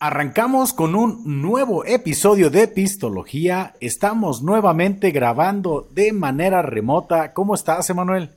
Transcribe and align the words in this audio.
Arrancamos 0.00 0.74
con 0.74 0.94
un 0.94 1.42
nuevo 1.42 1.84
episodio 1.84 2.50
de 2.50 2.62
Epistología. 2.62 3.74
Estamos 3.80 4.42
nuevamente 4.42 5.10
grabando 5.10 5.88
de 5.90 6.12
manera 6.12 6.62
remota. 6.62 7.32
¿Cómo 7.32 7.56
estás, 7.56 7.90
Emanuel? 7.90 8.30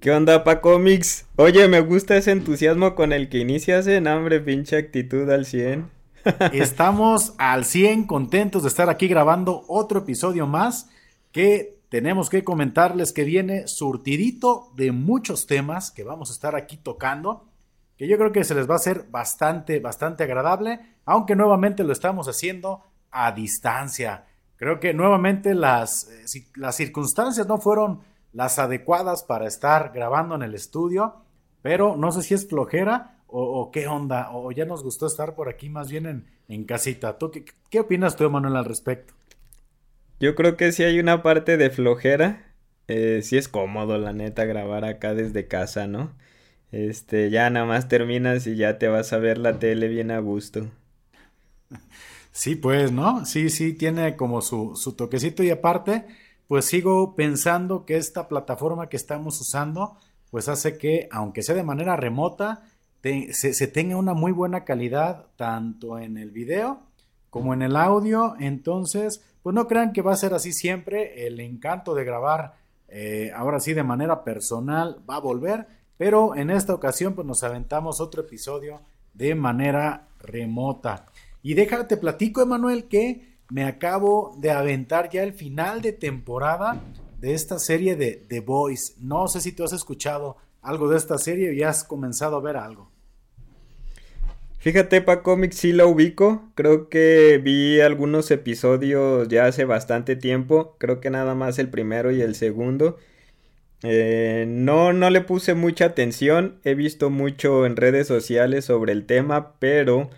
¿Qué 0.00 0.12
onda, 0.12 0.44
Pacomics? 0.44 1.26
Oye, 1.34 1.66
me 1.66 1.80
gusta 1.80 2.16
ese 2.16 2.30
entusiasmo 2.30 2.94
con 2.94 3.12
el 3.12 3.28
que 3.28 3.38
inicias 3.38 3.88
en 3.88 4.06
hambre, 4.06 4.38
pinche 4.38 4.76
actitud 4.76 5.28
al 5.30 5.46
100. 5.46 5.90
Estamos 6.52 7.34
al 7.38 7.64
100 7.64 8.04
contentos 8.04 8.62
de 8.62 8.68
estar 8.68 8.88
aquí 8.88 9.08
grabando 9.08 9.64
otro 9.66 9.98
episodio 9.98 10.46
más 10.46 10.88
que 11.32 11.80
tenemos 11.88 12.30
que 12.30 12.44
comentarles 12.44 13.12
que 13.12 13.24
viene 13.24 13.66
surtidito 13.66 14.70
de 14.76 14.92
muchos 14.92 15.48
temas 15.48 15.90
que 15.90 16.04
vamos 16.04 16.30
a 16.30 16.34
estar 16.34 16.54
aquí 16.54 16.76
tocando 16.76 17.51
que 18.02 18.08
yo 18.08 18.18
creo 18.18 18.32
que 18.32 18.42
se 18.42 18.56
les 18.56 18.68
va 18.68 18.72
a 18.72 18.78
hacer 18.78 19.04
bastante, 19.12 19.78
bastante 19.78 20.24
agradable, 20.24 20.80
aunque 21.04 21.36
nuevamente 21.36 21.84
lo 21.84 21.92
estamos 21.92 22.26
haciendo 22.26 22.82
a 23.12 23.30
distancia. 23.30 24.24
Creo 24.56 24.80
que 24.80 24.92
nuevamente 24.92 25.54
las, 25.54 26.10
eh, 26.10 26.44
las 26.56 26.74
circunstancias 26.74 27.46
no 27.46 27.58
fueron 27.58 28.00
las 28.32 28.58
adecuadas 28.58 29.22
para 29.22 29.46
estar 29.46 29.92
grabando 29.94 30.34
en 30.34 30.42
el 30.42 30.56
estudio, 30.56 31.14
pero 31.62 31.96
no 31.96 32.10
sé 32.10 32.22
si 32.22 32.34
es 32.34 32.48
flojera 32.48 33.18
o, 33.28 33.70
qué 33.70 33.86
onda, 33.86 34.32
o 34.32 34.50
ya 34.50 34.64
nos 34.64 34.82
gustó 34.82 35.06
estar 35.06 35.36
por 35.36 35.48
aquí 35.48 35.68
más 35.68 35.88
bien 35.88 36.06
en, 36.06 36.26
en 36.48 36.64
casita. 36.64 37.18
¿Tú, 37.18 37.30
qué, 37.30 37.78
opinas 37.78 38.16
tú, 38.16 38.24
Emanuel, 38.24 38.56
al 38.56 38.64
respecto? 38.64 39.14
Yo 40.18 40.34
creo 40.34 40.56
que 40.56 40.72
sí 40.72 40.82
hay 40.82 40.98
una 40.98 41.22
parte 41.22 41.56
de 41.56 41.70
flojera. 41.70 42.52
Eh, 42.88 43.20
sí 43.22 43.36
es 43.36 43.46
cómodo, 43.46 43.96
la 43.96 44.12
neta, 44.12 44.44
grabar 44.44 44.84
acá 44.84 45.14
desde 45.14 45.46
casa, 45.46 45.86
¿no? 45.86 46.10
Este, 46.72 47.30
ya 47.30 47.50
nada 47.50 47.66
más 47.66 47.86
terminas 47.86 48.46
y 48.46 48.56
ya 48.56 48.78
te 48.78 48.88
vas 48.88 49.12
a 49.12 49.18
ver 49.18 49.38
la 49.38 49.58
tele 49.58 49.88
bien 49.88 50.10
a 50.10 50.18
gusto. 50.18 50.66
Sí, 52.34 52.56
pues, 52.56 52.92
¿no? 52.92 53.26
Sí, 53.26 53.50
sí, 53.50 53.74
tiene 53.74 54.16
como 54.16 54.40
su, 54.40 54.74
su 54.74 54.94
toquecito 54.94 55.42
y 55.42 55.50
aparte, 55.50 56.06
pues 56.48 56.64
sigo 56.64 57.14
pensando 57.14 57.84
que 57.84 57.98
esta 57.98 58.26
plataforma 58.26 58.88
que 58.88 58.96
estamos 58.96 59.38
usando, 59.38 59.98
pues 60.30 60.48
hace 60.48 60.78
que, 60.78 61.08
aunque 61.12 61.42
sea 61.42 61.54
de 61.54 61.62
manera 61.62 61.94
remota, 61.94 62.64
se, 63.02 63.52
se, 63.52 63.66
tenga 63.66 63.96
una 63.98 64.14
muy 64.14 64.32
buena 64.32 64.64
calidad 64.64 65.26
tanto 65.36 65.98
en 65.98 66.16
el 66.16 66.30
video 66.30 66.80
como 67.28 67.52
en 67.52 67.60
el 67.60 67.76
audio. 67.76 68.34
Entonces, 68.40 69.22
pues 69.42 69.54
no 69.54 69.68
crean 69.68 69.92
que 69.92 70.00
va 70.00 70.12
a 70.12 70.16
ser 70.16 70.32
así 70.32 70.52
siempre. 70.54 71.26
El 71.26 71.38
encanto 71.38 71.94
de 71.94 72.04
grabar 72.04 72.54
eh, 72.88 73.30
ahora 73.34 73.60
sí 73.60 73.74
de 73.74 73.82
manera 73.82 74.24
personal 74.24 75.02
va 75.08 75.16
a 75.16 75.20
volver 75.20 75.66
pero 76.02 76.34
en 76.34 76.50
esta 76.50 76.74
ocasión 76.74 77.14
pues 77.14 77.24
nos 77.28 77.44
aventamos 77.44 78.00
otro 78.00 78.22
episodio 78.22 78.80
de 79.14 79.36
manera 79.36 80.08
remota. 80.18 81.06
Y 81.44 81.54
déjate 81.54 81.96
platico, 81.96 82.42
Emanuel, 82.42 82.88
que 82.88 83.36
me 83.50 83.62
acabo 83.62 84.34
de 84.36 84.50
aventar 84.50 85.10
ya 85.10 85.22
el 85.22 85.32
final 85.32 85.80
de 85.80 85.92
temporada 85.92 86.82
de 87.20 87.34
esta 87.34 87.60
serie 87.60 87.94
de 87.94 88.16
The 88.28 88.40
Voice. 88.40 88.94
No 88.98 89.28
sé 89.28 89.40
si 89.40 89.52
tú 89.52 89.62
has 89.62 89.72
escuchado 89.72 90.38
algo 90.60 90.88
de 90.88 90.96
esta 90.96 91.18
serie 91.18 91.54
y 91.54 91.62
has 91.62 91.84
comenzado 91.84 92.36
a 92.36 92.40
ver 92.40 92.56
algo. 92.56 92.90
Fíjate, 94.58 95.02
pa 95.02 95.22
Comics 95.22 95.54
sí 95.58 95.72
lo 95.72 95.88
ubico. 95.88 96.50
Creo 96.56 96.88
que 96.88 97.40
vi 97.40 97.80
algunos 97.80 98.32
episodios 98.32 99.28
ya 99.28 99.46
hace 99.46 99.66
bastante 99.66 100.16
tiempo. 100.16 100.74
Creo 100.78 101.00
que 101.00 101.10
nada 101.10 101.36
más 101.36 101.60
el 101.60 101.70
primero 101.70 102.10
y 102.10 102.22
el 102.22 102.34
segundo. 102.34 102.98
Eh, 103.82 104.44
no, 104.48 104.92
no 104.92 105.10
le 105.10 105.20
puse 105.20 105.54
mucha 105.54 105.86
atención. 105.86 106.60
He 106.64 106.74
visto 106.74 107.10
mucho 107.10 107.66
en 107.66 107.76
redes 107.76 108.06
sociales 108.06 108.64
sobre 108.64 108.92
el 108.92 109.06
tema, 109.06 109.54
pero 109.58 110.10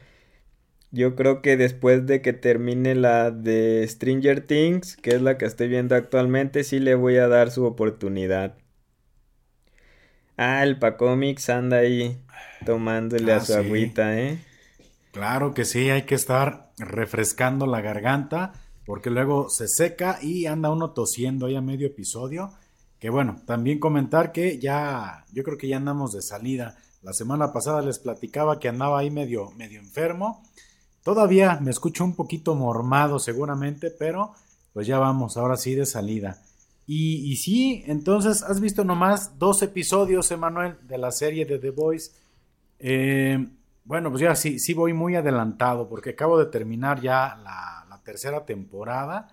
yo 0.90 1.16
creo 1.16 1.42
que 1.42 1.56
después 1.56 2.06
de 2.06 2.22
que 2.22 2.32
termine 2.32 2.94
la 2.94 3.30
de 3.30 3.84
Stranger 3.88 4.46
Things, 4.46 4.96
que 4.96 5.10
es 5.10 5.22
la 5.22 5.38
que 5.38 5.46
estoy 5.46 5.68
viendo 5.68 5.94
actualmente, 5.94 6.62
sí 6.62 6.78
le 6.78 6.94
voy 6.94 7.16
a 7.16 7.28
dar 7.28 7.50
su 7.50 7.64
oportunidad. 7.64 8.56
Ah, 10.36 10.62
el 10.62 10.78
Pacomics 10.78 11.48
anda 11.48 11.78
ahí 11.78 12.18
tomándole 12.66 13.32
a 13.32 13.36
ah, 13.36 13.40
su 13.40 13.54
agüita, 13.54 14.18
¿eh? 14.18 14.38
Claro 15.12 15.54
que 15.54 15.64
sí, 15.64 15.90
hay 15.90 16.02
que 16.02 16.16
estar 16.16 16.72
refrescando 16.78 17.66
la 17.66 17.80
garganta 17.80 18.52
porque 18.84 19.10
luego 19.10 19.48
se 19.48 19.68
seca 19.68 20.18
y 20.20 20.46
anda 20.46 20.70
uno 20.70 20.90
tosiendo 20.90 21.46
ahí 21.46 21.56
a 21.56 21.60
medio 21.60 21.86
episodio. 21.86 22.50
Que 23.04 23.10
bueno, 23.10 23.36
también 23.44 23.80
comentar 23.80 24.32
que 24.32 24.58
ya, 24.58 25.26
yo 25.30 25.42
creo 25.44 25.58
que 25.58 25.68
ya 25.68 25.76
andamos 25.76 26.14
de 26.14 26.22
salida. 26.22 26.78
La 27.02 27.12
semana 27.12 27.52
pasada 27.52 27.82
les 27.82 27.98
platicaba 27.98 28.58
que 28.58 28.70
andaba 28.70 28.98
ahí 28.98 29.10
medio, 29.10 29.50
medio 29.58 29.78
enfermo. 29.78 30.42
Todavía 31.02 31.58
me 31.60 31.70
escucho 31.70 32.02
un 32.02 32.16
poquito 32.16 32.54
mormado 32.54 33.18
seguramente, 33.18 33.90
pero 33.90 34.32
pues 34.72 34.86
ya 34.86 34.98
vamos, 34.98 35.36
ahora 35.36 35.58
sí 35.58 35.74
de 35.74 35.84
salida. 35.84 36.40
Y, 36.86 37.36
sí, 37.36 37.84
entonces 37.88 38.42
has 38.42 38.58
visto 38.58 38.86
nomás 38.86 39.38
dos 39.38 39.60
episodios, 39.60 40.30
Emanuel, 40.30 40.78
de 40.88 40.96
la 40.96 41.12
serie 41.12 41.44
de 41.44 41.58
The 41.58 41.72
Voice. 41.72 42.10
Eh, 42.78 43.36
bueno, 43.84 44.08
pues 44.08 44.22
ya 44.22 44.34
sí, 44.34 44.58
sí 44.58 44.72
voy 44.72 44.94
muy 44.94 45.14
adelantado 45.14 45.90
porque 45.90 46.12
acabo 46.12 46.38
de 46.38 46.46
terminar 46.46 47.02
ya 47.02 47.36
la 47.36 48.00
tercera 48.02 48.46
temporada 48.46 49.28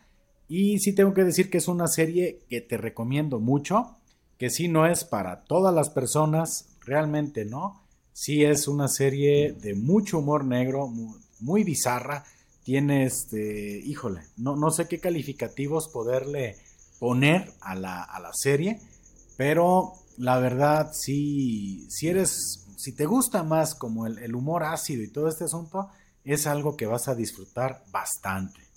y 0.53 0.79
sí 0.79 0.91
tengo 0.91 1.13
que 1.13 1.23
decir 1.23 1.49
que 1.49 1.59
es 1.59 1.69
una 1.69 1.87
serie 1.87 2.41
que 2.49 2.59
te 2.59 2.75
recomiendo 2.75 3.39
mucho, 3.39 3.95
que 4.37 4.49
sí 4.49 4.67
no 4.67 4.85
es 4.85 5.05
para 5.05 5.45
todas 5.45 5.73
las 5.73 5.89
personas, 5.89 6.75
realmente 6.81 7.45
no. 7.45 7.85
Sí 8.11 8.43
es 8.43 8.67
una 8.67 8.89
serie 8.89 9.53
de 9.53 9.75
mucho 9.75 10.19
humor 10.19 10.43
negro, 10.43 10.89
muy, 11.39 11.63
bizarra. 11.63 12.25
Tiene 12.65 13.05
este, 13.05 13.79
híjole, 13.79 14.23
no, 14.35 14.57
no 14.57 14.71
sé 14.71 14.89
qué 14.89 14.99
calificativos 14.99 15.87
poderle 15.87 16.57
poner 16.99 17.49
a 17.61 17.73
la, 17.73 18.03
a 18.03 18.19
la 18.19 18.33
serie, 18.33 18.81
pero 19.37 19.93
la 20.17 20.37
verdad, 20.39 20.91
sí, 20.91 21.87
si 21.89 22.09
eres, 22.09 22.67
si 22.75 22.91
te 22.91 23.05
gusta 23.05 23.43
más 23.43 23.73
como 23.73 24.05
el, 24.05 24.17
el 24.17 24.35
humor 24.35 24.65
ácido 24.65 25.01
y 25.01 25.07
todo 25.13 25.29
este 25.29 25.45
asunto, 25.45 25.87
es 26.25 26.45
algo 26.45 26.75
que 26.75 26.87
vas 26.87 27.07
a 27.07 27.15
disfrutar 27.15 27.85
bastante. 27.89 28.70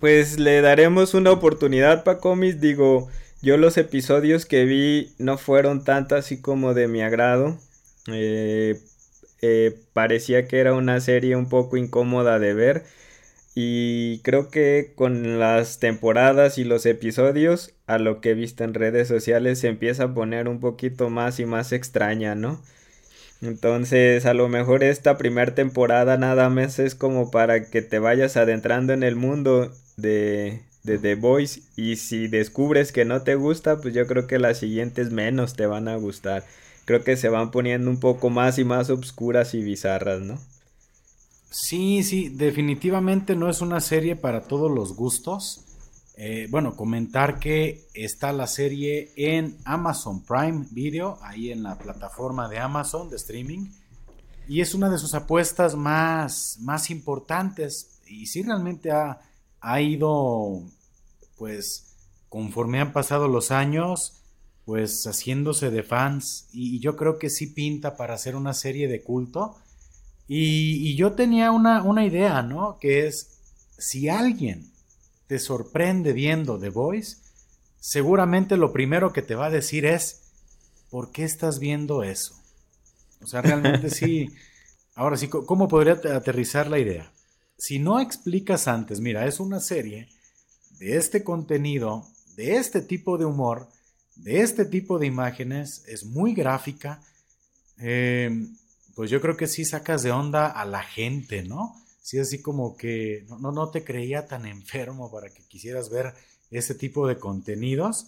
Pues 0.00 0.38
le 0.40 0.62
daremos 0.62 1.14
una 1.14 1.30
oportunidad 1.30 2.04
para 2.04 2.18
cómics. 2.18 2.60
Digo, 2.60 3.08
yo 3.42 3.56
los 3.56 3.76
episodios 3.76 4.46
que 4.46 4.64
vi 4.64 5.12
no 5.18 5.38
fueron 5.38 5.84
tanto 5.84 6.16
así 6.16 6.40
como 6.40 6.74
de 6.74 6.88
mi 6.88 7.02
agrado. 7.02 7.58
Eh, 8.08 8.80
eh, 9.42 9.78
parecía 9.92 10.48
que 10.48 10.58
era 10.58 10.74
una 10.74 11.00
serie 11.00 11.36
un 11.36 11.48
poco 11.48 11.76
incómoda 11.76 12.38
de 12.38 12.54
ver. 12.54 12.84
Y 13.54 14.20
creo 14.20 14.48
que 14.50 14.92
con 14.94 15.38
las 15.38 15.80
temporadas 15.80 16.56
y 16.58 16.64
los 16.64 16.86
episodios, 16.86 17.74
a 17.86 17.98
lo 17.98 18.20
que 18.20 18.30
he 18.30 18.34
visto 18.34 18.64
en 18.64 18.74
redes 18.74 19.08
sociales, 19.08 19.58
se 19.60 19.68
empieza 19.68 20.04
a 20.04 20.14
poner 20.14 20.48
un 20.48 20.60
poquito 20.60 21.10
más 21.10 21.40
y 21.40 21.46
más 21.46 21.72
extraña, 21.72 22.34
¿no? 22.34 22.62
Entonces, 23.42 24.26
a 24.26 24.34
lo 24.34 24.48
mejor 24.48 24.84
esta 24.84 25.16
primera 25.16 25.54
temporada 25.54 26.16
nada 26.18 26.50
más 26.50 26.78
es 26.78 26.94
como 26.94 27.30
para 27.30 27.70
que 27.70 27.82
te 27.82 27.98
vayas 27.98 28.36
adentrando 28.36 28.92
en 28.92 29.02
el 29.02 29.16
mundo 29.16 29.72
de, 30.00 30.62
The 30.84 31.14
Voice 31.14 31.62
y 31.76 31.96
si 31.96 32.28
descubres 32.28 32.92
que 32.92 33.04
no 33.04 33.22
te 33.22 33.34
gusta, 33.34 33.80
pues 33.80 33.94
yo 33.94 34.06
creo 34.06 34.26
que 34.26 34.38
las 34.38 34.58
siguientes 34.58 35.10
menos 35.10 35.54
te 35.54 35.66
van 35.66 35.88
a 35.88 35.96
gustar. 35.96 36.44
Creo 36.84 37.04
que 37.04 37.16
se 37.16 37.28
van 37.28 37.50
poniendo 37.50 37.90
un 37.90 38.00
poco 38.00 38.30
más 38.30 38.58
y 38.58 38.64
más 38.64 38.90
obscuras 38.90 39.54
y 39.54 39.62
bizarras, 39.62 40.20
¿no? 40.20 40.38
Sí, 41.50 42.02
sí, 42.02 42.28
definitivamente 42.28 43.34
no 43.34 43.50
es 43.50 43.60
una 43.60 43.80
serie 43.80 44.16
para 44.16 44.42
todos 44.42 44.70
los 44.70 44.94
gustos. 44.94 45.64
Eh, 46.16 46.46
bueno, 46.50 46.76
comentar 46.76 47.38
que 47.38 47.86
está 47.94 48.32
la 48.32 48.46
serie 48.46 49.10
en 49.16 49.56
Amazon 49.64 50.22
Prime 50.22 50.66
Video, 50.70 51.18
ahí 51.22 51.50
en 51.50 51.62
la 51.62 51.78
plataforma 51.78 52.48
de 52.48 52.58
Amazon 52.58 53.08
de 53.08 53.16
streaming. 53.16 53.66
Y 54.48 54.60
es 54.60 54.74
una 54.74 54.90
de 54.90 54.98
sus 54.98 55.14
apuestas 55.14 55.76
más, 55.76 56.58
más 56.60 56.90
importantes. 56.90 58.00
Y 58.06 58.26
sí, 58.26 58.42
realmente 58.42 58.90
ha, 58.90 59.20
ha 59.60 59.80
ido, 59.80 60.62
pues, 61.36 61.96
conforme 62.28 62.80
han 62.80 62.92
pasado 62.92 63.28
los 63.28 63.50
años, 63.50 64.22
pues 64.64 65.04
haciéndose 65.04 65.70
de 65.70 65.82
fans. 65.82 66.48
Y, 66.52 66.80
yo 66.80 66.96
creo 66.96 67.18
que 67.18 67.30
sí 67.30 67.48
pinta 67.48 67.96
para 67.96 68.14
hacer 68.14 68.36
una 68.36 68.54
serie 68.54 68.88
de 68.88 69.02
culto. 69.02 69.56
Y, 70.28 70.94
yo 70.96 71.12
tenía 71.12 71.50
una, 71.50 71.82
una 71.82 72.04
idea, 72.04 72.42
¿no? 72.42 72.78
Que 72.78 73.06
es, 73.06 73.40
si 73.78 74.08
alguien 74.08 74.70
te 75.26 75.38
sorprende 75.38 76.12
viendo 76.12 76.58
The 76.58 76.70
Voice, 76.70 77.16
seguramente 77.78 78.56
lo 78.56 78.72
primero 78.72 79.12
que 79.12 79.22
te 79.22 79.34
va 79.34 79.46
a 79.46 79.50
decir 79.50 79.84
es, 79.86 80.22
¿por 80.90 81.10
qué 81.10 81.24
estás 81.24 81.58
viendo 81.58 82.02
eso? 82.02 82.34
O 83.22 83.26
sea, 83.26 83.42
realmente 83.42 83.90
sí. 83.90 84.30
Ahora 84.94 85.16
sí, 85.16 85.28
¿cómo 85.28 85.68
podría 85.68 85.94
aterrizar 85.94 86.68
la 86.68 86.78
idea? 86.78 87.10
Si 87.60 87.78
no 87.78 88.00
explicas 88.00 88.66
antes, 88.68 89.00
mira, 89.00 89.26
es 89.26 89.38
una 89.38 89.60
serie 89.60 90.08
de 90.78 90.96
este 90.96 91.22
contenido, 91.22 92.08
de 92.34 92.56
este 92.56 92.80
tipo 92.80 93.18
de 93.18 93.26
humor, 93.26 93.68
de 94.16 94.40
este 94.40 94.64
tipo 94.64 94.98
de 94.98 95.06
imágenes, 95.06 95.84
es 95.86 96.06
muy 96.06 96.32
gráfica, 96.32 97.02
em, 97.76 98.56
pues 98.94 99.10
yo 99.10 99.20
creo 99.20 99.36
que 99.36 99.46
sí 99.46 99.66
sacas 99.66 100.02
de 100.02 100.10
onda 100.10 100.46
a 100.46 100.64
la 100.64 100.82
gente, 100.82 101.42
¿no? 101.42 101.76
Sí, 102.00 102.18
así 102.18 102.40
como 102.40 102.78
que 102.78 103.26
no, 103.28 103.52
no 103.52 103.70
te 103.70 103.84
creía 103.84 104.26
tan 104.26 104.46
enfermo 104.46 105.12
para 105.12 105.28
que 105.28 105.42
quisieras 105.46 105.90
ver 105.90 106.14
ese 106.50 106.74
tipo 106.74 107.06
de 107.06 107.18
contenidos, 107.18 108.06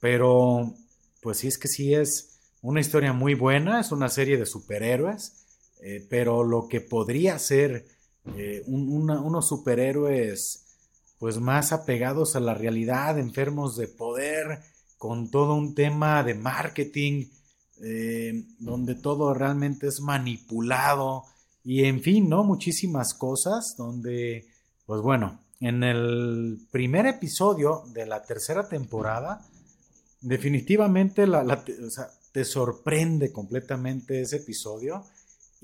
pero 0.00 0.74
pues 1.20 1.38
sí 1.38 1.48
es 1.48 1.58
que 1.58 1.68
sí 1.68 1.94
es 1.94 2.38
una 2.62 2.80
historia 2.80 3.12
muy 3.12 3.34
buena, 3.34 3.80
es 3.80 3.92
una 3.92 4.08
serie 4.08 4.38
de 4.38 4.46
superhéroes, 4.46 5.44
eh, 5.82 6.06
pero 6.08 6.42
lo 6.42 6.68
que 6.68 6.80
podría 6.80 7.38
ser 7.38 7.86
eh, 8.36 8.62
unos 8.66 9.48
superhéroes 9.48 10.64
pues 11.18 11.38
más 11.38 11.72
apegados 11.72 12.36
a 12.36 12.40
la 12.40 12.54
realidad, 12.54 13.18
enfermos 13.18 13.76
de 13.76 13.88
poder, 13.88 14.60
con 14.98 15.30
todo 15.30 15.54
un 15.54 15.74
tema 15.74 16.22
de 16.22 16.34
marketing, 16.34 17.26
eh, 17.82 18.44
donde 18.58 18.94
todo 18.94 19.34
realmente 19.34 19.88
es 19.88 20.00
manipulado 20.00 21.24
y 21.62 21.84
en 21.84 22.00
fin, 22.02 22.28
¿no? 22.28 22.44
Muchísimas 22.44 23.14
cosas 23.14 23.74
donde, 23.76 24.46
pues 24.86 25.00
bueno, 25.00 25.40
en 25.60 25.82
el 25.82 26.58
primer 26.70 27.06
episodio 27.06 27.84
de 27.92 28.06
la 28.06 28.22
tercera 28.22 28.68
temporada, 28.68 29.40
definitivamente 30.20 31.26
te 32.32 32.44
sorprende 32.44 33.32
completamente 33.32 34.20
ese 34.20 34.36
episodio 34.36 35.04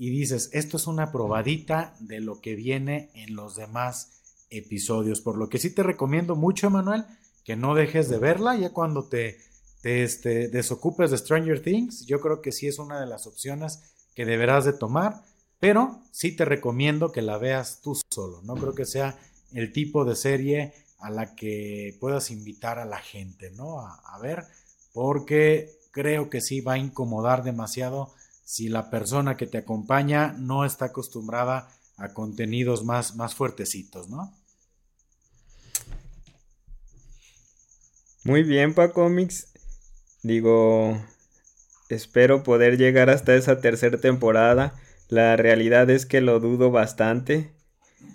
y 0.01 0.09
dices, 0.09 0.49
esto 0.51 0.77
es 0.77 0.87
una 0.87 1.11
probadita 1.11 1.93
de 1.99 2.21
lo 2.21 2.41
que 2.41 2.55
viene 2.55 3.11
en 3.13 3.35
los 3.35 3.55
demás 3.55 4.23
episodios. 4.49 5.21
Por 5.21 5.37
lo 5.37 5.47
que 5.47 5.59
sí 5.59 5.69
te 5.75 5.83
recomiendo 5.83 6.35
mucho, 6.35 6.65
Emanuel, 6.65 7.05
que 7.43 7.55
no 7.55 7.75
dejes 7.75 8.09
de 8.09 8.17
verla 8.17 8.55
ya 8.55 8.71
cuando 8.71 9.03
te, 9.03 9.37
te 9.83 10.01
este, 10.01 10.47
desocupes 10.47 11.11
de 11.11 11.19
Stranger 11.19 11.61
Things. 11.61 12.07
Yo 12.07 12.19
creo 12.19 12.41
que 12.41 12.51
sí 12.51 12.65
es 12.65 12.79
una 12.79 12.99
de 12.99 13.05
las 13.05 13.27
opciones 13.27 13.93
que 14.15 14.25
deberás 14.25 14.65
de 14.65 14.73
tomar, 14.73 15.21
pero 15.59 16.01
sí 16.09 16.35
te 16.35 16.45
recomiendo 16.45 17.11
que 17.11 17.21
la 17.21 17.37
veas 17.37 17.81
tú 17.83 17.95
solo. 18.09 18.41
No 18.41 18.55
creo 18.55 18.73
que 18.73 18.87
sea 18.87 19.19
el 19.53 19.71
tipo 19.71 20.03
de 20.03 20.15
serie 20.15 20.73
a 20.97 21.11
la 21.11 21.35
que 21.35 21.95
puedas 21.99 22.31
invitar 22.31 22.79
a 22.79 22.85
la 22.85 22.97
gente, 22.97 23.51
¿no? 23.51 23.81
A, 23.81 24.01
a 24.03 24.17
ver, 24.17 24.45
porque 24.93 25.77
creo 25.91 26.31
que 26.31 26.41
sí 26.41 26.59
va 26.59 26.73
a 26.73 26.79
incomodar 26.79 27.43
demasiado 27.43 28.15
si 28.51 28.67
la 28.67 28.89
persona 28.89 29.37
que 29.37 29.47
te 29.47 29.59
acompaña 29.59 30.35
no 30.37 30.65
está 30.65 30.87
acostumbrada 30.87 31.69
a 31.95 32.13
contenidos 32.13 32.83
más, 32.83 33.15
más 33.15 33.33
fuertecitos, 33.33 34.09
¿no? 34.09 34.37
Muy 38.25 38.43
bien, 38.43 38.73
Pa 38.73 38.91
Comics. 38.91 39.53
Digo, 40.21 41.01
espero 41.87 42.43
poder 42.43 42.77
llegar 42.77 43.09
hasta 43.09 43.35
esa 43.35 43.61
tercera 43.61 44.01
temporada. 44.01 44.75
La 45.07 45.37
realidad 45.37 45.89
es 45.89 46.05
que 46.05 46.19
lo 46.19 46.41
dudo 46.41 46.71
bastante. 46.71 47.53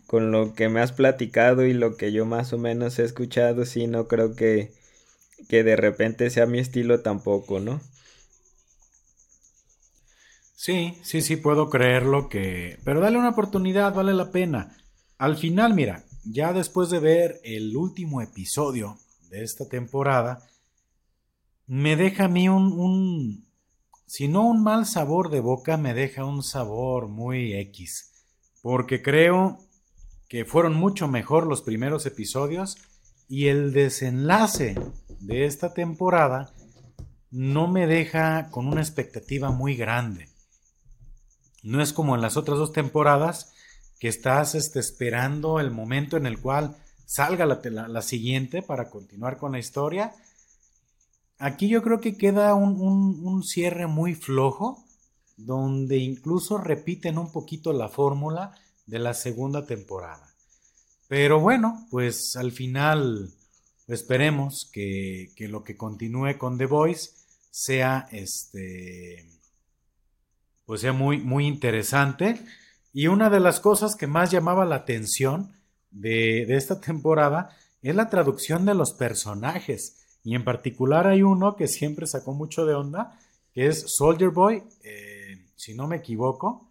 Con 0.07 0.33
lo 0.33 0.53
que 0.53 0.69
me 0.69 0.83
has 0.83 0.93
platicado 0.93 1.65
y 1.65 1.73
lo 1.73 1.97
que 1.97 2.13
yo 2.13 2.27
más 2.27 2.53
o 2.53 2.59
menos 2.59 2.99
he 2.99 3.05
escuchado, 3.05 3.65
sí, 3.65 3.87
no 3.87 4.07
creo 4.07 4.37
que, 4.37 4.75
que 5.49 5.65
de 5.65 5.77
repente 5.77 6.29
sea 6.29 6.45
mi 6.45 6.59
estilo 6.59 7.01
tampoco, 7.01 7.59
¿no? 7.59 7.81
Sí, 10.67 10.99
sí, 11.05 11.23
sí, 11.23 11.37
puedo 11.37 11.71
creerlo 11.71 12.29
que... 12.29 12.81
Pero 12.83 12.99
dale 12.99 13.19
una 13.19 13.29
oportunidad, 13.29 13.95
vale 13.95 14.13
la 14.13 14.33
pena. 14.33 14.77
Al 15.17 15.37
final, 15.37 15.75
mira, 15.75 16.03
ya 16.25 16.53
después 16.53 16.91
de 16.91 16.99
ver 16.99 17.41
el 17.45 17.77
último 17.77 18.21
episodio 18.21 18.99
de 19.31 19.45
esta 19.45 19.69
temporada, 19.69 20.45
me 21.69 21.95
deja 21.95 22.25
a 22.25 22.29
mí 22.29 22.49
un, 22.49 22.73
un, 22.73 23.47
si 24.07 24.27
no 24.27 24.43
un 24.43 24.65
mal 24.65 24.87
sabor 24.87 25.31
de 25.31 25.39
boca, 25.39 25.77
me 25.77 25.95
deja 25.95 26.25
un 26.25 26.43
sabor 26.43 27.07
muy 27.07 27.53
X, 27.53 28.27
porque 28.61 29.03
creo 29.03 29.61
que 30.29 30.45
fueron 30.45 30.75
mucho 30.75 31.07
mejor 31.07 31.47
los 31.47 31.63
primeros 31.63 32.07
episodios 32.07 32.77
y 33.29 33.47
el 33.47 33.73
desenlace 33.73 34.75
de 35.21 35.45
esta 35.45 35.75
temporada 35.75 36.53
no 37.31 37.69
me 37.69 37.87
deja 37.87 38.51
con 38.51 38.67
una 38.67 38.81
expectativa 38.81 39.53
muy 39.53 39.77
grande. 39.77 40.35
No 41.67 41.83
es 41.83 41.93
como 41.93 42.15
en 42.15 42.23
las 42.23 42.37
otras 42.37 42.59
dos 42.59 42.73
temporadas 42.73 43.53
que 43.99 44.07
estás 44.07 44.55
este, 44.55 44.79
esperando 44.79 45.59
el 45.59 45.73
momento 45.73 46.17
en 46.17 46.25
el 46.27 46.41
cual 46.41 46.77
salga 47.07 47.45
la, 47.45 48.03
siguiente 48.03 48.63
para 48.63 48.89
continuar 48.89 49.37
con 49.37 49.51
la 49.51 49.59
historia. 49.59 50.15
Aquí 51.39 51.67
yo 51.67 51.83
creo 51.83 52.01
que 52.01 52.17
queda 52.17 52.55
un, 52.55 53.43
cierre 53.43 53.89
muy 53.89 54.15
flojo, 54.15 54.85
donde 55.37 55.97
incluso 55.97 56.57
repiten 56.57 57.19
un 57.19 57.33
poquito 57.33 57.73
la 57.73 57.89
fórmula 57.89 58.53
de 58.87 59.01
la 59.01 59.13
segunda 59.13 59.67
temporada. 59.67 60.33
Pero 61.09 61.41
bueno, 61.41 61.85
pues 61.91 62.37
al 62.37 62.53
final 62.53 63.29
esperemos 63.89 64.71
que, 64.73 65.33
que, 65.35 65.49
lo 65.49 65.65
que 65.65 65.77
continúe 65.77 66.39
con 66.39 66.59
The 66.59 66.67
Voice 66.67 67.11
sea 67.51 68.07
este 68.13 69.36
pues 70.67 70.83
sea 70.83 70.93
muy 70.93 71.19
muy 71.19 71.47
interesante 71.47 72.39
y 72.93 73.09
una 73.09 73.31
de 73.31 73.41
las 73.41 73.61
cosas 73.61 73.95
que 73.95 74.07
más 74.07 74.31
llamaba 74.31 74.65
la 74.65 74.77
atención 74.77 75.53
de, 75.91 76.43
esta 76.57 76.81
temporada 76.81 77.51
es 77.83 77.95
la 77.95 78.09
traducción 78.09 78.65
de 78.65 78.75
los 78.75 78.93
personajes. 78.93 80.19
Y 80.25 80.35
en 80.35 80.45
particular 80.45 81.07
hay 81.07 81.23
uno 81.23 81.57
que 81.57 81.69
siempre 81.69 82.07
sacó 82.07 82.33
mucho 82.33 82.65
de 82.65 82.75
onda, 82.75 83.19
que 83.53 83.67
es 83.67 83.85
Soldier 83.87 84.31
Boy, 84.31 84.63
eh, 84.83 85.45
si 85.57 85.75
no 85.75 85.87
me 85.87 85.97
equivoco, 85.97 86.69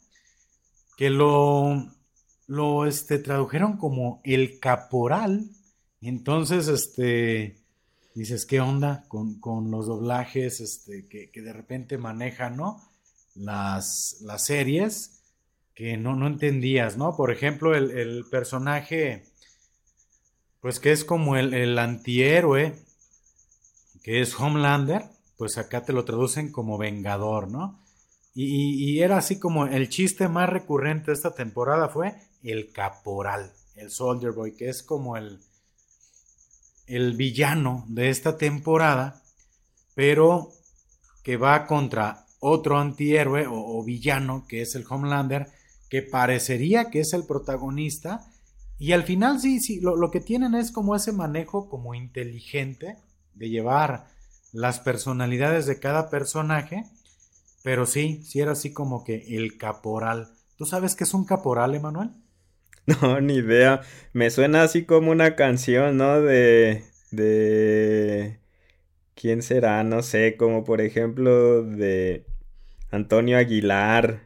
que 0.97 1.09
lo, 1.09 1.91
lo 2.47 2.85
este, 2.85 3.19
tradujeron 3.19 3.77
como 3.77 4.21
el 4.23 4.59
caporal. 4.59 5.49
Entonces, 6.01 6.67
este, 6.67 7.57
dices, 8.13 8.45
¿qué 8.45 8.61
onda 8.61 9.05
con, 9.07 9.39
los 9.71 9.87
doblajes 9.87 10.59
este, 10.59 11.07
que, 11.07 11.41
de 11.41 11.53
repente 11.53 11.97
manejan, 11.97 12.57
¿no? 12.57 12.81
Las, 13.35 14.17
las 14.21 14.45
series 14.45 15.15
que 15.75 15.97
no, 15.97 16.15
no 16.15 16.25
entendías, 16.25 16.97
¿no? 16.97 17.15
Por 17.15 17.31
ejemplo, 17.31 17.75
el, 17.75 18.25
personaje, 18.31 19.25
pues 20.61 20.79
que 20.79 20.93
es 20.93 21.03
como 21.03 21.35
el, 21.35 21.77
antihéroe, 21.77 22.73
que 24.01 24.21
es 24.21 24.39
Homelander, 24.39 25.03
pues 25.37 25.57
acá 25.57 25.83
te 25.83 25.91
lo 25.91 26.05
traducen 26.05 26.51
como 26.51 26.77
Vengador, 26.77 27.51
¿no? 27.51 27.77
Y, 28.33 28.99
era 28.99 29.17
así 29.17 29.39
como 29.39 29.65
el 29.65 29.89
chiste 29.89 30.27
más 30.27 30.49
recurrente 30.49 31.07
de 31.07 31.13
esta 31.13 31.33
temporada 31.33 31.87
fue 31.87 32.15
el 32.43 32.71
caporal, 32.71 33.53
el 33.75 33.91
Soldier 33.91 34.33
Boy, 34.33 34.55
que 34.55 34.69
es 34.69 34.83
como 34.83 35.15
el, 35.15 35.39
el 36.87 37.13
villano 37.15 37.85
de 37.87 38.09
esta 38.09 38.37
temporada, 38.37 39.23
pero 39.93 40.51
que 41.23 41.37
va 41.37 41.65
contra 41.65 42.24
otro 42.39 42.79
antihéroe 42.79 43.45
o, 43.49 43.83
villano, 43.83 44.45
que 44.47 44.61
es 44.61 44.75
el 44.75 44.85
Homelander, 44.89 45.47
que 45.89 46.01
parecería 46.01 46.89
que 46.89 46.99
es 46.99 47.13
el 47.13 47.25
protagonista. 47.25 48.25
Y 48.77 48.91
al 48.91 49.03
final 49.03 49.39
sí, 49.39 49.59
sí, 49.59 49.79
lo, 49.81 50.11
que 50.11 50.19
tienen 50.19 50.55
es 50.55 50.71
como 50.71 50.95
ese 50.95 51.11
manejo 51.11 51.69
como 51.69 51.95
inteligente 51.95 52.97
de 53.33 53.49
llevar 53.49 54.07
las 54.51 54.79
personalidades 54.79 55.65
de 55.65 55.79
cada 55.79 56.09
personaje. 56.09 56.83
Pero 57.63 57.85
sí, 57.85 58.21
sí 58.23 58.41
era 58.41 58.51
así 58.51 58.73
como 58.73 59.03
que 59.03 59.37
el 59.37 59.57
caporal. 59.57 60.27
¿Tú 60.55 60.65
sabes 60.65 60.95
qué 60.95 61.03
es 61.03 61.13
un 61.13 61.25
caporal, 61.25 61.75
Emanuel? 61.75 62.11
No, 63.01 63.19
ni 63.19 63.37
idea. 63.37 63.81
Me 64.13 64.29
suena 64.29 64.61
así 64.61 64.85
como 64.85 65.09
una 65.09 65.35
canción, 65.35 65.97
¿no? 65.97 66.21
De... 66.21 66.83
de... 67.09 68.39
¿Quién 69.15 69.41
será? 69.41 69.83
No 69.83 70.01
sé, 70.03 70.35
como 70.37 70.63
por 70.63 70.81
ejemplo 70.81 71.63
de 71.63 72.25
Antonio 72.91 73.37
Aguilar. 73.37 74.21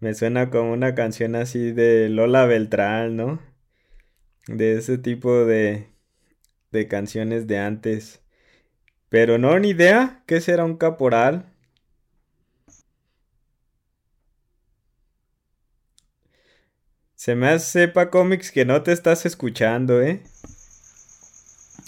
Me 0.00 0.14
suena 0.14 0.50
como 0.50 0.72
una 0.72 0.94
canción 0.94 1.36
así 1.36 1.72
de 1.72 2.08
Lola 2.10 2.46
Beltrán, 2.46 3.16
¿no? 3.16 3.40
De 4.48 4.74
ese 4.76 4.98
tipo 4.98 5.44
de, 5.46 5.88
de 6.72 6.88
canciones 6.88 7.46
de 7.46 7.58
antes. 7.58 8.22
Pero 9.10 9.38
no, 9.38 9.58
ni 9.58 9.70
idea. 9.70 10.22
¿Qué 10.26 10.40
será 10.40 10.64
un 10.64 10.76
caporal? 10.76 11.52
Se 17.14 17.34
me 17.34 17.48
hace, 17.48 17.86
Pa 17.88 18.10
Comics, 18.10 18.50
que 18.50 18.64
no 18.64 18.82
te 18.82 18.92
estás 18.92 19.26
escuchando, 19.26 20.02
¿eh? 20.02 20.22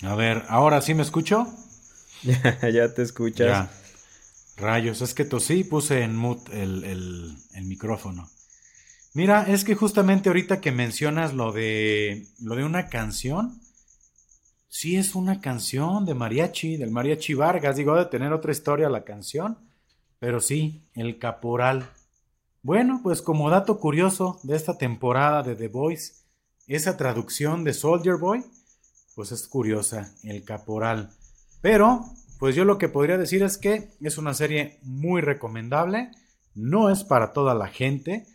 A 0.03 0.15
ver, 0.15 0.43
¿ahora 0.49 0.81
sí 0.81 0.95
me 0.95 1.03
escucho? 1.03 1.47
ya 2.73 2.95
te 2.95 3.03
escuchas. 3.03 3.69
Rayos, 4.57 5.01
es 5.01 5.15
que 5.15 5.25
tosí 5.25 5.65
puse 5.65 6.03
en 6.03 6.17
mute 6.17 6.63
el, 6.63 7.37
micrófono. 7.65 8.29
Mira, 9.15 9.45
es 9.49 9.65
que 9.65 9.75
justamente 9.75 10.29
ahorita 10.29 10.61
que 10.61 10.73
mencionas 10.73 11.35
lo 11.35 11.53
de, 11.53 12.27
lo 12.41 12.55
de 12.55 12.65
una 12.65 12.89
canción, 12.89 13.61
sí 14.69 14.97
es 14.97 15.15
una 15.15 15.41
canción 15.41 16.05
de 16.07 16.15
mariachi, 16.15 16.77
del 16.77 16.91
mariachi 16.91 17.35
Vargas, 17.35 17.77
digo, 17.77 17.97
de 17.97 18.07
tener 18.07 18.33
otra 18.33 18.53
historia 18.53 18.89
la 18.89 19.05
canción, 19.05 19.59
pero 20.19 20.41
sí, 20.41 20.87
el 20.95 21.19
caporal. 21.19 21.91
Bueno, 22.63 23.01
pues 23.03 23.21
como 23.21 23.51
dato 23.51 23.81
curioso 23.81 24.39
de 24.45 24.57
esta 24.57 24.79
temporada 24.79 25.43
de 25.43 25.57
The 25.57 25.69
Voice, 25.69 26.15
esa 26.67 26.97
traducción 26.97 27.65
de 27.65 27.75
Soldier 27.75 28.17
Boy, 28.17 28.45
pues 29.15 29.33
es 29.33 29.47
curiosa, 29.47 30.15
el 30.23 30.45
caporal. 30.45 31.11
Pero, 31.63 32.05
pues 32.39 32.55
yo 32.55 32.65
lo 32.65 32.77
que 32.77 32.89
podría 32.89 33.17
decir 33.17 33.43
es 33.43 33.57
que 33.57 33.89
es 34.03 34.19
una 34.19 34.35
serie 34.35 34.79
muy 34.83 35.23
recomendable, 35.23 36.11
no 36.55 36.91
es 36.91 37.05
para 37.05 37.33
toda 37.33 37.55
la 37.55 37.69
gente, 37.69 38.27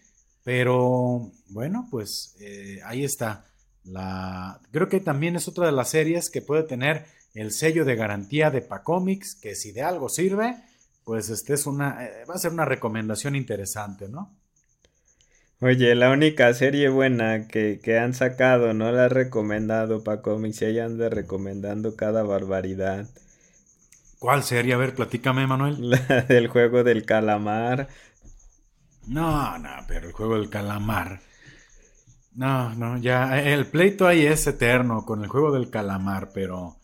pero 0.44 1.32
bueno, 1.50 1.88
pues 1.92 2.36
eh, 2.40 2.80
ahí 2.86 3.04
está. 3.04 3.46
La, 3.84 4.62
creo 4.72 4.90
que 4.90 5.02
también 5.02 5.36
es 5.36 5.48
otra 5.48 5.66
de 5.66 5.74
las 5.74 5.90
series 5.90 6.30
que 6.30 6.42
puede 6.42 6.64
tener 6.64 7.06
el 7.34 7.52
sello 7.52 7.86
de 7.86 7.96
garantía 7.96 8.50
de 8.50 8.62
Pacomics, 8.62 9.36
que 9.36 9.56
si 9.56 9.72
de 9.72 9.84
algo 9.84 10.10
sirve, 10.10 10.56
pues 11.04 11.30
este 11.30 11.54
es 11.54 11.68
una, 11.68 12.04
eh, 12.04 12.26
va 12.30 12.36
a 12.36 12.40
ser 12.40 12.52
una 12.52 12.66
recomendación 12.66 13.36
interesante, 13.36 14.10
¿no? 14.10 14.36
Oye, 15.60 15.96
la 15.96 16.12
única 16.12 16.54
serie 16.54 16.90
buena 16.90 17.48
que, 17.48 18.00
han 18.00 18.14
sacado, 18.14 18.74
no 18.74 18.92
la 18.92 19.06
ha 19.06 19.10
recomendado 19.10 20.04
Pacomics, 20.04 20.62
y 20.62 20.66
ahí 20.66 20.80
anda 20.80 21.10
recomendando 21.10 21.96
cada 21.96 22.24
barbaridad. 22.24 23.08
¿Cuál 24.20 24.44
serie? 24.44 24.74
A 24.74 24.78
ver, 24.78 24.94
platícame, 24.94 25.48
Manuel. 25.48 25.90
La 25.90 26.22
del 26.22 26.48
juego 26.48 26.84
del 26.84 27.06
calamar. 27.06 27.88
No, 29.08 29.58
no, 29.58 29.70
pero 29.88 30.08
el 30.08 30.14
juego 30.14 30.36
del 30.38 30.50
calamar. 30.50 31.22
No, 32.36 32.76
no, 32.76 32.98
ya 32.98 33.42
el 33.42 33.66
pleito 33.66 34.06
ahí 34.06 34.26
es 34.26 34.46
eterno 34.46 35.06
con 35.06 35.24
el 35.24 35.30
juego 35.30 35.52
del 35.52 35.70
calamar, 35.70 36.30
pero 36.34 36.78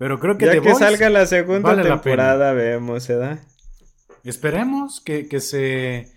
pero 0.00 0.18
creo 0.18 0.38
que 0.38 0.46
ya 0.46 0.60
que 0.62 0.74
salga 0.74 1.10
la 1.10 1.26
segunda 1.26 1.76
temporada 1.82 2.54
vemos, 2.54 3.06
¿verdad? 3.06 3.38
Esperemos 4.24 5.02
que, 5.02 5.28
se 5.40 6.10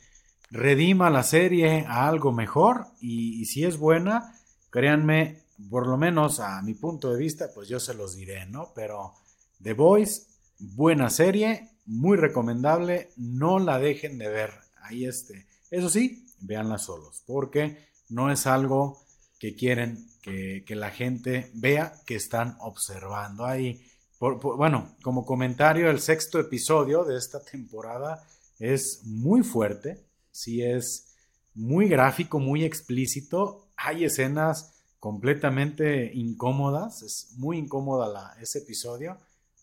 redima 0.54 1.10
la 1.10 1.24
serie 1.24 1.84
a 1.88 2.08
algo 2.08 2.32
mejor 2.32 2.86
y, 3.02 3.44
si 3.46 3.66
es 3.66 3.78
buena, 3.78 4.36
créanme, 4.70 5.42
por 5.70 5.88
lo 5.88 5.98
menos 5.98 6.40
a 6.40 6.62
mi 6.62 6.76
punto 6.76 7.12
de 7.12 7.18
vista, 7.18 7.50
pues 7.54 7.68
yo 7.68 7.80
se 7.80 7.96
los 7.96 8.16
diré, 8.16 8.46
¿no? 8.46 8.72
Pero 8.76 9.14
The 9.62 9.74
Voice, 9.74 10.28
buena 10.60 11.10
serie, 11.10 11.70
muy 11.88 12.18
recomendable, 12.18 13.10
no 13.18 13.58
la 13.58 13.80
dejen 13.80 14.20
de 14.20 14.30
ver. 14.30 14.52
Ahí 14.84 15.06
este. 15.06 15.48
Eso 15.72 15.90
sí, 15.90 16.24
véanla 16.42 16.78
solos, 16.78 17.24
porque 17.26 17.88
no 18.10 18.32
es 18.32 18.46
algo 18.46 19.02
que 19.40 19.56
quieren 19.56 20.06
que, 20.22 20.64
la 20.70 20.92
gente 20.92 21.50
vea 21.56 21.94
que 22.06 22.16
están 22.16 22.58
observando 22.60 23.46
ahí. 23.46 23.84
bueno, 24.20 24.96
como 25.02 25.26
comentario, 25.26 25.90
el 25.90 26.00
sexto 26.00 26.40
episodio 26.40 27.04
de 27.06 27.18
esta 27.18 27.44
temporada 27.44 28.24
es 28.60 29.02
muy 29.04 29.42
fuerte, 29.42 30.13
sí 30.34 30.62
es 30.62 31.16
muy 31.54 31.88
gráfico, 31.88 32.40
muy 32.40 32.66
explícito. 32.66 33.68
Hay 33.78 34.04
escenas 34.04 34.74
completamente 35.00 36.12
incómodas, 36.14 37.02
es 37.04 37.34
muy 37.38 37.58
incómoda 37.58 38.10
la, 38.10 38.36
ese 38.42 38.60
episodio, 38.60 39.18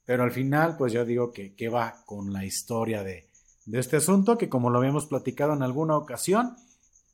pero 0.07 0.23
al 0.23 0.33
final, 0.33 0.77
pues 0.79 0.93
yo 0.93 1.05
digo 1.05 1.33
que, 1.33 1.55
que 1.55 1.69
va 1.69 2.03
con 2.07 2.33
la 2.33 2.45
historia 2.45 3.03
de, 3.03 3.29
de 3.67 3.79
este 3.79 3.97
asunto, 3.97 4.39
que 4.39 4.49
como 4.49 4.71
lo 4.71 4.79
habíamos 4.79 5.07
platicado 5.07 5.53
en 5.53 5.62
alguna 5.62 5.97
ocasión, 5.97 6.57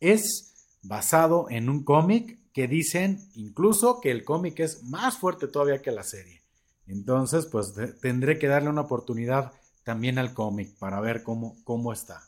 es 0.00 0.52
basado 0.82 1.46
en 1.50 1.68
un 1.68 1.82
cómic 1.82 2.38
que 2.52 2.68
dicen 2.68 3.18
incluso 3.34 4.00
que 4.00 4.10
el 4.10 4.24
cómic 4.24 4.60
es 4.60 4.82
más 4.84 5.18
fuerte 5.18 5.48
todavía 5.48 5.82
que 5.82 5.90
la 5.90 6.04
serie. 6.04 6.42
Entonces, 6.86 7.46
pues 7.46 7.74
tendré 8.00 8.38
que 8.38 8.46
darle 8.46 8.70
una 8.70 8.82
oportunidad 8.82 9.52
también 9.84 10.18
al 10.18 10.34
cómic 10.34 10.76
para 10.78 11.00
ver 11.00 11.22
cómo, 11.22 11.56
cómo 11.64 11.92
está. 11.92 12.22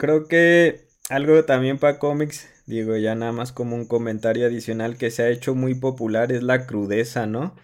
Creo 0.00 0.28
que 0.28 0.88
algo 1.10 1.44
también 1.44 1.76
para 1.78 1.98
cómics, 1.98 2.48
digo 2.64 2.96
ya 2.96 3.14
nada 3.14 3.32
más 3.32 3.52
como 3.52 3.76
un 3.76 3.84
comentario 3.84 4.46
adicional 4.46 4.96
que 4.96 5.10
se 5.10 5.22
ha 5.24 5.28
hecho 5.28 5.54
muy 5.54 5.74
popular 5.74 6.32
es 6.32 6.42
la 6.42 6.66
crudeza, 6.66 7.26
¿no? 7.26 7.54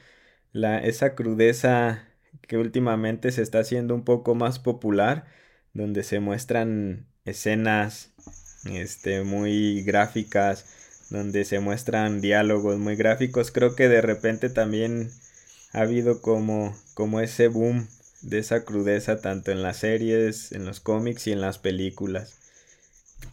La, 0.52 0.78
esa 0.81 1.14
crudeza 1.14 2.07
que 2.43 2.59
últimamente 2.59 3.33
se 3.33 3.40
está 3.40 3.61
haciendo 3.61 3.95
un 3.95 4.05
poco 4.05 4.35
más 4.35 4.59
popular, 4.59 5.25
donde 5.73 6.02
se 6.02 6.21
muestran 6.21 7.07
escenas 7.25 8.12
este, 8.66 9.23
muy 9.23 9.83
gráficas, 9.83 10.66
donde 11.09 11.47
se 11.47 11.59
muestran 11.61 12.21
diálogos 12.21 12.78
muy 12.78 12.97
gráficos. 12.97 13.50
Creo 13.50 13.75
que 13.76 13.88
de 13.88 14.02
repente 14.02 14.50
también 14.50 15.11
ha 15.73 15.81
habido 15.81 16.21
como, 16.21 16.76
como 16.93 17.21
ese 17.21 17.49
boom 17.49 17.88
de 18.26 18.38
esa 18.38 18.64
crudeza 18.64 19.21
tanto 19.21 19.52
en 19.52 19.62
las 19.62 19.78
series, 19.78 20.50
en 20.50 20.64
los 20.64 20.80
cómics 20.80 21.28
y 21.28 21.33
en 21.33 21.40
las 21.40 21.59
películas. 21.59 22.40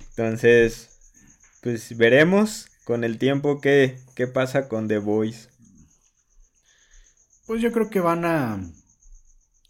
Entonces, 0.09 0.99
pues 1.61 1.97
veremos 1.97 2.67
con 2.83 3.03
el 3.03 3.17
tiempo 3.17 3.59
qué, 3.59 3.99
qué 4.15 4.27
pasa 4.27 4.67
con 4.69 4.87
The 4.87 4.99
Voice. 4.99 5.49
Pues 7.47 7.61
yo 7.61 7.71
creo 7.71 7.89
que 7.89 7.99
van 7.99 8.23
a 8.25 8.61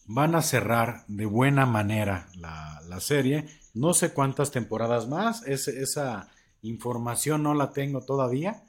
van 0.06 0.36
a 0.36 0.42
cerrar 0.42 1.06
de 1.08 1.26
buena 1.26 1.66
manera 1.66 2.28
la, 2.36 2.82
la 2.90 3.00
serie. 3.00 3.48
No 3.74 3.94
sé 3.94 4.12
cuántas 4.12 4.52
temporadas 4.52 5.08
más, 5.08 5.48
esa 5.48 6.30
información 6.62 7.44
no 7.44 7.54
la 7.54 7.72
tengo 7.72 8.02
todavía, 8.02 8.62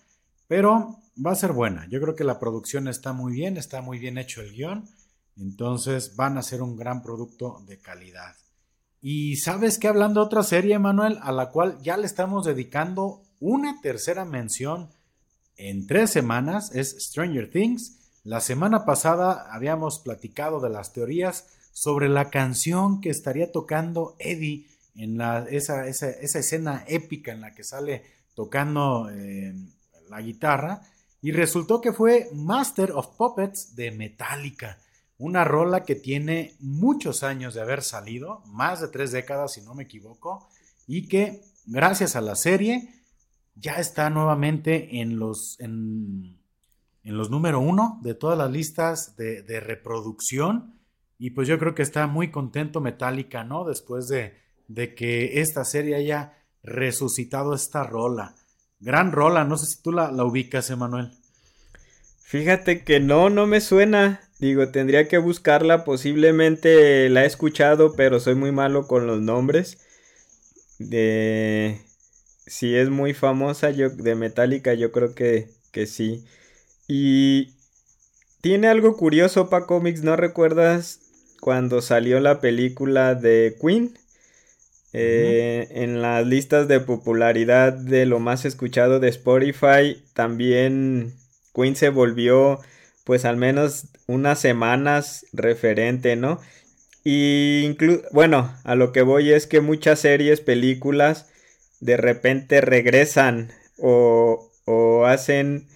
pero 0.46 1.00
va 1.24 1.32
a 1.32 1.36
ser 1.36 1.52
buena. 1.52 1.88
Yo 1.90 2.00
creo 2.00 2.14
que 2.14 2.22
la 2.22 2.38
producción 2.38 2.86
está 2.86 3.12
muy 3.12 3.32
bien, 3.32 3.56
está 3.56 3.82
muy 3.82 3.98
bien 3.98 4.18
hecho 4.18 4.40
el 4.40 4.52
guion 4.52 4.88
entonces 5.36 6.16
van 6.16 6.38
a 6.38 6.42
ser 6.42 6.62
un 6.62 6.76
gran 6.76 7.02
producto 7.02 7.62
de 7.66 7.80
calidad. 7.80 8.36
Y 9.00 9.36
sabes 9.36 9.78
que 9.78 9.88
hablando 9.88 10.20
de 10.20 10.26
otra 10.26 10.42
serie, 10.42 10.78
Manuel, 10.78 11.18
a 11.22 11.30
la 11.30 11.50
cual 11.50 11.78
ya 11.82 11.96
le 11.96 12.06
estamos 12.06 12.46
dedicando 12.46 13.22
una 13.38 13.80
tercera 13.82 14.24
mención 14.24 14.88
en 15.56 15.86
tres 15.86 16.10
semanas, 16.10 16.74
es 16.74 16.96
Stranger 16.98 17.50
Things. 17.50 17.98
La 18.24 18.40
semana 18.40 18.86
pasada 18.86 19.52
habíamos 19.52 19.98
platicado 19.98 20.60
de 20.60 20.70
las 20.70 20.92
teorías 20.92 21.46
sobre 21.72 22.08
la 22.08 22.30
canción 22.30 23.00
que 23.00 23.10
estaría 23.10 23.52
tocando 23.52 24.16
Eddie 24.18 24.66
en 24.96 25.18
la, 25.18 25.40
esa, 25.50 25.86
escena 25.86 26.84
épica 26.86 27.32
en 27.32 27.40
la 27.40 27.54
que 27.54 27.64
sale 27.64 28.04
tocando 28.34 29.10
eh, 29.10 29.54
la 30.08 30.22
guitarra. 30.22 30.80
Y 31.20 31.32
resultó 31.32 31.80
que 31.80 31.92
fue 31.92 32.28
Master 32.32 32.92
of 32.92 33.16
Puppets 33.16 33.76
de 33.76 33.90
Metallica. 33.90 34.78
Una 35.24 35.42
rola 35.42 35.84
que 35.84 35.94
tiene 35.94 36.54
muchos 36.60 37.22
años 37.22 37.54
de 37.54 37.62
haber 37.62 37.82
salido, 37.82 38.42
más 38.44 38.82
de 38.82 38.88
tres 38.88 39.10
décadas 39.10 39.54
si 39.54 39.62
no 39.62 39.74
me 39.74 39.84
equivoco, 39.84 40.50
y 40.86 41.08
que 41.08 41.40
gracias 41.64 42.14
a 42.14 42.20
la 42.20 42.36
serie 42.36 42.90
ya 43.54 43.76
está 43.76 44.10
nuevamente 44.10 45.00
en 45.00 45.18
los, 45.18 45.56
en, 45.60 46.36
los 47.04 47.30
número 47.30 47.58
uno 47.58 48.00
de 48.02 48.12
todas 48.12 48.36
las 48.36 48.50
listas 48.50 49.16
de, 49.16 49.40
de, 49.40 49.60
reproducción. 49.60 50.74
Y 51.18 51.30
pues 51.30 51.48
yo 51.48 51.58
creo 51.58 51.74
que 51.74 51.80
está 51.80 52.06
muy 52.06 52.30
contento 52.30 52.82
Metallica, 52.82 53.44
¿no? 53.44 53.64
Después 53.64 54.08
de, 54.08 54.34
de 54.68 54.94
que 54.94 55.40
esta 55.40 55.64
serie 55.64 55.96
haya 55.96 56.34
resucitado 56.62 57.54
esta 57.54 57.82
rola. 57.82 58.34
Gran 58.78 59.10
rola, 59.10 59.44
no 59.44 59.56
sé 59.56 59.64
si 59.64 59.80
tú 59.80 59.90
la, 59.90 60.12
la 60.12 60.26
ubicas, 60.26 60.68
Emanuel. 60.68 61.12
Fíjate 62.20 62.84
que 62.84 63.00
no, 63.00 63.30
no 63.30 63.46
me 63.46 63.62
suena. 63.62 64.20
Digo, 64.38 64.68
tendría 64.68 65.08
que 65.08 65.18
buscarla, 65.18 65.84
posiblemente 65.84 67.08
la 67.08 67.24
he 67.24 67.26
escuchado, 67.26 67.94
pero 67.94 68.20
soy 68.20 68.34
muy 68.34 68.52
malo 68.52 68.86
con 68.86 69.06
los 69.06 69.20
nombres. 69.20 69.78
De... 70.78 71.80
Si 72.46 72.74
es 72.76 72.90
muy 72.90 73.14
famosa 73.14 73.70
yo, 73.70 73.90
de 73.90 74.14
Metallica, 74.14 74.74
yo 74.74 74.92
creo 74.92 75.14
que, 75.14 75.48
que 75.72 75.86
sí. 75.86 76.24
Y 76.86 77.54
tiene 78.40 78.68
algo 78.68 78.96
curioso, 78.96 79.48
para 79.48 79.66
Comics, 79.66 80.02
¿no 80.02 80.16
recuerdas 80.16 81.00
cuando 81.40 81.80
salió 81.80 82.20
la 82.20 82.40
película 82.40 83.14
de 83.14 83.56
Queen? 83.60 83.96
Eh, 84.96 85.66
en 85.70 86.02
las 86.02 86.24
listas 86.24 86.68
de 86.68 86.78
popularidad 86.78 87.72
de 87.72 88.06
lo 88.06 88.20
más 88.20 88.44
escuchado 88.44 89.00
de 89.00 89.08
Spotify, 89.08 90.04
también 90.12 91.14
Queen 91.52 91.74
se 91.74 91.88
volvió 91.88 92.60
pues 93.02 93.24
al 93.24 93.36
menos 93.36 93.86
unas 94.06 94.40
semanas 94.40 95.26
referente, 95.32 96.16
¿no? 96.16 96.40
Y 97.04 97.76
bueno, 98.12 98.54
a 98.64 98.74
lo 98.74 98.92
que 98.92 99.02
voy 99.02 99.32
es 99.32 99.46
que 99.46 99.60
muchas 99.60 100.00
series, 100.00 100.40
películas, 100.40 101.30
de 101.80 101.96
repente 101.98 102.60
regresan 102.62 103.52
o, 103.78 104.50
o 104.64 105.04
hacen 105.04 105.68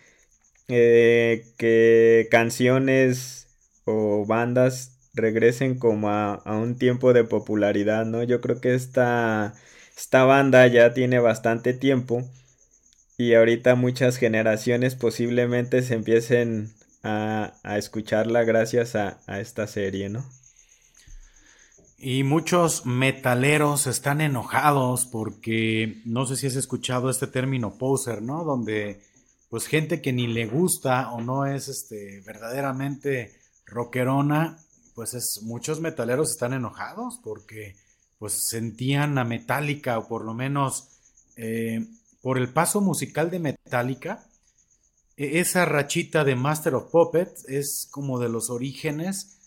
eh, 0.68 1.46
que 1.58 2.28
canciones 2.30 3.48
o 3.84 4.24
bandas 4.26 4.98
regresen 5.14 5.78
como 5.78 6.10
a, 6.10 6.34
a, 6.34 6.56
un 6.56 6.78
tiempo 6.78 7.12
de 7.12 7.24
popularidad, 7.24 8.06
¿no? 8.06 8.22
Yo 8.22 8.40
creo 8.40 8.60
que 8.60 8.74
esta, 8.74 9.54
esta 9.96 10.24
banda 10.24 10.66
ya 10.66 10.94
tiene 10.94 11.18
bastante 11.18 11.74
tiempo 11.74 12.22
y 13.18 13.34
ahorita 13.34 13.74
muchas 13.74 14.16
generaciones 14.16 14.94
posiblemente 14.94 15.82
se 15.82 15.94
empiecen 15.94 16.72
a, 17.02 17.52
escucharla 17.76 18.44
gracias 18.44 18.94
a, 18.94 19.18
esta 19.40 19.66
serie, 19.66 20.08
¿no? 20.08 20.24
Y 21.98 22.22
muchos 22.22 22.86
metaleros 22.86 23.86
están 23.86 24.20
enojados 24.20 25.06
porque 25.06 26.00
no 26.04 26.26
sé 26.26 26.36
si 26.36 26.46
has 26.46 26.54
escuchado 26.54 27.10
este 27.10 27.26
término 27.26 27.76
poser, 27.76 28.22
¿no? 28.22 28.44
Donde 28.44 29.02
pues 29.50 29.66
gente 29.66 30.00
que 30.00 30.12
ni 30.12 30.26
le 30.26 30.46
gusta 30.46 31.10
o 31.10 31.20
no 31.20 31.46
es 31.46 31.68
este 31.68 32.20
verdaderamente 32.20 33.40
rockerona, 33.66 34.58
pues 34.94 35.14
es 35.14 35.40
muchos 35.42 35.80
metaleros 35.80 36.30
están 36.30 36.52
enojados 36.52 37.18
porque 37.22 37.74
pues 38.18 38.48
sentían 38.48 39.18
a 39.18 39.24
Metallica 39.24 39.98
o 39.98 40.08
por 40.08 40.24
lo 40.24 40.34
menos 40.34 40.88
eh, 41.36 41.86
por 42.20 42.38
el 42.38 42.52
paso 42.52 42.80
musical 42.80 43.30
de 43.30 43.38
Metallica, 43.38 44.27
esa 45.18 45.64
rachita 45.64 46.22
de 46.22 46.36
Master 46.36 46.76
of 46.76 46.90
Puppets 46.92 47.44
es 47.48 47.88
como 47.90 48.20
de 48.20 48.28
los 48.28 48.50
orígenes 48.50 49.38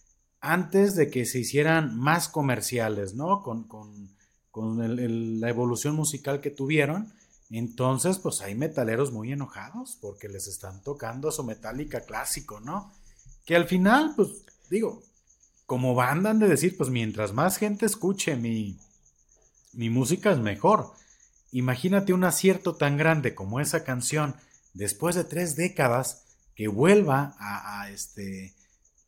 antes 0.41 0.95
de 0.95 1.09
que 1.09 1.25
se 1.25 1.39
hicieran 1.39 1.97
más 1.97 2.27
comerciales, 2.27 3.13
¿no? 3.13 3.41
Con, 3.41 3.67
la 4.53 5.49
evolución 5.49 5.95
musical 5.95 6.41
que 6.41 6.49
tuvieron. 6.49 7.13
Entonces, 7.49 8.19
pues 8.19 8.41
hay 8.41 8.53
metaleros 8.53 9.13
muy 9.13 9.31
enojados 9.31 9.97
porque 10.01 10.27
les 10.27 10.47
están 10.47 10.83
tocando 10.83 11.31
su 11.31 11.45
metálica 11.45 12.01
clásico, 12.01 12.59
¿no? 12.59 12.91
Que 13.45 13.55
al 13.55 13.65
final, 13.65 14.11
pues 14.17 14.29
digo, 14.69 15.03
como 15.65 16.01
andan 16.01 16.39
de 16.39 16.49
decir, 16.49 16.75
pues 16.75 16.89
mientras 16.89 17.31
más 17.31 17.55
gente 17.55 17.85
escuche 17.85 18.35
mi, 18.35 18.77
mi 19.71 19.89
música 19.89 20.31
es 20.31 20.39
mejor. 20.39 20.91
Imagínate 21.53 22.11
un 22.11 22.25
acierto 22.25 22.75
tan 22.75 22.97
grande 22.97 23.35
como 23.35 23.61
esa 23.61 23.85
canción, 23.85 24.35
después 24.73 25.15
de 25.15 25.23
tres 25.23 25.55
décadas, 25.55 26.25
que 26.55 26.67
vuelva 26.67 27.35
a, 27.39 27.89
este, 27.89 28.53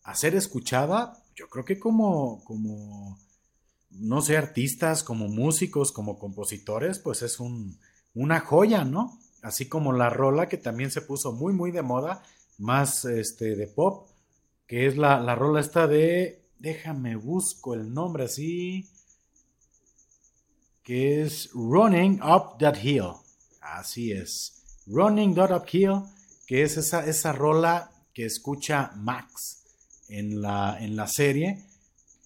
a 0.03 0.15
ser 0.15 0.35
escuchada, 0.35 1.23
yo 1.35 1.49
creo 1.49 1.65
que 1.65 1.79
como, 1.79 2.43
como, 2.45 3.19
no 3.91 4.21
sé, 4.21 4.37
artistas, 4.37 5.03
como 5.03 5.27
músicos, 5.27 5.91
como 5.91 6.17
compositores, 6.17 6.99
pues 6.99 7.21
es 7.21 7.39
un, 7.39 7.77
una 8.13 8.39
joya, 8.39 8.85
¿no? 8.85 9.19
Así 9.41 9.67
como 9.67 9.91
la 9.91 10.09
rola 10.09 10.47
que 10.47 10.57
también 10.57 10.89
se 10.89 11.01
puso 11.01 11.33
muy, 11.33 11.53
muy 11.53 11.71
de 11.71 11.81
moda, 11.81 12.23
más 12.57 13.05
este, 13.05 13.55
de 13.55 13.67
pop, 13.67 14.09
que 14.67 14.87
es 14.87 14.97
la, 14.97 15.19
la 15.19 15.35
rola 15.35 15.59
esta 15.59 15.87
de, 15.87 16.45
déjame 16.59 17.15
busco 17.15 17.73
el 17.73 17.93
nombre 17.93 18.25
así, 18.25 18.89
que 20.81 21.21
es 21.21 21.49
Running 21.53 22.21
Up 22.21 22.57
That 22.59 22.77
Hill. 22.81 23.13
Así 23.61 24.11
es. 24.11 24.52
Running 24.87 25.35
That 25.35 25.55
Up 25.55 25.65
Hill, 25.71 26.01
que 26.45 26.63
es 26.63 26.77
esa, 26.77 27.05
esa 27.05 27.31
rola 27.31 27.91
que 28.13 28.25
escucha 28.25 28.91
Max 28.95 29.63
en 30.09 30.41
la, 30.41 30.77
en 30.79 30.95
la 30.95 31.07
serie, 31.07 31.65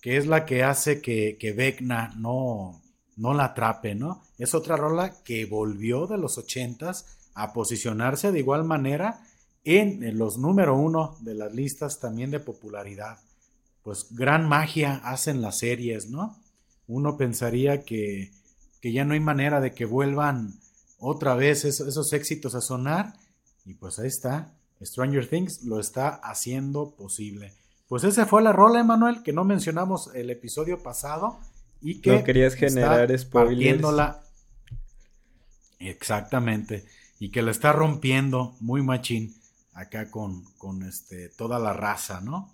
que 0.01 0.17
es 0.17 0.27
la 0.27 0.45
que 0.45 0.63
hace 0.63 1.01
que, 1.01 1.37
que 1.39 1.53
Vecna 1.53 2.13
no, 2.17 2.81
no 3.15 3.33
la 3.33 3.45
atrape, 3.45 3.95
¿no? 3.95 4.23
Es 4.37 4.53
otra 4.53 4.77
rola 4.77 5.23
que 5.23 5.45
volvió 5.45 6.07
de 6.07 6.17
los 6.17 6.37
ochentas 6.37 7.17
a 7.33 7.53
posicionarse 7.53 8.31
de 8.31 8.39
igual 8.39 8.63
manera 8.63 9.21
en, 9.63 10.17
los 10.17 10.37
número 10.37 10.77
uno 10.77 11.17
de 11.21 11.35
las 11.35 11.53
listas 11.53 11.99
también 11.99 12.31
de 12.31 12.39
popularidad. 12.39 13.19
Pues 13.83 14.07
gran 14.11 14.47
magia 14.47 15.01
hacen 15.03 15.41
las 15.41 15.59
series, 15.59 16.09
¿no? 16.09 16.41
Uno 16.87 17.17
pensaría 17.17 17.83
que, 17.83 18.31
que 18.81 18.91
ya 18.91 19.03
no 19.03 19.13
hay 19.13 19.19
manera 19.19 19.59
de 19.59 19.73
que 19.73 19.85
vuelvan 19.85 20.53
otra 20.99 21.35
vez 21.35 21.65
esos 21.65 22.13
éxitos 22.13 22.55
a 22.55 22.61
sonar 22.61 23.13
y 23.65 23.73
pues 23.73 23.99
ahí 23.99 24.07
está, 24.07 24.53
Stranger 24.81 25.27
Things 25.27 25.63
lo 25.63 25.79
está 25.79 26.09
haciendo 26.09 26.91
posible. 26.91 27.53
Pues 27.87 28.03
ese 28.03 28.25
fue 28.25 28.41
la 28.41 28.51
rola, 28.51 28.79
Emanuel, 28.79 29.23
que 29.23 29.33
no 29.33 29.43
mencionamos 29.43 30.09
el 30.13 30.29
episodio 30.29 30.81
pasado 30.83 31.39
y 31.81 32.01
que 32.01 32.11
no 32.11 32.23
querías 32.23 32.53
generar 32.53 33.17
spoilers. 33.17 33.83
Exactamente. 35.79 36.85
Y 37.19 37.29
que 37.29 37.41
la 37.41 37.51
está 37.51 37.71
rompiendo 37.71 38.55
muy 38.59 38.81
machín 38.81 39.35
acá 39.73 40.09
con, 40.09 40.43
con 40.57 40.83
este, 40.83 41.29
toda 41.29 41.59
la 41.59 41.73
raza, 41.73 42.19
¿no? 42.21 42.53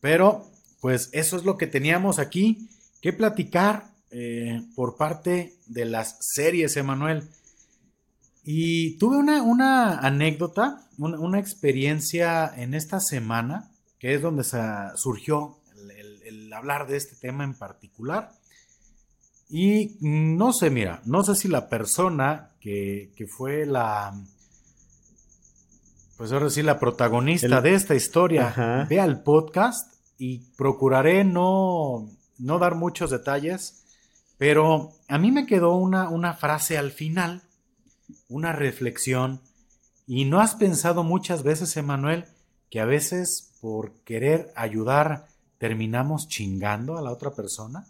Pero, 0.00 0.46
pues 0.80 1.10
eso 1.12 1.36
es 1.36 1.44
lo 1.44 1.58
que 1.58 1.66
teníamos 1.66 2.18
aquí 2.18 2.68
que 3.00 3.12
platicar 3.12 3.90
eh, 4.10 4.62
por 4.74 4.96
parte 4.96 5.54
de 5.66 5.84
las 5.84 6.16
series, 6.20 6.76
Emanuel. 6.76 7.28
Y 8.44 8.98
tuve 8.98 9.16
una, 9.16 9.42
una 9.42 9.98
anécdota, 9.98 10.88
una, 10.98 11.18
una, 11.18 11.38
experiencia 11.38 12.50
en 12.56 12.74
esta 12.74 12.98
semana 13.00 13.70
que 14.00 14.14
es 14.14 14.22
donde 14.22 14.44
surgió 14.96 15.58
el, 16.24 16.52
hablar 16.52 16.88
de 16.88 16.96
este 16.96 17.14
tema 17.16 17.44
en 17.44 17.54
particular. 17.54 18.32
Y 19.48 19.96
no 20.00 20.52
sé, 20.52 20.70
mira, 20.70 21.02
no 21.04 21.22
sé 21.22 21.34
si 21.34 21.48
la 21.48 21.68
persona 21.68 22.50
que, 22.60 23.12
fue 23.28 23.66
la, 23.66 24.12
pues 26.16 26.32
ahora 26.32 26.50
sí, 26.50 26.62
la 26.62 26.78
protagonista 26.78 27.60
de 27.60 27.74
esta 27.74 27.94
historia 27.94 28.86
vea 28.88 29.04
el 29.04 29.20
podcast 29.20 29.94
y 30.18 30.38
procuraré 30.56 31.24
no, 31.24 32.08
no 32.38 32.58
dar 32.58 32.74
muchos 32.74 33.10
detalles, 33.10 33.84
pero 34.38 34.92
a 35.08 35.18
mí 35.18 35.30
me 35.30 35.46
quedó 35.46 35.74
una, 35.74 36.08
una 36.08 36.34
frase 36.34 36.78
al 36.78 36.90
final, 36.90 37.42
una 38.28 38.52
reflexión, 38.52 39.40
y 40.06 40.24
no 40.24 40.40
has 40.40 40.54
pensado 40.54 41.04
muchas 41.04 41.42
veces, 41.42 41.76
Emanuel, 41.76 42.24
que 42.68 42.80
a 42.80 42.84
veces 42.84 43.52
por 43.60 43.92
querer 44.04 44.52
ayudar 44.56 45.26
terminamos 45.58 46.26
chingando 46.26 46.96
a 46.96 47.02
la 47.02 47.12
otra 47.12 47.30
persona? 47.32 47.86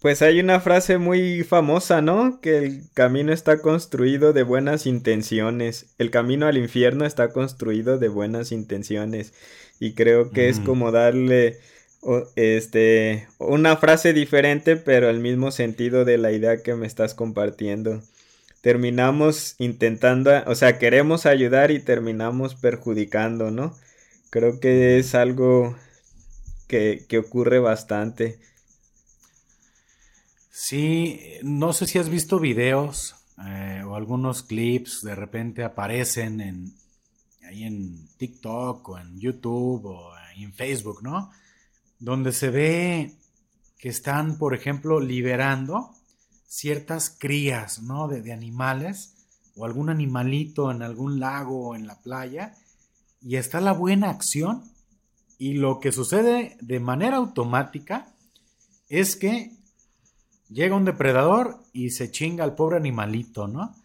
Pues 0.00 0.22
hay 0.22 0.40
una 0.40 0.60
frase 0.60 0.98
muy 0.98 1.44
famosa, 1.44 2.02
¿no? 2.02 2.40
Que 2.40 2.58
el 2.58 2.90
camino 2.92 3.32
está 3.32 3.60
construido 3.60 4.32
de 4.32 4.42
buenas 4.42 4.86
intenciones. 4.86 5.94
El 5.98 6.10
camino 6.10 6.46
al 6.46 6.56
infierno 6.56 7.04
está 7.04 7.32
construido 7.32 7.98
de 7.98 8.08
buenas 8.08 8.50
intenciones. 8.50 9.32
Y 9.78 9.94
creo 9.94 10.30
que 10.30 10.48
es 10.48 10.58
como 10.58 10.90
darle 10.90 11.58
este 12.36 13.28
una 13.38 13.76
frase 13.76 14.12
diferente, 14.12 14.76
pero 14.76 15.08
el 15.08 15.20
mismo 15.20 15.50
sentido 15.50 16.04
de 16.04 16.18
la 16.18 16.32
idea 16.32 16.62
que 16.62 16.74
me 16.74 16.86
estás 16.86 17.14
compartiendo 17.14 18.02
terminamos 18.62 19.56
intentando, 19.58 20.30
o 20.46 20.54
sea, 20.54 20.78
queremos 20.78 21.26
ayudar 21.26 21.70
y 21.70 21.80
terminamos 21.80 22.54
perjudicando, 22.54 23.50
¿no? 23.50 23.76
Creo 24.30 24.60
que 24.60 24.98
es 24.98 25.14
algo 25.14 25.76
que, 26.68 27.04
ocurre 27.18 27.58
bastante. 27.58 28.38
Sí, 30.50 31.20
no 31.42 31.72
sé 31.72 31.86
si 31.86 31.98
has 31.98 32.08
visto 32.08 32.38
videos 32.38 33.16
eh, 33.44 33.82
o 33.84 33.96
algunos 33.96 34.42
clips 34.42 35.02
de 35.02 35.14
repente 35.14 35.64
aparecen 35.64 36.40
en, 36.40 36.72
ahí 37.44 37.64
en 37.64 38.08
TikTok 38.16 38.88
o 38.88 38.98
en 38.98 39.18
YouTube 39.18 39.86
o 39.86 40.12
en 40.36 40.52
Facebook, 40.52 41.02
¿no? 41.02 41.30
Donde 42.02 42.32
se 42.32 42.50
ve 42.50 43.12
que 43.78 43.88
están, 43.88 44.36
por 44.36 44.54
ejemplo, 44.54 44.98
liberando 44.98 45.94
ciertas 46.48 47.10
crías, 47.16 47.80
¿no? 47.80 48.08
De, 48.08 48.32
animales 48.32 49.14
o 49.54 49.64
algún 49.64 49.88
animalito 49.88 50.72
en 50.72 50.82
algún 50.82 51.20
lago 51.20 51.68
o 51.68 51.74
en 51.76 51.86
la 51.86 52.00
playa 52.00 52.56
y 53.20 53.36
está 53.36 53.60
la 53.60 53.72
buena 53.72 54.10
acción 54.10 54.64
y 55.38 55.54
lo 55.54 55.78
que 55.78 55.92
sucede 55.92 56.56
de 56.60 56.80
manera 56.80 57.18
automática 57.18 58.12
es 58.88 59.14
que 59.14 59.52
llega 60.50 60.74
un 60.74 60.84
depredador 60.84 61.62
y 61.72 61.90
se 61.90 62.10
chinga 62.10 62.42
al 62.42 62.56
pobre 62.56 62.78
animalito, 62.78 63.46
¿no? 63.46 63.76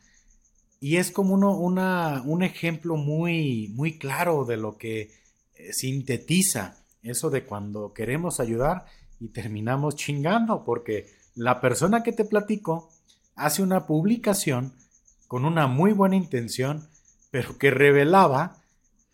Y 0.79 0.97
es 0.97 1.11
como 1.11 1.35
uno, 1.35 1.55
una, 1.55 2.23
un 2.25 2.41
ejemplo 2.41 2.97
muy, 2.97 3.67
muy 3.75 3.99
claro 3.99 4.43
de 4.43 4.57
lo 4.57 4.75
que 4.75 5.11
sintetiza 5.71 6.76
eso 7.01 7.29
de 7.29 7.45
cuando 7.45 7.93
queremos 7.93 8.39
ayudar 8.39 8.85
y 9.19 9.29
terminamos 9.29 9.95
chingando, 9.95 10.63
porque 10.63 11.07
la 11.35 11.61
persona 11.61 12.03
que 12.03 12.11
te 12.11 12.25
platico 12.25 12.89
hace 13.35 13.61
una 13.61 13.85
publicación 13.85 14.73
con 15.27 15.45
una 15.45 15.67
muy 15.67 15.91
buena 15.91 16.15
intención, 16.15 16.87
pero 17.31 17.57
que 17.57 17.71
revelaba 17.71 18.57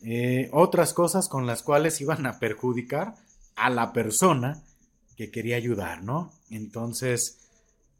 eh, 0.01 0.49
otras 0.53 0.93
cosas 0.93 1.27
con 1.29 1.45
las 1.45 1.63
cuales 1.63 2.01
iban 2.01 2.25
a 2.25 2.39
perjudicar 2.39 3.15
a 3.55 3.69
la 3.69 3.93
persona 3.93 4.63
que 5.15 5.31
quería 5.31 5.55
ayudar, 5.55 6.03
¿no? 6.03 6.31
Entonces, 6.49 7.49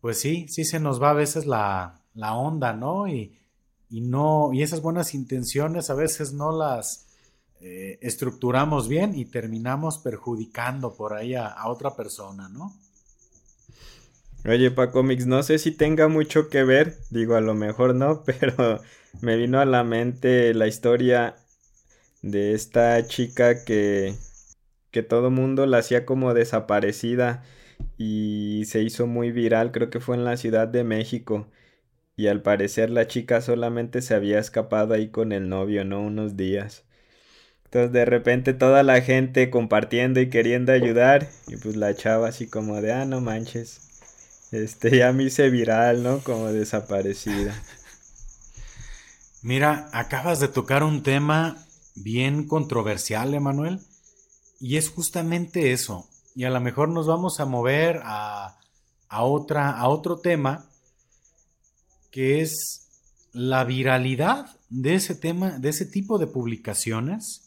pues 0.02 0.20
sí, 0.20 0.48
sí 0.50 0.66
se 0.66 0.80
nos 0.80 1.02
va 1.02 1.12
a 1.12 1.14
veces 1.14 1.46
la, 1.46 2.02
onda, 2.16 2.74
¿no? 2.74 3.08
Y, 3.08 3.40
no, 3.90 4.52
y 4.54 4.64
esas 4.64 4.82
buenas 4.82 5.14
intenciones 5.14 5.90
a 5.90 5.94
veces 5.94 6.34
no 6.34 6.52
las 6.52 7.13
eh, 7.64 7.98
estructuramos 8.02 8.88
bien 8.88 9.16
y 9.16 9.26
terminamos 9.26 9.98
perjudicando 9.98 10.94
por 10.94 11.14
ahí 11.14 11.36
a 11.36 11.68
otra 11.68 11.96
persona, 11.96 12.50
¿no? 12.50 12.74
Oye, 14.46 14.72
Paco 14.72 15.04
Mix, 15.04 15.26
no 15.26 15.42
sé 15.42 15.58
si 15.58 15.72
tenga 15.72 16.10
mucho 16.10 16.50
que 16.50 16.64
ver, 16.66 16.98
digo, 17.10 17.36
a 17.36 17.42
lo 17.42 17.54
mejor 17.54 17.96
no, 17.96 18.24
pero 18.26 18.82
me 19.22 19.38
vino 19.38 19.60
a 19.60 19.66
la 19.66 19.84
mente 19.86 20.54
la 20.54 20.68
historia 20.68 21.38
de 22.22 22.54
esta 22.54 23.08
chica 23.08 23.64
que, 23.66 24.16
que 24.92 25.04
todo 25.04 25.32
mundo 25.32 25.66
la 25.66 25.80
hacía 25.80 26.06
como 26.06 26.34
desaparecida 26.34 27.44
y 27.98 28.64
se 28.68 28.82
hizo 28.84 29.08
muy 29.08 29.32
viral, 29.32 29.72
creo 29.72 29.90
que 29.90 30.02
fue 30.02 30.16
en 30.18 30.26
la 30.26 30.38
Ciudad 30.38 30.68
de 30.68 30.84
México. 30.84 31.48
Y 32.18 32.28
al 32.28 32.42
parecer 32.44 32.90
la 32.92 33.08
chica 33.08 33.42
solamente 33.42 34.02
se 34.02 34.16
había 34.16 34.40
escapado 34.40 34.94
ahí 34.96 35.10
con 35.10 35.32
el 35.34 35.50
novio, 35.50 35.86
¿no? 35.86 36.02
Unos 36.02 36.38
días. 36.38 36.86
Entonces 37.74 37.92
de 37.92 38.06
repente 38.06 38.54
toda 38.54 38.84
la 38.84 39.02
gente 39.02 39.50
compartiendo 39.50 40.22
y 40.22 40.30
queriendo 40.30 40.72
ayudar. 40.72 41.28
Y 41.48 41.58
pues 41.58 41.76
la 41.76 41.96
chava 41.96 42.28
así 42.28 42.46
como 42.46 42.80
de, 42.80 42.94
ah, 42.94 43.06
no 43.06 43.20
manches. 43.20 43.82
Este 44.52 44.96
ya 44.96 45.12
me 45.12 45.24
hice 45.24 45.50
viral, 45.50 46.04
¿no? 46.04 46.20
Como 46.20 46.52
desaparecida. 46.52 47.60
Mira, 49.42 49.90
acabas 49.92 50.40
de 50.40 50.50
tocar 50.50 50.84
un 50.84 51.02
tema 51.02 51.66
bien 51.96 52.48
controversial, 52.48 53.34
Emanuel. 53.34 53.80
Y 54.60 54.78
es 54.78 54.92
justamente 54.92 55.72
eso. 55.72 56.08
Y 56.36 56.44
a 56.44 56.52
lo 56.52 56.62
mejor 56.62 56.90
nos 56.90 57.08
vamos 57.08 57.40
a 57.40 57.46
mover 57.46 58.02
a, 58.04 58.56
a, 59.10 59.24
otra, 59.24 59.72
a 59.72 59.88
otro 59.88 60.20
tema 60.20 60.70
que 62.12 62.42
es 62.42 62.88
la 63.32 63.64
viralidad 63.64 64.46
de 64.70 64.94
ese 64.94 65.16
tema, 65.16 65.58
de 65.58 65.70
ese 65.70 65.88
tipo 65.88 66.20
de 66.20 66.28
publicaciones 66.28 67.44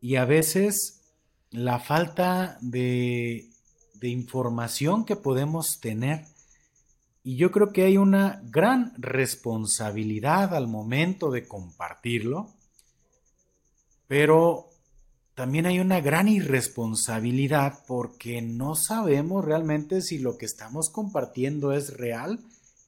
y 0.00 0.16
a 0.16 0.24
veces 0.24 1.00
la 1.50 1.78
falta 1.78 2.58
de, 2.60 3.50
de 3.94 4.08
información 4.08 5.04
que 5.04 5.16
podemos 5.16 5.80
tener. 5.80 6.24
Y 7.22 7.36
yo 7.36 7.50
creo 7.50 7.72
que 7.72 7.84
hay 7.84 7.96
una 7.96 8.40
gran 8.44 8.92
responsabilidad 8.96 10.54
al 10.54 10.68
momento 10.68 11.30
de 11.30 11.46
compartirlo, 11.46 12.54
pero 14.06 14.70
también 15.34 15.66
hay 15.66 15.78
una 15.78 16.00
gran 16.00 16.26
irresponsabilidad 16.26 17.84
porque 17.86 18.42
no 18.42 18.74
sabemos 18.74 19.44
realmente 19.44 20.02
si 20.02 20.18
lo 20.18 20.36
que 20.36 20.46
estamos 20.46 20.90
compartiendo 20.90 21.72
es 21.72 21.96
real 21.96 22.40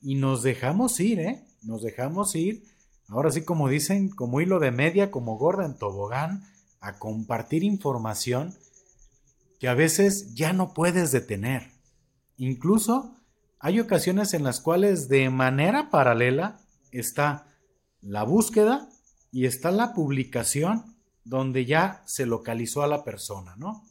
y 0.03 0.17
nos 0.17 0.43
dejamos 0.43 0.99
ir, 0.99 1.21
¿eh? 1.21 1.45
Nos 1.63 1.83
dejamos 1.83 2.35
ir, 2.35 2.65
ahora 3.09 3.31
sí 3.31 3.43
como 3.43 3.69
dicen, 3.69 4.09
como 4.09 4.41
hilo 4.41 4.59
de 4.59 4.73
media, 4.73 5.11
como 5.11 5.37
gorda 5.37 5.67
en 5.67 5.77
tobogán, 5.77 6.43
a 6.81 6.99
compartir 6.99 7.65
información 7.65 8.55
que 9.59 9.69
a 9.69 9.75
veces 9.75 10.35
ya 10.35 10.53
no 10.53 10.73
puedes 10.73 11.13
detener. 11.13 11.71
Incluso 12.37 13.15
hay 13.59 13.79
ocasiones 13.79 14.33
en 14.33 14.43
las 14.43 14.61
cuales 14.61 15.09
de 15.09 15.29
manera 15.29 15.91
paralela 15.91 16.61
está 16.91 17.47
la 18.01 18.23
búsqueda 18.25 18.89
y 19.31 19.45
está 19.45 19.71
la 19.71 19.93
publicación 19.93 20.97
donde 21.25 21.67
ya 21.67 22.03
se 22.07 22.25
localizó 22.25 22.83
a 22.83 22.89
la 22.89 23.05
persona, 23.05 23.55
¿no? 23.57 23.85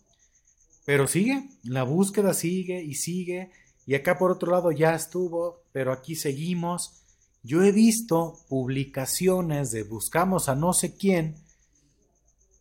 Pero 0.85 1.07
sigue, 1.07 1.49
la 1.63 1.83
búsqueda 1.83 2.33
sigue 2.33 2.83
y 2.83 2.95
sigue 2.95 3.51
y 3.85 3.95
acá 3.95 4.17
por 4.17 4.31
otro 4.31 4.51
lado 4.51 4.71
ya 4.71 4.93
estuvo, 4.93 5.63
pero 5.71 5.91
aquí 5.91 6.15
seguimos. 6.15 7.03
Yo 7.43 7.63
he 7.63 7.71
visto 7.71 8.39
publicaciones 8.47 9.71
de 9.71 9.83
buscamos 9.83 10.49
a 10.49 10.55
no 10.55 10.73
sé 10.73 10.95
quién, 10.95 11.35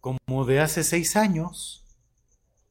como 0.01 0.45
de 0.45 0.61
hace 0.61 0.85
seis 0.85 1.17
años. 1.17 1.85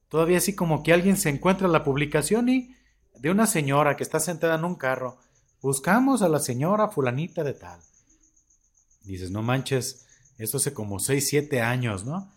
Todavía 0.09 0.37
así 0.37 0.55
como 0.55 0.83
que 0.83 0.93
alguien 0.93 1.17
se 1.17 1.29
encuentra 1.29 1.67
la 1.67 1.83
publicación 1.83 2.49
y 2.49 2.75
de 3.19 3.31
una 3.31 3.47
señora 3.47 3.97
que 3.97 4.03
está 4.03 4.19
sentada 4.19 4.55
en 4.55 4.65
un 4.65 4.75
carro. 4.75 5.17
Buscamos 5.61 6.21
a 6.21 6.29
la 6.29 6.39
señora 6.39 6.89
fulanita 6.89 7.43
de 7.43 7.53
tal. 7.53 7.79
Dices, 9.03 9.31
no 9.31 9.41
manches, 9.41 10.05
esto 10.37 10.57
hace 10.57 10.73
como 10.73 10.99
seis, 10.99 11.27
siete 11.27 11.61
años, 11.61 12.05
¿no? 12.05 12.31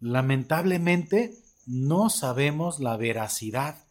Lamentablemente 0.00 1.38
no 1.66 2.10
sabemos 2.10 2.80
la 2.80 2.96
veracidad 2.96 3.84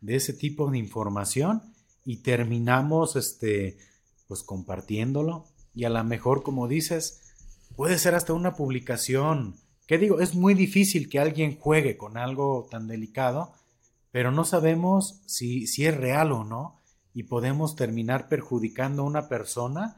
de 0.00 0.16
ese 0.16 0.32
tipo 0.32 0.70
de 0.70 0.78
información 0.78 1.62
y 2.04 2.18
terminamos 2.18 3.16
este 3.16 3.78
pues 4.26 4.42
compartiéndolo 4.42 5.46
y 5.74 5.84
a 5.84 5.90
lo 5.90 6.02
mejor 6.04 6.42
como 6.42 6.66
dices 6.66 7.34
puede 7.76 7.98
ser 7.98 8.14
hasta 8.14 8.32
una 8.32 8.56
publicación 8.56 9.56
que 9.86 9.98
digo 9.98 10.20
es 10.20 10.34
muy 10.34 10.54
difícil 10.54 11.08
que 11.08 11.18
alguien 11.18 11.58
juegue 11.58 11.96
con 11.96 12.16
algo 12.16 12.66
tan 12.70 12.88
delicado 12.88 13.52
pero 14.12 14.30
no 14.30 14.44
sabemos 14.44 15.22
si, 15.26 15.66
si 15.66 15.86
es 15.86 15.96
real 15.96 16.32
o 16.32 16.44
no 16.44 16.80
y 17.14 17.24
podemos 17.24 17.76
terminar 17.76 18.28
perjudicando 18.28 19.02
a 19.02 19.06
una 19.06 19.28
persona 19.28 19.96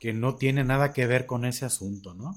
que 0.00 0.12
no 0.14 0.34
tiene 0.34 0.64
nada 0.64 0.92
que 0.92 1.06
ver 1.06 1.26
con 1.26 1.44
ese 1.44 1.66
asunto, 1.66 2.14
¿no? 2.14 2.36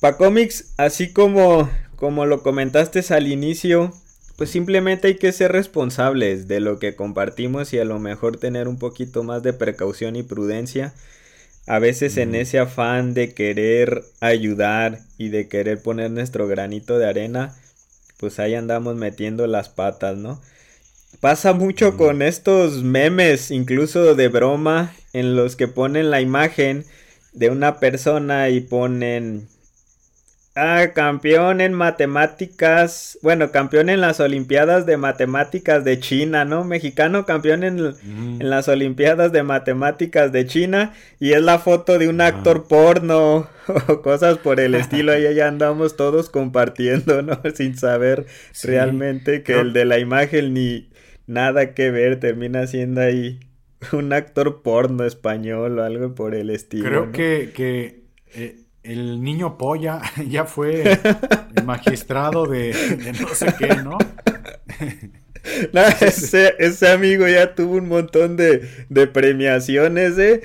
Pacomics, 0.00 0.72
así 0.76 1.12
como, 1.12 1.68
como 1.96 2.24
lo 2.24 2.42
comentaste 2.42 3.02
al 3.12 3.26
inicio, 3.26 3.92
pues 4.36 4.50
simplemente 4.50 5.08
hay 5.08 5.16
que 5.16 5.32
ser 5.32 5.52
responsables 5.52 6.48
de 6.48 6.60
lo 6.60 6.78
que 6.78 6.96
compartimos 6.96 7.72
y 7.72 7.78
a 7.78 7.84
lo 7.84 7.98
mejor 7.98 8.38
tener 8.38 8.68
un 8.68 8.78
poquito 8.78 9.24
más 9.24 9.42
de 9.42 9.52
precaución 9.52 10.16
y 10.16 10.22
prudencia. 10.22 10.94
A 11.68 11.78
veces 11.78 12.16
en 12.16 12.34
ese 12.34 12.58
afán 12.58 13.12
de 13.12 13.34
querer 13.34 14.02
ayudar 14.20 15.00
y 15.18 15.28
de 15.28 15.48
querer 15.48 15.82
poner 15.82 16.10
nuestro 16.10 16.48
granito 16.48 16.98
de 16.98 17.06
arena, 17.06 17.54
pues 18.16 18.38
ahí 18.38 18.54
andamos 18.54 18.96
metiendo 18.96 19.46
las 19.46 19.68
patas, 19.68 20.16
¿no? 20.16 20.40
Pasa 21.20 21.52
mucho 21.52 21.96
con 21.98 22.22
estos 22.22 22.82
memes, 22.82 23.50
incluso 23.50 24.14
de 24.14 24.28
broma, 24.28 24.94
en 25.12 25.36
los 25.36 25.56
que 25.56 25.68
ponen 25.68 26.10
la 26.10 26.22
imagen 26.22 26.86
de 27.34 27.50
una 27.50 27.80
persona 27.80 28.48
y 28.48 28.60
ponen 28.60 29.46
Ah, 30.60 30.88
campeón 30.92 31.60
en 31.60 31.72
matemáticas. 31.72 33.16
Bueno, 33.22 33.52
campeón 33.52 33.88
en 33.90 34.00
las 34.00 34.18
Olimpiadas 34.18 34.86
de 34.86 34.96
Matemáticas 34.96 35.84
de 35.84 36.00
China, 36.00 36.44
¿no? 36.44 36.64
Mexicano 36.64 37.24
campeón 37.26 37.62
en, 37.62 37.76
mm. 37.76 38.40
las 38.40 38.66
Olimpiadas 38.66 39.30
de 39.30 39.44
Matemáticas 39.44 40.32
de 40.32 40.46
China. 40.46 40.94
Y 41.20 41.34
es 41.34 41.42
la 41.42 41.60
foto 41.60 41.96
de 42.00 42.08
un 42.08 42.20
actor 42.20 42.66
porno 42.66 43.48
o 43.86 44.02
cosas 44.02 44.38
por 44.38 44.58
el 44.58 44.74
estilo. 44.74 45.12
Ahí 45.12 45.32
ya 45.32 45.46
andamos 45.46 45.96
todos 45.96 46.28
compartiendo, 46.28 47.22
¿no? 47.22 47.40
Sin 47.54 47.78
saber 47.78 48.26
realmente 48.64 49.44
que 49.44 49.60
el 49.60 49.72
de 49.72 49.84
la 49.84 50.00
imagen 50.00 50.54
ni 50.54 50.90
nada 51.28 51.72
que 51.72 51.92
ver. 51.92 52.18
Termina 52.18 52.66
siendo 52.66 53.00
ahí 53.00 53.38
un 53.92 54.12
actor 54.12 54.62
porno 54.62 55.04
español 55.04 55.78
o 55.78 55.84
algo 55.84 56.16
por 56.16 56.34
el 56.34 56.50
estilo. 56.50 56.88
Creo 56.88 57.12
que, 57.12 57.52
que 57.54 58.02
eh, 58.34 58.56
el 58.88 59.22
niño 59.22 59.58
polla 59.58 60.00
ya 60.28 60.44
fue 60.44 60.98
el 61.54 61.64
magistrado 61.64 62.46
de, 62.46 62.74
no 63.20 63.28
sé 63.34 63.54
qué, 63.58 63.68
¿no? 63.76 63.98
ese, 66.00 66.88
amigo 66.88 67.28
ya 67.28 67.54
tuvo 67.54 67.76
un 67.76 67.88
montón 67.88 68.36
de, 68.36 68.66
premiaciones, 69.12 70.18
¿eh? 70.18 70.42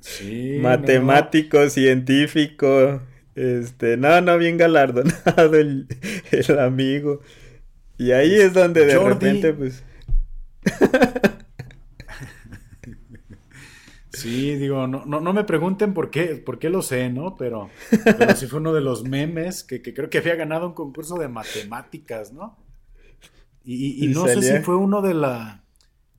Sí, 0.00 0.58
Matemático, 0.62 1.68
científico. 1.68 3.02
Este, 3.34 3.98
no, 3.98 4.20
no, 4.22 4.38
bien 4.38 4.56
galardonado 4.56 5.54
el, 5.54 5.86
el 6.30 6.58
amigo. 6.58 7.20
Y 7.98 8.12
ahí 8.12 8.34
es 8.34 8.54
donde 8.54 8.86
de 8.86 8.98
repente, 8.98 9.52
pues. 9.52 9.82
Sí, 14.16 14.56
digo, 14.56 14.86
no, 14.86 15.04
no, 15.04 15.20
no, 15.20 15.32
me 15.34 15.44
pregunten 15.44 15.92
por 15.92 16.10
qué, 16.10 16.36
por 16.36 16.58
qué 16.58 16.70
lo 16.70 16.80
sé, 16.80 17.10
¿no? 17.10 17.36
Pero, 17.36 17.68
pero 18.18 18.34
sí 18.34 18.46
fue 18.46 18.60
uno 18.60 18.72
de 18.72 18.80
los 18.80 19.04
memes 19.04 19.62
que, 19.62 19.82
creo 19.82 20.08
que 20.08 20.18
había 20.18 20.36
ganado 20.36 20.68
un 20.68 20.72
concurso 20.72 21.16
de 21.16 21.28
matemáticas, 21.28 22.32
¿no? 22.32 22.56
Y, 23.62 24.06
no 24.08 24.26
sé 24.26 24.40
si 24.42 24.62
fue 24.62 24.76
uno 24.76 25.02
de 25.02 25.12
la... 25.12 25.64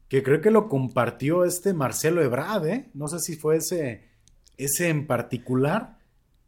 que 0.09 0.21
creo 0.21 0.41
que 0.41 0.51
lo 0.51 0.67
compartió 0.67 1.45
este 1.45 1.73
Marcelo 1.73 2.21
Ebrard, 2.21 2.67
¿eh? 2.67 2.89
No 2.93 3.07
sé 3.07 3.19
si 3.19 3.35
fue 3.35 3.57
ese, 3.57 4.09
ese 4.57 4.89
en 4.89 5.07
particular, 5.07 5.97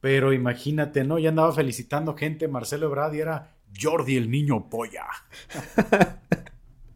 pero 0.02 0.34
imagínate, 0.34 1.04
¿no? 1.04 1.18
Ya 1.18 1.30
andaba 1.30 1.54
felicitando 1.54 2.16
gente 2.16 2.48
Marcelo 2.48 2.88
Ebrard 2.88 3.16
y 3.16 3.22
era 3.22 3.56
Jordi 3.82 4.18
el 4.18 4.30
niño 4.30 4.70
polla. 4.70 5.06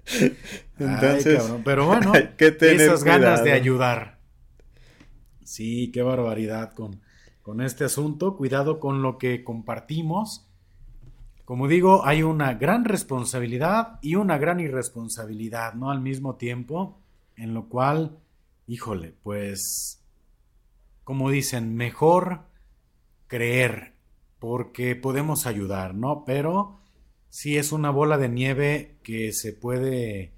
Entonces, 0.80 1.44
pero 1.64 1.86
bueno, 1.86 2.14
esas 2.38 3.04
ganas 3.04 3.44
de 3.44 3.54
ayudar. 3.54 4.13
Sí, 5.54 5.92
qué 5.92 6.02
barbaridad 6.02 6.74
con, 6.74 7.00
con 7.44 7.62
este 7.62 7.84
asunto. 7.84 8.36
Cuidado 8.36 8.80
con 8.80 9.04
lo 9.04 9.20
que 9.20 9.44
compartimos. 9.44 10.48
Como 11.46 11.68
digo, 11.68 12.08
hay 12.08 12.24
una 12.24 12.56
gran 12.56 12.86
responsabilidad 12.86 14.00
y 14.02 14.16
una 14.16 14.40
gran 14.40 14.60
irresponsabilidad, 14.60 15.76
¿no? 15.76 15.92
Al 15.92 16.02
mismo 16.02 16.38
tiempo, 16.38 16.98
en 17.36 17.54
lo 17.54 17.70
cual, 17.70 18.18
híjole, 18.66 19.14
pues, 19.22 20.02
como 21.04 21.30
dicen, 21.30 21.76
mejor 21.76 22.46
creer, 23.28 23.94
porque 24.40 24.96
podemos 24.96 25.46
ayudar, 25.46 25.94
¿no? 25.94 26.24
Pero 26.26 26.80
sí 27.30 27.58
es 27.58 27.72
una 27.72 27.92
bola 27.92 28.18
de 28.18 28.30
nieve 28.30 28.98
que 29.04 29.32
se 29.34 29.54
puede 29.54 30.34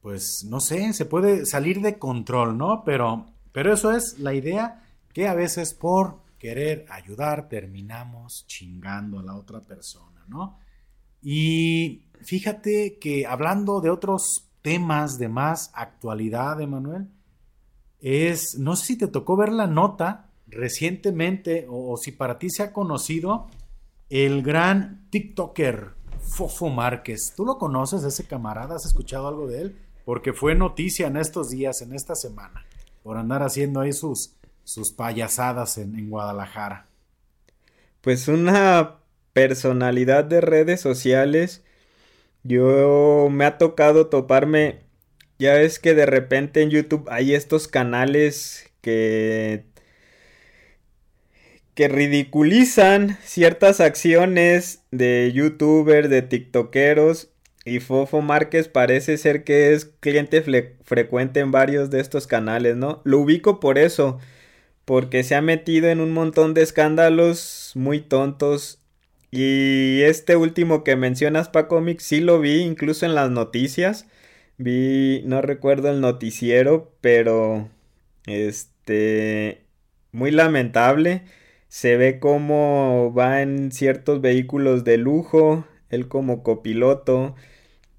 pues 0.00 0.46
no 0.48 0.60
sé, 0.60 0.92
se 0.94 1.06
puede 1.06 1.46
salir 1.46 1.80
de 1.80 1.98
control, 1.98 2.58
¿no? 2.58 2.84
Pero, 2.84 3.33
pero 3.54 3.72
eso 3.72 3.92
es 3.92 4.18
la 4.18 4.34
idea 4.34 4.82
que 5.12 5.28
a 5.28 5.34
veces 5.34 5.74
por 5.74 6.16
querer 6.40 6.86
ayudar 6.90 7.48
terminamos 7.48 8.44
chingando 8.48 9.20
a 9.20 9.22
la 9.22 9.36
otra 9.36 9.60
persona, 9.60 10.24
¿no? 10.26 10.58
Y 11.22 12.02
fíjate 12.20 12.98
que 13.00 13.26
hablando 13.26 13.80
de 13.80 13.90
otros 13.90 14.50
temas 14.60 15.18
de 15.18 15.28
más 15.28 15.70
actualidad, 15.72 16.60
Emanuel, 16.60 17.06
es, 18.00 18.58
no 18.58 18.74
sé 18.74 18.86
si 18.86 18.98
te 18.98 19.06
tocó 19.06 19.36
ver 19.36 19.52
la 19.52 19.68
nota 19.68 20.30
recientemente 20.48 21.68
o, 21.70 21.96
si 21.96 22.10
para 22.10 22.40
ti 22.40 22.50
se 22.50 22.64
ha 22.64 22.72
conocido 22.72 23.46
el 24.10 24.42
gran 24.42 25.06
TikToker 25.10 25.92
Fofo 26.18 26.70
Márquez. 26.70 27.32
¿Tú 27.36 27.44
lo 27.44 27.56
conoces, 27.56 28.02
ese 28.02 28.26
camarada? 28.26 28.74
¿Has 28.74 28.84
escuchado 28.84 29.28
algo 29.28 29.46
de 29.46 29.62
él? 29.62 29.78
Porque 30.04 30.32
fue 30.32 30.56
noticia 30.56 31.06
en 31.06 31.18
estos 31.18 31.50
días, 31.50 31.80
en 31.82 31.94
esta 31.94 32.16
semana, 32.16 32.64
por 33.04 33.18
andar 33.18 33.42
haciendo 33.42 33.80
ahí 33.80 33.92
sus, 33.92 34.34
sus 34.64 34.90
payasadas 34.90 35.76
en, 35.76 35.94
en 35.94 36.08
Guadalajara. 36.08 36.86
Pues 38.00 38.28
una 38.28 38.96
personalidad 39.34 40.24
de 40.24 40.40
redes 40.40 40.80
sociales. 40.80 41.62
Yo 42.44 43.28
me 43.30 43.44
ha 43.44 43.58
tocado 43.58 44.06
toparme. 44.06 44.80
Ya 45.38 45.52
ves 45.52 45.78
que 45.78 45.94
de 45.94 46.06
repente 46.06 46.62
en 46.62 46.70
YouTube 46.70 47.06
hay 47.10 47.34
estos 47.34 47.68
canales 47.68 48.70
que 48.80 49.66
que 51.74 51.88
ridiculizan 51.88 53.18
ciertas 53.24 53.80
acciones 53.80 54.84
de 54.92 55.32
youtubers, 55.34 56.08
de 56.08 56.22
tiktokeros 56.22 57.33
y 57.64 57.80
Fofo 57.80 58.20
Márquez 58.20 58.68
parece 58.68 59.16
ser 59.16 59.44
que 59.44 59.72
es 59.72 59.86
cliente 60.00 60.42
frecuente 60.82 61.40
en 61.40 61.50
varios 61.50 61.90
de 61.90 62.00
estos 62.00 62.26
canales, 62.26 62.76
¿no? 62.76 63.00
Lo 63.04 63.20
ubico 63.20 63.58
por 63.60 63.78
eso, 63.78 64.18
porque 64.84 65.24
se 65.24 65.34
ha 65.34 65.42
metido 65.42 65.88
en 65.88 66.00
un 66.00 66.12
montón 66.12 66.54
de 66.54 66.62
escándalos 66.62 67.72
muy 67.74 68.00
tontos. 68.00 68.80
Y 69.30 70.02
este 70.02 70.36
último 70.36 70.84
que 70.84 70.96
mencionas, 70.96 71.48
Pacomic, 71.48 72.00
sí 72.00 72.20
lo 72.20 72.40
vi 72.40 72.60
incluso 72.60 73.06
en 73.06 73.14
las 73.14 73.30
noticias. 73.30 74.06
Vi, 74.58 75.22
no 75.26 75.42
recuerdo 75.42 75.90
el 75.90 76.00
noticiero, 76.00 76.92
pero 77.00 77.68
este, 78.26 79.64
muy 80.12 80.30
lamentable. 80.30 81.22
Se 81.68 81.96
ve 81.96 82.20
cómo 82.20 83.12
va 83.16 83.42
en 83.42 83.72
ciertos 83.72 84.20
vehículos 84.20 84.84
de 84.84 84.98
lujo, 84.98 85.66
él 85.90 86.08
como 86.08 86.42
copiloto, 86.42 87.34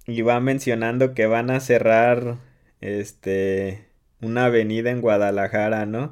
y 0.07 0.21
va 0.21 0.39
mencionando 0.39 1.13
que 1.13 1.25
van 1.27 1.49
a 1.49 1.59
cerrar 1.59 2.37
este 2.81 3.87
una 4.21 4.45
avenida 4.45 4.91
en 4.91 5.01
Guadalajara, 5.01 5.85
¿no? 5.85 6.11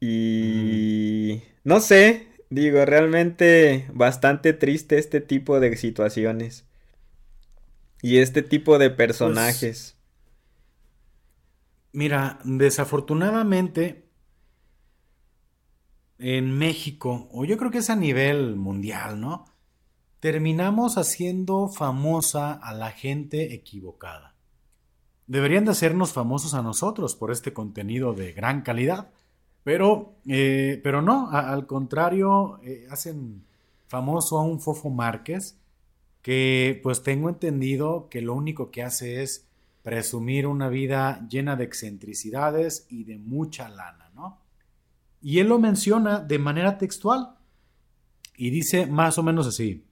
Y 0.00 1.42
no 1.64 1.80
sé, 1.80 2.28
digo, 2.50 2.84
realmente 2.84 3.86
bastante 3.92 4.52
triste 4.52 4.98
este 4.98 5.20
tipo 5.20 5.60
de 5.60 5.76
situaciones. 5.76 6.66
Y 8.02 8.18
este 8.18 8.42
tipo 8.42 8.78
de 8.78 8.90
pues, 8.90 8.96
personajes. 8.96 9.96
mira, 11.92 12.38
desafortunadamente 12.44 14.04
en 16.18 16.56
México, 16.56 17.28
o 17.32 17.44
yo 17.44 17.56
creo 17.58 17.70
que 17.70 17.78
es 17.78 17.90
a 17.90 17.96
nivel 17.96 18.56
mundial, 18.56 19.20
¿no? 19.20 19.44
Terminamos 20.22 20.98
haciendo 20.98 21.66
famosa 21.66 22.52
a 22.52 22.72
la 22.74 22.92
gente 22.92 23.54
equivocada. 23.54 24.36
Deberían 25.26 25.64
de 25.64 25.72
hacernos 25.72 26.12
famosos 26.12 26.54
a 26.54 26.62
nosotros 26.62 27.16
por 27.16 27.32
este 27.32 27.52
contenido 27.52 28.14
de 28.14 28.32
gran 28.32 28.62
calidad, 28.62 29.10
pero, 29.64 30.14
eh, 30.28 30.80
pero 30.84 31.02
no, 31.02 31.28
al 31.32 31.66
contrario, 31.66 32.60
eh, 32.62 32.86
hacen 32.88 33.42
famoso 33.88 34.38
a 34.38 34.44
un 34.44 34.60
Fofo 34.60 34.90
Márquez 34.90 35.58
que 36.22 36.78
pues 36.84 37.02
tengo 37.02 37.28
entendido 37.28 38.08
que 38.08 38.22
lo 38.22 38.34
único 38.34 38.70
que 38.70 38.84
hace 38.84 39.24
es 39.24 39.48
presumir 39.82 40.46
una 40.46 40.68
vida 40.68 41.26
llena 41.28 41.56
de 41.56 41.64
excentricidades 41.64 42.86
y 42.88 43.02
de 43.02 43.18
mucha 43.18 43.68
lana, 43.68 44.12
¿no? 44.14 44.38
Y 45.20 45.40
él 45.40 45.48
lo 45.48 45.58
menciona 45.58 46.20
de 46.20 46.38
manera 46.38 46.78
textual 46.78 47.34
y 48.36 48.50
dice 48.50 48.86
más 48.86 49.18
o 49.18 49.24
menos 49.24 49.48
así, 49.48 49.84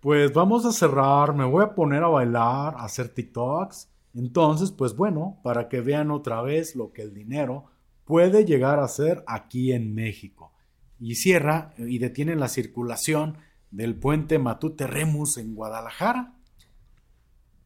pues 0.00 0.32
vamos 0.32 0.64
a 0.64 0.72
cerrar, 0.72 1.34
me 1.34 1.44
voy 1.44 1.64
a 1.64 1.74
poner 1.74 2.02
a 2.02 2.08
bailar, 2.08 2.74
a 2.76 2.84
hacer 2.84 3.08
TikToks, 3.08 3.88
entonces 4.14 4.70
pues 4.70 4.96
bueno, 4.96 5.38
para 5.42 5.68
que 5.68 5.80
vean 5.80 6.10
otra 6.10 6.42
vez 6.42 6.76
lo 6.76 6.92
que 6.92 7.02
el 7.02 7.12
dinero 7.12 7.66
puede 8.04 8.44
llegar 8.44 8.78
a 8.78 8.88
ser 8.88 9.24
aquí 9.26 9.72
en 9.72 9.94
México. 9.94 10.52
Y 11.00 11.16
cierra 11.16 11.74
y 11.78 11.98
detiene 11.98 12.34
la 12.34 12.48
circulación 12.48 13.38
del 13.70 13.94
puente 13.94 14.38
Matute 14.38 14.86
Remus 14.86 15.36
en 15.36 15.54
Guadalajara. 15.54 16.34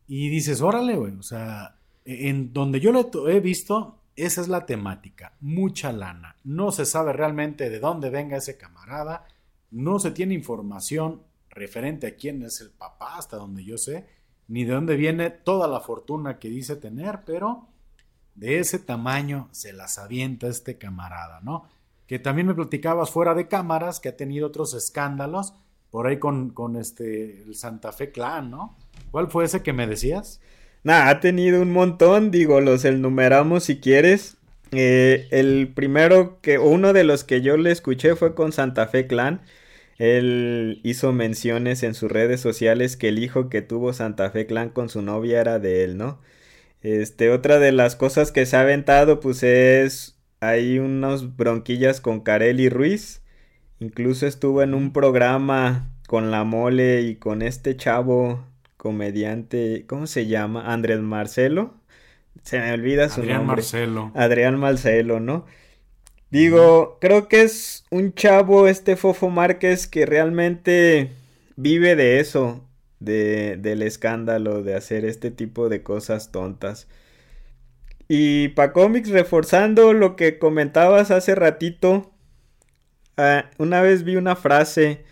Y 0.06 0.28
dices, 0.28 0.60
órale, 0.60 0.96
güey, 0.96 1.14
o 1.16 1.22
sea, 1.22 1.76
en 2.04 2.52
donde 2.52 2.80
yo 2.80 2.92
lo 2.92 3.28
he 3.28 3.40
visto, 3.40 4.00
esa 4.16 4.40
es 4.40 4.48
la 4.48 4.66
temática, 4.66 5.32
mucha 5.40 5.92
lana. 5.92 6.36
No 6.44 6.70
se 6.72 6.84
sabe 6.84 7.12
realmente 7.12 7.70
de 7.70 7.78
dónde 7.78 8.10
venga 8.10 8.36
ese 8.36 8.58
camarada, 8.58 9.24
no 9.70 9.98
se 9.98 10.10
tiene 10.10 10.34
información 10.34 11.22
referente 11.52 12.06
a 12.06 12.16
quién 12.16 12.42
es 12.42 12.60
el 12.60 12.70
papá, 12.70 13.16
hasta 13.16 13.36
donde 13.36 13.64
yo 13.64 13.78
sé, 13.78 14.06
ni 14.48 14.64
de 14.64 14.72
dónde 14.72 14.96
viene 14.96 15.30
toda 15.30 15.68
la 15.68 15.80
fortuna 15.80 16.38
que 16.38 16.48
dice 16.48 16.76
tener, 16.76 17.20
pero 17.24 17.68
de 18.34 18.58
ese 18.58 18.78
tamaño 18.78 19.48
se 19.52 19.72
las 19.72 19.98
avienta 19.98 20.48
este 20.48 20.78
camarada, 20.78 21.40
¿no? 21.42 21.68
Que 22.06 22.18
también 22.18 22.46
me 22.46 22.54
platicabas 22.54 23.10
fuera 23.10 23.34
de 23.34 23.48
cámaras, 23.48 24.00
que 24.00 24.08
ha 24.08 24.16
tenido 24.16 24.48
otros 24.48 24.74
escándalos, 24.74 25.54
por 25.90 26.06
ahí 26.06 26.18
con, 26.18 26.50
con 26.50 26.76
este, 26.76 27.42
el 27.42 27.54
Santa 27.54 27.92
Fe 27.92 28.10
Clan, 28.12 28.50
¿no? 28.50 28.76
¿Cuál 29.10 29.30
fue 29.30 29.44
ese 29.44 29.62
que 29.62 29.72
me 29.72 29.86
decías? 29.86 30.40
Nah, 30.84 31.08
ha 31.08 31.20
tenido 31.20 31.62
un 31.62 31.70
montón, 31.70 32.30
digo, 32.30 32.60
los 32.60 32.84
enumeramos 32.84 33.64
si 33.64 33.78
quieres. 33.78 34.36
Eh, 34.72 35.28
el 35.30 35.70
primero 35.74 36.40
que, 36.40 36.58
uno 36.58 36.94
de 36.94 37.04
los 37.04 37.24
que 37.24 37.42
yo 37.42 37.56
le 37.58 37.70
escuché 37.70 38.16
fue 38.16 38.34
con 38.34 38.52
Santa 38.52 38.86
Fe 38.88 39.06
Clan. 39.06 39.42
Él 39.98 40.80
hizo 40.84 41.12
menciones 41.12 41.82
en 41.82 41.94
sus 41.94 42.10
redes 42.10 42.40
sociales 42.40 42.96
que 42.96 43.08
el 43.08 43.18
hijo 43.18 43.48
que 43.48 43.62
tuvo 43.62 43.92
Santa 43.92 44.30
Fe 44.30 44.46
Clan 44.46 44.70
con 44.70 44.88
su 44.88 45.02
novia 45.02 45.40
era 45.40 45.58
de 45.58 45.84
él, 45.84 45.96
¿no? 45.96 46.20
Este, 46.82 47.30
otra 47.30 47.58
de 47.58 47.72
las 47.72 47.94
cosas 47.96 48.32
que 48.32 48.46
se 48.46 48.56
ha 48.56 48.60
aventado, 48.60 49.20
pues 49.20 49.42
es. 49.42 50.18
Hay 50.40 50.80
unos 50.80 51.36
bronquillas 51.36 52.00
con 52.00 52.20
Carelli 52.20 52.68
Ruiz. 52.68 53.22
Incluso 53.78 54.26
estuvo 54.26 54.62
en 54.62 54.74
un 54.74 54.92
programa 54.92 55.92
con 56.08 56.30
la 56.30 56.44
mole 56.44 57.02
y 57.02 57.16
con 57.16 57.42
este 57.42 57.76
chavo 57.76 58.44
comediante, 58.76 59.84
¿cómo 59.86 60.08
se 60.08 60.26
llama? 60.26 60.72
Andrés 60.72 61.00
Marcelo. 61.00 61.74
Se 62.42 62.58
me 62.58 62.72
olvida 62.72 63.08
su 63.08 63.20
Adrián 63.20 63.46
Marcelo. 63.46 64.10
Adrián 64.14 64.58
Marcelo, 64.58 65.20
¿no? 65.20 65.46
Digo, 66.32 66.96
creo 66.98 67.28
que 67.28 67.42
es 67.42 67.84
un 67.90 68.14
chavo 68.14 68.66
este 68.66 68.96
Fofo 68.96 69.28
Márquez 69.28 69.86
que 69.86 70.06
realmente 70.06 71.10
vive 71.56 71.94
de 71.94 72.20
eso, 72.20 72.66
de, 73.00 73.58
del 73.58 73.82
escándalo, 73.82 74.62
de 74.62 74.74
hacer 74.74 75.04
este 75.04 75.30
tipo 75.30 75.68
de 75.68 75.82
cosas 75.82 76.32
tontas. 76.32 76.88
Y 78.08 78.48
pa 78.48 78.72
cómics, 78.72 79.10
reforzando 79.10 79.92
lo 79.92 80.16
que 80.16 80.38
comentabas 80.38 81.10
hace 81.10 81.34
ratito, 81.34 82.10
ah, 83.18 83.50
una 83.58 83.82
vez 83.82 84.02
vi 84.02 84.16
una 84.16 84.34
frase 84.34 85.04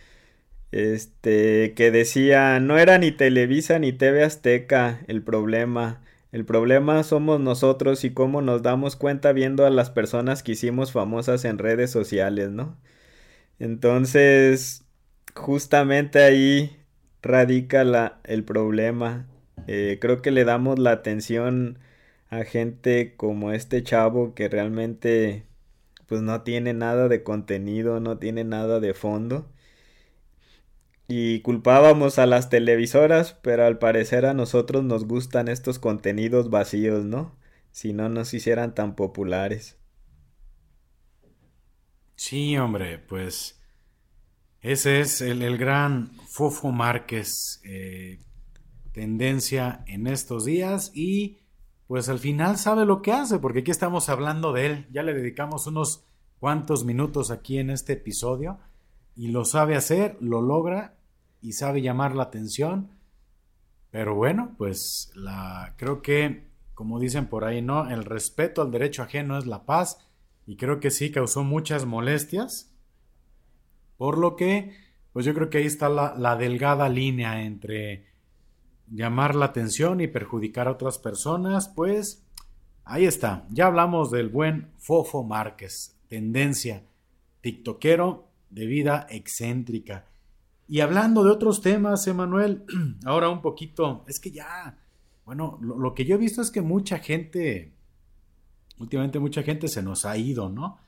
este, 0.73 1.75
que 1.77 1.91
decía, 1.91 2.61
no 2.61 2.79
era 2.79 2.97
ni 2.97 3.13
Televisa 3.13 3.79
ni 3.79 3.93
TV 3.93 4.25
Azteca 4.25 5.01
el 5.07 5.23
problema. 5.23 6.01
El 6.33 6.45
problema 6.45 7.03
somos 7.03 7.41
nosotros 7.41 8.05
y 8.05 8.13
cómo 8.13 8.41
nos 8.43 8.63
damos 8.63 8.97
cuenta 8.97 9.33
viendo 9.33 9.67
a 9.67 9.71
las 9.71 9.91
personas 9.91 10.43
que 10.43 10.53
hicimos 10.53 10.93
famosas 10.93 11.45
en 11.45 11.59
redes 11.59 11.91
sociales, 11.91 12.51
¿no? 12.51 12.77
Entonces, 13.59 14.85
justamente 15.35 16.23
ahí 16.23 16.77
radica 17.23 17.85
la, 17.85 18.21
el 18.25 18.45
problema. 18.45 19.27
Eh, 19.67 19.99
creo 20.01 20.23
que 20.23 20.31
le 20.31 20.45
damos 20.45 20.79
la 20.79 20.93
atención 20.93 21.79
a 22.31 22.45
gente 22.45 23.15
como 23.17 23.53
este 23.53 23.83
chavo 23.83 24.35
que 24.35 24.49
realmente 24.49 25.45
pues 26.07 26.23
no 26.23 26.43
tiene 26.43 26.75
nada 26.75 27.09
de 27.09 27.23
contenido, 27.23 28.01
no 28.01 28.19
tiene 28.19 28.45
nada 28.45 28.81
de 28.81 28.95
fondo 28.95 29.49
y 31.11 31.41
culpábamos 31.41 32.21
a 32.21 32.27
las 32.27 32.51
televisoras, 32.51 33.35
pero 33.43 33.67
al 33.67 33.79
parecer 33.79 34.27
a 34.27 34.33
nosotros 34.33 34.85
nos 34.85 35.07
gustan 35.07 35.49
estos 35.49 35.81
contenidos 35.81 36.51
vacíos, 36.51 37.05
¿no? 37.05 37.37
Si 37.73 37.93
no 37.93 38.09
nos 38.09 38.33
hicieran 38.33 38.77
tan 38.77 38.95
populares. 38.95 39.77
Sí, 42.15 42.57
hombre, 42.57 42.99
pues 42.99 43.61
ese 44.61 45.01
es 45.01 45.21
el, 45.21 45.59
gran 45.59 46.13
Fofo 46.29 46.71
Márquez. 46.71 47.61
Eh, 47.65 48.21
tendencia 48.93 49.83
en 49.89 50.07
estos 50.07 50.45
días 50.45 50.93
y 50.95 51.39
pues 51.89 52.09
al 52.09 52.21
final 52.21 52.57
sabe 52.57 52.85
lo 52.85 53.03
que 53.03 53.13
hace, 53.13 53.41
porque 53.41 53.61
aquí 53.61 53.73
estamos 53.73 54.09
hablando 54.09 54.53
de 54.53 54.67
él. 54.67 54.87
Ya 54.93 55.03
le 55.03 55.13
dedicamos 55.13 55.67
unos 55.67 56.05
cuantos 56.39 56.85
minutos 56.85 57.33
aquí 57.33 57.59
en 57.59 57.71
este 57.71 57.95
episodio 57.95 58.61
y 59.17 59.29
lo 59.29 59.45
sabe 59.45 59.75
hacer, 59.75 60.17
lo 60.21 60.41
logra 60.41 61.00
y 61.41 61.53
sabe 61.53 61.83
llamar 61.83 62.15
la 62.15 62.25
atención. 62.25 62.91
Pero 63.91 64.15
bueno, 64.15 64.55
pues 64.57 65.11
la 65.15 65.75
creo 65.77 66.03
que 66.03 66.51
como 66.81 66.99
dicen 66.99 67.27
por 67.27 67.45
ahí, 67.45 67.61
¿no? 67.61 67.91
El 67.91 68.07
respeto 68.07 68.63
al 68.63 68.71
derecho 68.71 69.03
ajeno 69.03 69.37
es 69.37 69.47
la 69.47 69.67
paz 69.67 69.99
y 70.47 70.57
creo 70.57 70.81
que 70.81 70.91
sí 70.91 71.11
causó 71.11 71.45
muchas 71.45 71.85
molestias. 71.85 72.73
Por 73.99 74.17
lo 74.17 74.35
que, 74.35 74.75
pues 75.13 75.27
yo 75.27 75.35
creo 75.35 75.51
que 75.51 75.59
ahí 75.59 75.67
está 75.67 75.91
la, 75.91 76.15
la 76.17 76.37
delgada 76.37 76.89
línea 76.89 77.43
entre 77.43 78.07
llamar 78.91 79.35
la 79.35 79.45
atención 79.45 80.01
y 80.01 80.07
perjudicar 80.07 80.69
a 80.69 80.71
otras 80.71 80.97
personas, 80.97 81.69
pues 81.69 82.25
ahí 82.85 83.05
está. 83.05 83.47
Ya 83.51 83.67
hablamos 83.67 84.11
del 84.11 84.31
buen 84.31 84.71
Fofo 84.79 85.23
Márquez, 85.23 85.99
tendencia, 86.09 86.83
tiktokero 87.43 88.27
de 88.49 88.65
vida 88.65 89.07
excéntrica. 89.11 90.07
Y 90.71 90.81
hablando 90.83 91.25
de 91.25 91.33
otros 91.33 91.63
temas, 91.63 92.07
Emanuel, 92.07 92.63
ahora 93.05 93.29
un 93.29 93.43
poquito, 93.43 94.05
es 94.07 94.21
que 94.21 94.31
ya, 94.31 94.79
bueno, 95.25 95.59
lo, 95.61 95.95
que 95.95 96.05
yo 96.05 96.15
he 96.15 96.19
visto 96.19 96.41
es 96.41 96.53
que 96.53 96.61
mucha 96.61 97.01
gente, 97.01 97.75
últimamente 98.79 99.19
mucha 99.19 99.43
gente 99.43 99.67
se 99.67 99.83
nos 99.83 100.05
ha 100.05 100.17
ido, 100.17 100.49
¿no? 100.49 100.79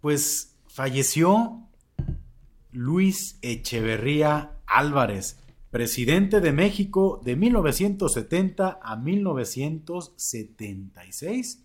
Pues 0.00 0.54
falleció 0.68 1.66
Luis 2.70 3.36
Echeverría 3.42 4.60
Álvarez, 4.64 5.40
presidente 5.72 6.40
de 6.40 6.52
México 6.52 7.20
de 7.24 7.34
1970 7.34 8.78
a 8.80 8.94
1976. 8.94 11.64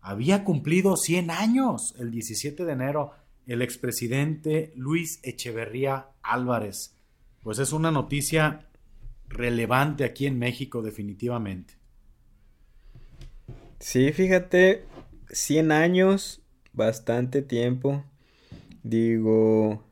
Había 0.00 0.44
cumplido 0.44 0.96
100 0.96 1.32
años 1.32 1.96
el 1.98 2.12
17 2.12 2.64
de 2.64 2.72
enero 2.72 3.10
el 3.46 3.62
expresidente 3.62 4.72
Luis 4.76 5.20
Echeverría 5.22 6.08
Álvarez. 6.22 6.96
Pues 7.42 7.58
es 7.58 7.72
una 7.72 7.90
noticia 7.90 8.68
relevante 9.28 10.04
aquí 10.04 10.26
en 10.26 10.38
México 10.38 10.82
definitivamente. 10.82 11.74
Sí, 13.80 14.12
fíjate, 14.12 14.84
100 15.30 15.72
años, 15.72 16.40
bastante 16.72 17.42
tiempo. 17.42 18.04
Digo, 18.82 19.84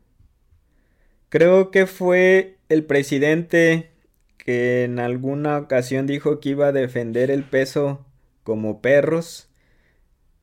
creo 1.29 1.69
que 1.71 1.85
fue 1.85 2.57
el 2.69 2.85
presidente 2.85 3.91
que 4.37 4.83
en 4.83 4.99
alguna 4.99 5.57
ocasión 5.57 6.07
dijo 6.07 6.39
que 6.39 6.49
iba 6.49 6.67
a 6.67 6.71
defender 6.71 7.31
el 7.31 7.43
peso 7.43 8.05
como 8.43 8.81
perros. 8.81 9.49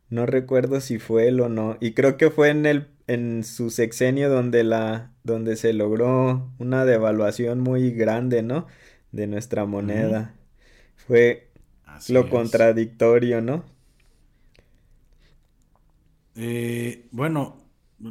No 0.09 0.27
recuerdo 0.27 0.81
si 0.81 0.99
fue 0.99 1.29
él 1.29 1.41
o 1.41 1.49
no. 1.49 1.77
Y 1.81 1.93
creo 1.93 2.17
que 2.17 2.31
fue 2.31 2.51
en 2.51 2.67
el 2.67 2.87
en 3.11 3.43
su 3.43 3.71
sexenio 3.71 4.31
donde 4.31 4.63
la 4.63 5.13
donde 5.25 5.57
se 5.57 5.73
logró 5.73 6.53
una 6.59 6.85
devaluación 6.85 7.61
muy 7.61 7.91
grande, 7.91 8.43
¿no? 8.43 8.67
De 9.11 9.27
nuestra 9.27 9.67
moneda. 9.67 10.37
Fue 10.95 11.51
lo 12.09 12.31
contradictorio, 12.31 13.41
¿no? 13.41 13.65
Eh, 16.37 17.09
bueno, 17.11 17.57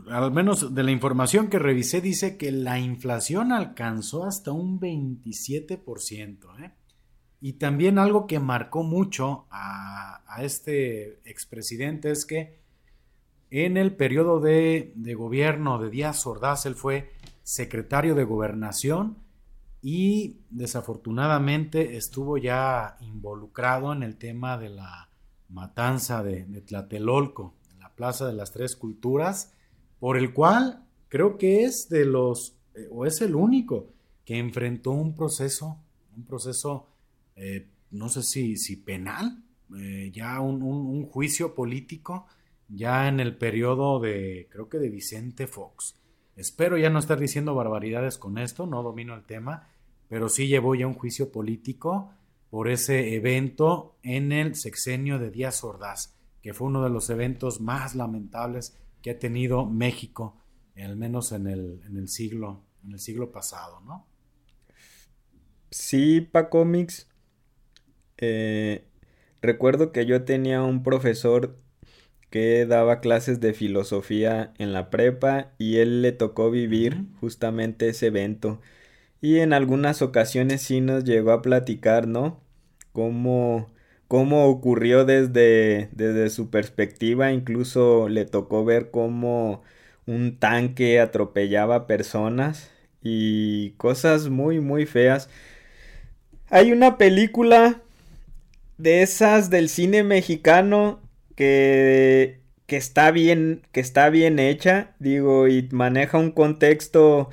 al 0.09 0.31
menos 0.31 0.75
de 0.75 0.83
la 0.83 0.91
información 0.91 1.47
que 1.47 1.59
revisé, 1.59 2.01
dice 2.01 2.35
que 2.35 2.51
la 2.51 2.77
inflación 2.77 3.53
alcanzó 3.53 4.25
hasta 4.25 4.51
un 4.51 4.81
27%. 4.81 6.63
¿eh? 6.63 6.71
Y 7.39 7.53
también 7.53 7.97
algo 7.97 8.27
que 8.27 8.39
marcó 8.39 8.83
mucho 8.83 9.47
a, 9.49 10.21
a 10.27 10.43
este 10.43 11.21
expresidente 11.23 12.11
es 12.11 12.25
que 12.25 12.58
en 13.51 13.77
el 13.77 13.95
periodo 13.95 14.39
de, 14.39 14.93
gobierno 15.17 15.79
de 15.79 15.89
Díaz 15.89 16.25
Ordaz, 16.27 16.65
él 16.65 16.75
fue 16.75 17.11
secretario 17.43 18.13
de 18.13 18.23
gobernación 18.23 19.17
y 19.81 20.41
desafortunadamente 20.49 21.97
estuvo 21.97 22.37
ya 22.37 22.97
involucrado 23.01 23.93
en 23.93 24.03
el 24.03 24.17
tema 24.17 24.57
de 24.57 24.69
la 24.69 25.09
matanza 25.49 26.21
de, 26.21 26.43
Tlatelolco, 26.61 27.55
en 27.71 27.79
la 27.79 27.89
Plaza 27.89 28.27
de 28.27 28.33
las 28.33 28.51
Tres 28.51 28.75
Culturas, 28.75 29.53
por 29.99 30.17
el 30.17 30.33
cual 30.33 30.83
creo 31.07 31.37
que 31.37 31.63
es 31.63 31.89
de 31.89 32.05
los, 32.05 32.55
eh, 32.75 32.87
o 32.91 33.05
es 33.05 33.21
el 33.21 33.33
único, 33.35 33.93
que 34.25 34.37
enfrentó 34.37 34.91
un 34.91 35.15
proceso, 35.15 35.79
un 36.15 36.23
proceso, 36.23 36.87
eh, 37.35 37.67
no 37.89 38.09
sé 38.09 38.21
si, 38.21 38.57
si 38.57 38.75
penal, 38.75 39.43
eh, 39.75 40.11
ya 40.13 40.39
un 40.39 41.05
juicio 41.07 41.55
político 41.55 42.27
ya 42.69 43.07
en 43.07 43.19
el 43.19 43.35
periodo 43.37 43.99
de, 43.99 44.47
creo 44.51 44.69
que 44.69 44.77
de 44.77 44.89
Vicente 44.89 45.47
Fox. 45.47 45.95
Espero 46.35 46.77
ya 46.77 46.89
no 46.89 46.99
estar 46.99 47.19
diciendo 47.19 47.55
barbaridades 47.55 48.17
con 48.17 48.37
esto, 48.37 48.65
no 48.65 48.83
domino 48.83 49.15
el 49.15 49.25
tema, 49.25 49.69
pero 50.07 50.29
sí 50.29 50.47
llevó 50.47 50.75
ya 50.75 50.87
un 50.87 50.93
juicio 50.93 51.31
político 51.31 52.13
por 52.49 52.69
ese 52.69 53.15
evento 53.15 53.97
en 54.03 54.31
el 54.31 54.55
sexenio 54.55 55.19
de 55.19 55.31
Díaz 55.31 55.63
Ordaz, 55.63 56.15
que 56.41 56.53
fue 56.53 56.67
uno 56.67 56.83
de 56.83 56.89
los 56.89 57.09
eventos 57.09 57.59
más 57.59 57.95
lamentables 57.95 58.77
que 59.01 59.11
ha 59.11 59.19
tenido 59.19 59.65
México, 59.65 60.37
al 60.75 60.95
menos 60.95 61.31
en 61.31 61.47
el, 61.47 61.81
en 61.85 61.97
el 61.97 62.07
siglo, 62.07 62.63
en 62.85 62.93
el 62.93 62.99
siglo 62.99 63.31
pasado, 63.31 63.81
¿no? 63.81 64.07
Sí, 65.71 66.21
pa 66.21 66.49
cómics. 66.49 67.07
Eh, 68.17 68.87
recuerdo 69.41 69.91
que 69.91 70.05
yo 70.05 70.23
tenía 70.23 70.63
un 70.63 70.83
profesor 70.83 71.59
que 72.29 72.65
daba 72.65 72.99
clases 73.01 73.39
de 73.39 73.53
filosofía 73.53 74.53
en 74.59 74.73
la 74.73 74.89
prepa 74.89 75.51
y 75.57 75.77
él 75.77 76.01
le 76.01 76.11
tocó 76.11 76.51
vivir 76.51 77.05
justamente 77.19 77.89
ese 77.89 78.07
evento. 78.07 78.61
Y 79.21 79.39
en 79.39 79.53
algunas 79.53 80.01
ocasiones 80.01 80.61
sí 80.61 80.81
nos 80.81 81.03
llegó 81.03 81.31
a 81.31 81.41
platicar, 81.41 82.07
¿no? 82.07 82.41
Cómo, 82.93 83.67
cómo 84.07 84.47
ocurrió 84.47 85.05
desde, 85.05 85.89
desde 85.93 86.29
su 86.29 86.49
perspectiva, 86.49 87.31
incluso 87.33 88.09
le 88.09 88.25
tocó 88.25 88.65
ver 88.65 88.91
cómo 88.91 89.63
un 90.05 90.37
tanque 90.39 90.99
atropellaba 90.99 91.87
personas 91.87 92.71
y 93.03 93.71
cosas 93.71 94.29
muy, 94.29 94.59
muy 94.59 94.85
feas. 94.85 95.29
Hay 96.49 96.71
una 96.71 96.97
película 96.97 97.81
de 98.77 99.01
esas 99.03 99.49
del 99.49 99.69
cine 99.69 100.03
mexicano 100.03 100.99
que, 101.39 102.41
que, 102.67 102.75
está 102.75 103.11
bien, 103.11 103.61
que 103.71 103.79
está 103.79 104.09
bien 104.09 104.39
hecha, 104.39 104.93
digo, 104.99 105.47
y 105.47 105.69
maneja 105.71 106.17
un 106.17 106.31
contexto 106.31 107.29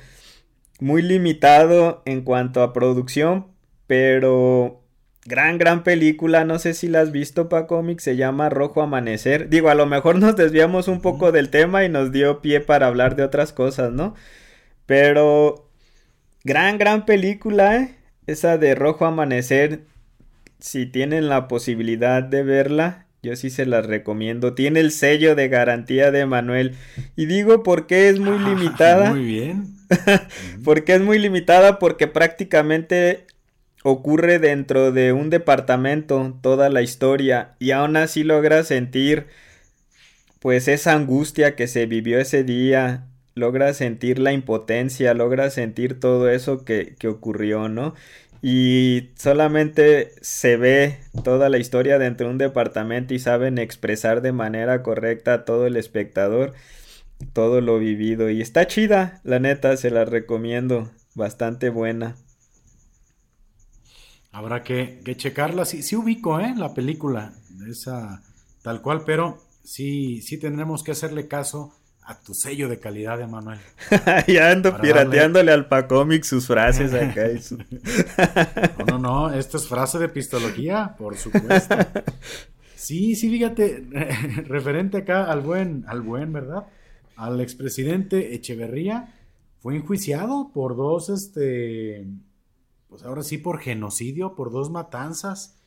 muy 0.79 1.01
limitado 1.01 2.03
en 2.05 2.21
cuanto 2.21 2.63
a 2.63 2.71
producción, 2.71 3.47
pero 3.85 4.81
gran, 5.25 5.57
gran 5.57 5.83
película, 5.83 6.45
no 6.45 6.57
sé 6.57 6.73
si 6.73 6.87
la 6.87 7.01
has 7.01 7.11
visto, 7.11 7.49
pa 7.49 7.67
cómic, 7.67 7.99
se 7.99 8.15
llama 8.15 8.47
Rojo 8.47 8.81
Amanecer. 8.81 9.49
Digo, 9.49 9.67
a 9.69 9.75
lo 9.75 9.87
mejor 9.87 10.17
nos 10.19 10.37
desviamos 10.37 10.87
un 10.87 11.01
poco 11.01 11.33
del 11.33 11.49
tema 11.49 11.83
y 11.83 11.89
nos 11.89 12.13
dio 12.13 12.41
pie 12.41 12.61
para 12.61 12.87
hablar 12.87 13.17
de 13.17 13.23
otras 13.23 13.51
cosas, 13.51 13.91
¿no? 13.91 14.15
Pero 14.85 15.69
gran, 16.45 16.77
gran 16.77 17.05
película, 17.05 17.75
¿eh? 17.75 17.95
Esa 18.25 18.57
de 18.57 18.73
Rojo 18.73 19.05
Amanecer, 19.05 19.81
si 20.59 20.85
tienen 20.85 21.27
la 21.27 21.49
posibilidad 21.49 22.23
de 22.23 22.43
verla, 22.43 23.06
yo 23.23 23.35
sí 23.35 23.49
se 23.49 23.65
las 23.65 23.85
recomiendo. 23.85 24.53
Tiene 24.53 24.79
el 24.79 24.91
sello 24.91 25.35
de 25.35 25.47
garantía 25.49 26.11
de 26.11 26.25
Manuel. 26.25 26.75
Y 27.15 27.25
digo 27.25 27.63
porque 27.63 28.09
es 28.09 28.19
muy 28.19 28.37
ah, 28.39 28.49
limitada. 28.49 29.13
Muy 29.13 29.25
bien. 29.25 29.67
porque 30.63 30.95
es 30.95 31.01
muy 31.01 31.19
limitada 31.19 31.79
porque 31.79 32.07
prácticamente 32.07 33.25
ocurre 33.83 34.39
dentro 34.39 34.91
de 34.91 35.13
un 35.13 35.29
departamento 35.29 36.37
toda 36.41 36.69
la 36.69 36.81
historia 36.81 37.55
y 37.59 37.71
aún 37.71 37.95
así 37.95 38.23
logra 38.23 38.63
sentir 38.63 39.27
pues 40.39 40.67
esa 40.67 40.93
angustia 40.93 41.55
que 41.55 41.67
se 41.67 41.85
vivió 41.85 42.19
ese 42.19 42.43
día, 42.43 43.07
logra 43.33 43.73
sentir 43.73 44.19
la 44.19 44.33
impotencia, 44.33 45.13
logra 45.13 45.49
sentir 45.49 45.99
todo 45.99 46.29
eso 46.29 46.63
que, 46.63 46.95
que 46.99 47.07
ocurrió, 47.07 47.69
¿no? 47.69 47.95
Y 48.49 49.09
solamente 49.17 50.13
se 50.21 50.55
ve 50.55 50.99
toda 51.25 51.49
la 51.49 51.57
historia 51.57 51.99
dentro 51.99 52.27
de 52.27 52.31
un 52.31 52.37
departamento 52.37 53.13
y 53.13 53.19
saben 53.19 53.57
expresar 53.57 54.21
de 54.21 54.31
manera 54.31 54.83
correcta 54.83 55.33
a 55.33 55.43
todo 55.43 55.67
el 55.67 55.75
espectador 55.75 56.53
todo 57.33 57.59
lo 57.59 57.77
vivido 57.77 58.29
y 58.29 58.39
está 58.39 58.65
chida, 58.65 59.19
la 59.25 59.39
neta, 59.39 59.75
se 59.75 59.91
la 59.91 60.05
recomiendo, 60.05 60.89
bastante 61.13 61.67
buena. 61.67 62.15
Habrá 64.31 64.63
que, 64.63 65.01
checarla, 65.17 65.65
sí, 65.65 65.83
sí 65.83 65.97
ubico, 65.97 66.39
¿eh? 66.39 66.53
La 66.55 66.73
película, 66.73 67.33
esa 67.69 68.23
tal 68.61 68.81
cual, 68.81 69.03
pero 69.05 69.39
sí, 69.65 70.21
sí 70.21 70.37
tendremos 70.37 70.85
que 70.85 70.91
hacerle 70.91 71.27
caso 71.27 71.76
a 72.07 72.17
tu 72.17 72.33
sello 72.33 72.69
de 72.69 72.79
calidad, 72.79 73.19
Emanuel. 73.19 73.59
ya 74.27 74.51
ando 74.51 74.79
pirateándole 74.79 75.51
al 75.51 75.67
Pacomic 75.67 76.23
sus 76.23 76.47
frases 76.47 76.93
acá. 76.93 77.27
no, 78.79 78.85
no, 78.85 78.97
no, 78.97 79.33
esto 79.33 79.57
es 79.57 79.67
frase 79.67 79.99
de 79.99 80.09
pistología, 80.09 80.95
por 80.97 81.17
supuesto. 81.17 81.75
Sí, 82.75 83.15
sí, 83.15 83.29
fíjate, 83.29 83.85
referente 84.45 84.99
acá 84.99 85.29
al 85.29 85.41
buen, 85.41 85.83
al 85.87 86.01
buen, 86.01 86.31
¿verdad? 86.31 86.67
Al 87.17 87.41
expresidente 87.41 88.33
Echeverría, 88.33 89.13
fue 89.59 89.75
enjuiciado 89.75 90.51
por 90.53 90.77
dos, 90.77 91.09
este, 91.09 92.07
pues 92.87 93.03
ahora 93.03 93.23
sí, 93.23 93.39
por 93.39 93.59
genocidio, 93.59 94.35
por 94.35 94.51
dos 94.51 94.69
matanzas, 94.69 95.57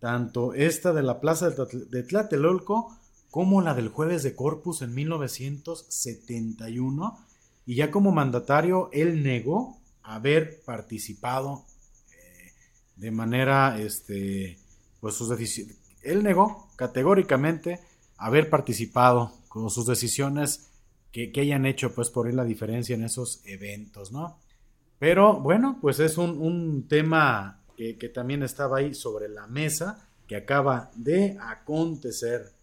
tanto 0.00 0.52
esta 0.52 0.92
de 0.92 1.02
la 1.02 1.20
plaza 1.20 1.48
de 1.50 2.02
Tlatelolco 2.02 2.94
como 3.36 3.60
la 3.60 3.74
del 3.74 3.90
jueves 3.90 4.22
de 4.22 4.34
Corpus 4.34 4.80
en 4.80 4.94
1971, 4.94 7.18
y 7.66 7.74
ya 7.74 7.90
como 7.90 8.10
mandatario 8.10 8.88
él 8.94 9.22
negó 9.22 9.78
haber 10.02 10.62
participado 10.62 11.66
eh, 12.12 12.52
de 12.96 13.10
manera, 13.10 13.78
este, 13.78 14.56
pues 15.00 15.16
sus 15.16 15.28
decisiones, 15.28 15.76
él 16.00 16.22
negó 16.22 16.70
categóricamente 16.76 17.80
haber 18.16 18.48
participado 18.48 19.34
con 19.48 19.68
sus 19.68 19.84
decisiones 19.84 20.70
que, 21.12 21.30
hayan 21.36 21.66
hecho 21.66 21.94
pues 21.94 22.08
por 22.08 22.28
él 22.28 22.36
la 22.36 22.44
diferencia 22.44 22.94
en 22.94 23.04
esos 23.04 23.42
eventos, 23.44 24.12
¿no? 24.12 24.38
Pero 24.98 25.40
bueno, 25.40 25.76
pues 25.82 26.00
es 26.00 26.16
un, 26.16 26.86
tema 26.88 27.60
que, 27.76 27.98
que 27.98 28.08
también 28.08 28.42
estaba 28.42 28.78
ahí 28.78 28.94
sobre 28.94 29.28
la 29.28 29.46
mesa, 29.46 30.08
que 30.26 30.36
acaba 30.36 30.90
de 30.94 31.36
acontecer 31.38 32.55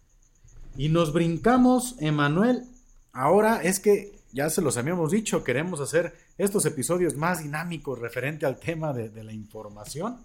y 0.76 0.88
nos 0.88 1.12
brincamos, 1.12 1.96
Emanuel. 2.00 2.64
Ahora 3.12 3.62
es 3.62 3.80
que 3.80 4.12
ya 4.32 4.50
se 4.50 4.62
los 4.62 4.76
habíamos 4.76 5.12
dicho, 5.12 5.44
queremos 5.44 5.80
hacer 5.80 6.12
estos 6.38 6.66
episodios 6.66 7.16
más 7.16 7.42
dinámicos 7.42 8.00
referente 8.00 8.46
al 8.46 8.58
tema 8.58 8.92
de, 8.92 9.22
la 9.22 9.32
información. 9.32 10.18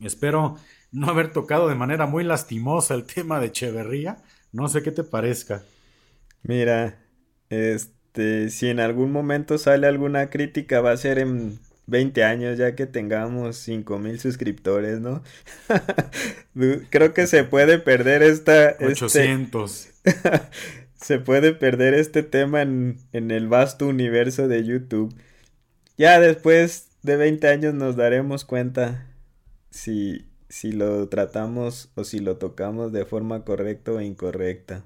Espero 0.00 0.56
no 0.92 1.10
haber 1.10 1.32
tocado 1.32 1.68
de 1.68 1.74
manera 1.74 2.06
muy 2.06 2.24
lastimosa 2.24 2.94
el 2.94 3.04
tema 3.04 3.38
de 3.38 3.48
Echeverría. 3.48 4.22
No 4.52 4.68
sé 4.68 4.82
qué 4.82 4.92
te 4.92 5.04
parezca. 5.04 5.62
Mira, 6.42 6.98
este, 7.50 8.48
si 8.48 8.68
en 8.68 8.80
algún 8.80 9.12
momento 9.12 9.58
sale 9.58 9.86
alguna 9.86 10.30
crítica, 10.30 10.80
va 10.80 10.92
a 10.92 10.96
ser 10.96 11.18
en 11.18 11.58
20 11.86 12.24
años 12.24 12.58
ya 12.58 12.74
que 12.74 12.86
tengamos 12.86 13.56
5000 13.56 14.20
suscriptores, 14.20 15.00
¿no? 15.00 15.22
Creo 16.90 17.14
que 17.14 17.26
se 17.26 17.44
puede 17.44 17.78
perder 17.78 18.22
esta... 18.22 18.76
800. 18.80 19.88
Este, 20.04 20.20
se 20.96 21.18
puede 21.18 21.52
perder 21.52 21.94
este 21.94 22.22
tema 22.22 22.62
en, 22.62 22.98
en, 23.12 23.30
el 23.30 23.48
vasto 23.48 23.86
universo 23.86 24.48
de 24.48 24.64
YouTube. 24.64 25.14
Ya 25.96 26.18
después 26.18 26.88
de 27.02 27.16
20 27.16 27.48
años 27.48 27.74
nos 27.74 27.96
daremos 27.96 28.44
cuenta 28.44 29.06
si, 29.70 30.26
si 30.48 30.72
lo 30.72 31.08
tratamos 31.08 31.90
o 31.94 32.04
si 32.04 32.18
lo 32.18 32.36
tocamos 32.36 32.92
de 32.92 33.04
forma 33.04 33.44
correcta 33.44 33.92
o 33.92 34.00
incorrecta. 34.00 34.84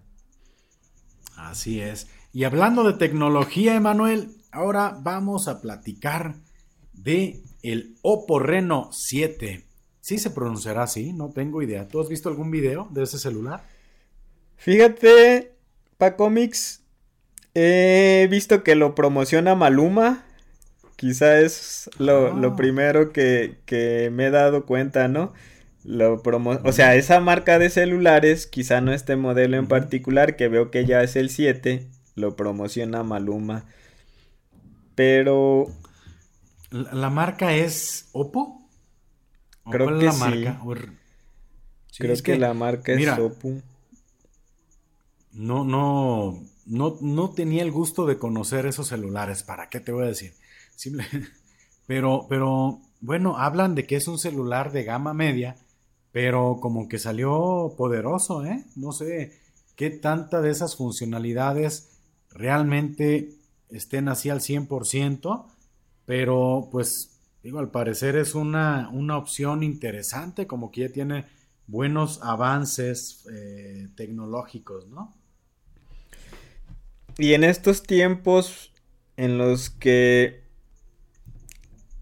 Así 1.37 1.81
es. 1.81 2.09
Y 2.33 2.45
hablando 2.45 2.85
de 2.85 2.93
tecnología, 2.93 3.75
Emanuel, 3.75 4.37
ahora 4.53 4.99
vamos 5.01 5.49
a 5.49 5.63
platicar 5.63 6.35
de 7.03 7.43
el 7.63 7.97
Oppo 8.03 8.39
Reno 8.39 8.91
7. 8.93 9.65
¿Sí 10.01 10.19
se 10.19 10.31
pronunciará 10.31 10.85
así? 10.85 11.13
No 11.13 11.31
tengo 11.31 11.63
idea. 11.63 11.89
¿Tú 11.89 12.01
has 12.01 12.09
visto 12.09 12.29
algún 12.29 12.51
video 12.51 12.89
de 12.91 13.03
ese 13.03 13.19
celular? 13.19 13.63
Fíjate, 14.57 15.53
Pacomics, 15.99 16.83
he 17.55 18.27
visto 18.31 18.63
que 18.63 18.75
lo 18.75 18.95
promociona 18.95 19.55
Maluma. 19.55 20.25
Quizá 20.97 21.41
es 21.41 21.89
lo, 21.99 22.29
ah. 22.29 22.57
primero 22.57 23.13
que, 23.13 24.11
me 24.13 24.27
he 24.27 24.31
dado 24.31 24.67
cuenta, 24.67 25.09
¿no? 25.09 25.33
Lo 25.83 26.21
o 26.23 26.73
sea, 26.73 26.95
esa 26.95 27.21
marca 27.21 27.59
de 27.59 27.71
celulares, 27.71 28.47
quizá 28.47 28.83
no 28.83 28.93
este 28.93 29.17
modelo 29.17 29.57
en 29.57 29.67
particular, 29.67 30.37
que 30.37 30.49
veo 30.49 30.71
que 30.71 30.85
ya 30.85 31.03
es 31.03 31.17
el 31.17 31.31
7, 31.31 31.87
lo 32.17 32.37
promociona 32.37 33.03
Maluma. 33.03 33.65
Pero 34.95 35.69
¿La, 36.71 37.11
marca 37.11 37.53
es 37.55 38.09
Oppo? 38.13 38.69
Creo 39.71 39.99
que 39.99 40.05
la 40.05 40.13
marca? 40.13 40.61
Creo 41.99 42.17
que, 42.23 42.39
la 42.39 42.55
marca 42.55 42.93
es 42.93 43.19
Oppo. 43.19 43.55
No, 45.33 45.65
no, 45.65 46.43
no, 46.67 46.97
no 47.01 47.31
tenía 47.31 47.63
el 47.63 47.73
gusto 47.73 48.07
de 48.07 48.19
conocer 48.19 48.67
esos 48.67 48.89
celulares. 48.89 49.43
¿Para 49.43 49.69
qué 49.69 49.81
te 49.81 49.93
voy 49.93 50.05
a 50.05 50.09
decir? 50.09 50.35
Simple. 50.77 51.07
Pero, 51.87 52.27
pero, 52.29 52.81
bueno, 53.01 53.37
hablan 53.37 53.75
de 53.75 53.85
que 53.85 53.97
es 53.97 54.07
un 54.07 54.17
celular 54.17 54.71
de 54.71 54.85
gama 54.85 55.13
media, 55.13 55.57
pero 56.13 56.59
como 56.61 56.89
que 56.89 57.01
salió 57.01 57.75
poderoso, 57.77 58.45
¿eh? 58.45 58.65
No 58.77 58.93
sé 58.93 59.33
qué 59.75 59.91
tanta 59.91 60.41
de 60.41 60.51
esas 60.51 60.77
funcionalidades 60.77 61.99
realmente 62.31 63.35
estén 63.71 64.09
así 64.09 64.31
al 64.31 64.41
100%, 64.41 65.47
pero 66.11 66.69
pues 66.73 67.21
digo, 67.41 67.61
al 67.61 67.71
parecer 67.71 68.17
es 68.17 68.35
una, 68.35 68.91
una 68.93 69.17
opción 69.17 69.63
interesante, 69.63 70.49
como 70.49 70.73
que 70.73 70.81
ya 70.81 70.89
tiene 70.89 71.27
buenos 71.69 72.19
avances 72.25 73.25
eh, 73.33 73.87
tecnológicos, 73.95 74.89
¿no? 74.89 75.17
Y 77.17 77.35
en 77.35 77.45
estos 77.45 77.85
tiempos 77.85 78.73
en 79.17 79.39
los 79.39 79.71
que 79.71 80.43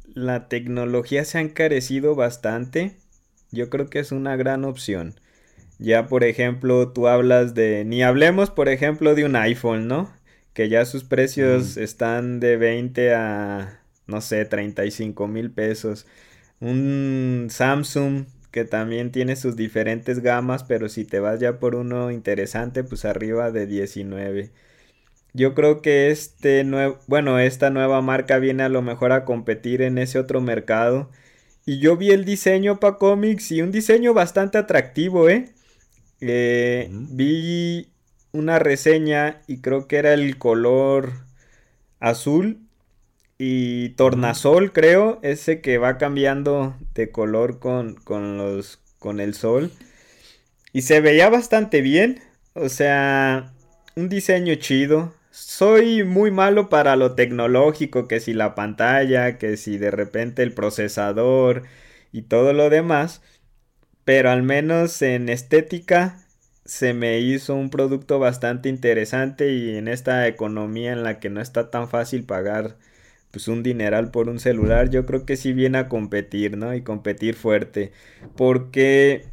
la 0.07 0.49
tecnología 0.49 1.27
se 1.27 1.37
ha 1.37 1.43
encarecido 1.43 2.15
bastante, 2.15 2.97
yo 3.51 3.69
creo 3.69 3.91
que 3.91 3.99
es 3.99 4.11
una 4.11 4.37
gran 4.37 4.65
opción. 4.65 5.21
Ya, 5.79 6.07
por 6.07 6.25
ejemplo, 6.25 6.93
tú 6.93 7.09
hablas 7.09 7.53
de, 7.53 7.85
ni 7.85 8.03
hablemos, 8.03 8.49
por 8.49 8.71
ejemplo, 8.71 9.15
de 9.15 9.27
un 9.27 9.37
iPhone, 9.37 9.87
¿no? 9.87 10.11
Que 10.55 10.71
ya 10.71 10.87
sus 10.87 11.05
precios 11.05 11.77
están 11.77 12.41
de 12.41 12.57
20 12.57 13.15
a 13.15 13.78
no 14.09 14.21
sé, 14.21 14.45
35 14.45 15.29
mil 15.29 15.51
pesos. 15.53 16.07
Un 16.61 17.49
Samsung 17.51 18.27
que 18.51 18.65
también 18.65 19.13
tiene 19.13 19.37
sus 19.37 19.57
diferentes 19.57 20.21
gamas, 20.21 20.65
pero 20.65 20.89
si 20.89 21.05
te 21.05 21.21
vas 21.21 21.41
ya 21.41 21.59
por 21.61 21.75
uno 21.77 22.11
interesante, 22.11 22.85
pues 22.85 23.05
arriba 23.05 23.51
de 23.53 23.67
19. 23.67 24.51
Yo 25.35 25.55
creo 25.55 25.83
que 25.83 26.11
este 26.11 26.65
nuevo, 26.65 26.99
bueno, 27.07 27.39
esta 27.39 27.71
nueva 27.71 28.01
marca 28.03 28.39
viene 28.39 28.65
a 28.65 28.69
lo 28.69 28.83
mejor 28.83 29.13
a 29.13 29.25
competir 29.25 29.83
en 29.83 29.99
ese 29.99 30.19
otro 30.19 30.41
mercado. 30.41 31.11
Y 31.67 31.81
yo 31.81 31.97
vi 31.97 32.11
el 32.11 32.25
diseño 32.25 32.81
para 32.81 32.97
cómics 32.99 33.53
y 33.53 33.63
un 33.63 33.73
diseño 33.73 34.15
bastante 34.15 34.59
atractivo, 34.59 35.29
¿eh? 35.29 35.51
eh 36.21 36.89
vi 36.93 37.89
una 38.33 38.59
reseña 38.59 39.43
y 39.47 39.61
creo 39.61 39.89
que 39.89 39.97
era 39.99 40.15
el 40.15 40.39
color 40.39 41.13
azul 42.01 42.68
y 43.39 43.91
tornasol, 43.91 44.73
creo, 44.73 45.21
ese 45.23 45.61
que 45.61 45.79
va 45.79 45.97
cambiando 45.97 46.77
de 46.95 47.11
color 47.11 47.61
con, 47.61 47.95
con, 47.95 48.37
los, 48.37 48.81
con 48.99 49.21
el 49.21 49.35
sol. 49.35 49.71
Y 50.73 50.83
se 50.83 51.01
veía 51.01 51.29
bastante 51.31 51.81
bien. 51.81 52.21
O 52.55 52.69
sea, 52.69 53.53
un 53.97 54.09
diseño 54.09 54.55
chido. 54.57 55.15
Soy 55.31 56.05
muy 56.05 56.31
malo 56.33 56.69
para 56.69 56.97
lo 56.97 57.15
tecnológico, 57.15 58.09
que 58.09 58.21
si 58.21 58.33
la 58.35 58.55
pantalla, 58.55 59.39
que 59.39 59.57
si 59.57 59.79
de 59.79 59.91
repente 59.93 60.43
el 60.43 60.53
procesador 60.53 61.63
y 62.13 62.23
todo 62.23 62.53
lo 62.53 62.71
demás. 62.71 63.23
Pero 64.05 64.31
al 64.31 64.43
menos 64.43 65.01
en 65.03 65.29
estética 65.29 66.27
se 66.65 66.95
me 66.95 67.21
hizo 67.21 67.55
un 67.55 67.71
producto 67.71 68.19
bastante 68.19 68.69
interesante 68.69 69.53
y 69.53 69.77
en 69.77 69.89
esta 69.89 70.27
economía 70.29 70.93
en 70.93 71.05
la 71.05 71.21
que 71.21 71.31
no 71.31 71.41
está 71.41 71.71
tan 71.71 71.89
fácil 71.89 72.25
pagar 72.25 72.77
pues 73.31 73.49
un 73.49 73.63
dineral 73.63 74.11
por 74.11 74.29
un 74.29 74.41
celular, 74.41 74.91
yo 74.91 75.05
creo 75.07 75.27
que 75.27 75.37
sí 75.37 75.53
viene 75.53 75.79
a 75.79 75.89
competir, 75.89 76.57
¿no? 76.57 76.75
Y 76.75 76.83
competir 76.83 77.35
fuerte. 77.35 77.93
Porque, 78.37 79.27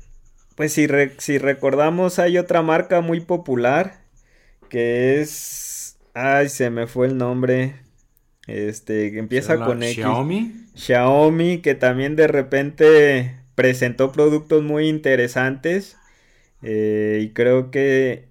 pues 0.56 0.74
si, 0.74 0.88
si 1.18 1.38
recordamos, 1.38 2.20
hay 2.20 2.38
otra 2.38 2.62
marca 2.62 3.02
muy 3.02 3.22
popular 3.22 4.02
que 4.70 5.22
es... 5.22 5.98
Ay, 6.14 6.50
se 6.50 6.70
me 6.70 6.88
fue 6.88 7.08
el 7.08 7.18
nombre. 7.18 7.76
Este, 8.48 9.12
que 9.12 9.20
empieza 9.20 9.58
con 9.58 9.84
X. 9.84 9.96
Xiaomi. 9.96 10.54
Xiaomi, 10.76 11.60
que 11.60 11.76
también 11.76 12.16
de 12.16 12.28
repente 12.28 13.38
presentó 13.56 14.12
productos 14.12 14.64
muy 14.64 14.88
interesantes. 14.88 15.98
Eh, 16.62 17.20
y 17.22 17.30
creo 17.30 17.72
que 17.72 18.28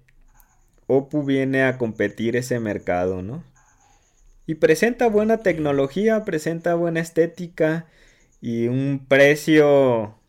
Oppo 0.87 1.23
viene 1.23 1.63
a 1.63 1.77
competir 1.77 2.35
ese 2.35 2.59
mercado, 2.59 3.21
¿no? 3.21 3.43
Y 4.47 4.55
presenta 4.55 5.07
buena 5.07 5.37
tecnología, 5.37 6.23
presenta 6.23 6.75
buena 6.75 6.99
estética 6.99 7.87
y 8.41 8.67
un 8.67 9.05
precio, 9.07 10.19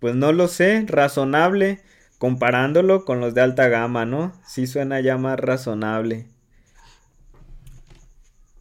pues 0.00 0.14
no 0.14 0.32
lo 0.32 0.48
sé, 0.48 0.84
razonable 0.86 1.80
comparándolo 2.18 3.04
con 3.04 3.20
los 3.20 3.34
de 3.34 3.42
alta 3.42 3.68
gama, 3.68 4.06
¿no? 4.06 4.32
Sí 4.46 4.66
suena 4.66 5.00
ya 5.00 5.18
más 5.18 5.38
razonable. 5.38 6.26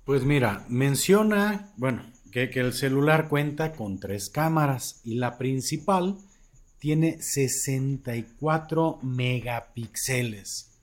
Pues 0.05 0.23
mira, 0.23 0.65
menciona, 0.67 1.71
bueno, 1.77 2.03
que, 2.31 2.49
que, 2.49 2.59
el 2.59 2.73
celular 2.73 3.29
cuenta 3.29 3.71
con 3.71 3.99
tres 3.99 4.29
cámaras 4.29 4.99
y 5.05 5.15
la 5.15 5.37
principal 5.37 6.17
tiene 6.77 7.21
64 7.21 8.99
megapíxeles. 9.01 10.81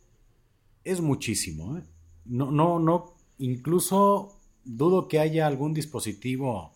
Es 0.83 1.03
muchísimo, 1.03 1.77
¿eh? 1.77 1.83
No, 2.25 2.51
no, 2.51 2.79
no, 2.79 3.15
incluso 3.41 4.37
dudo 4.65 5.09
que 5.09 5.19
haya 5.19 5.47
algún 5.47 5.75
dispositivo, 5.75 6.73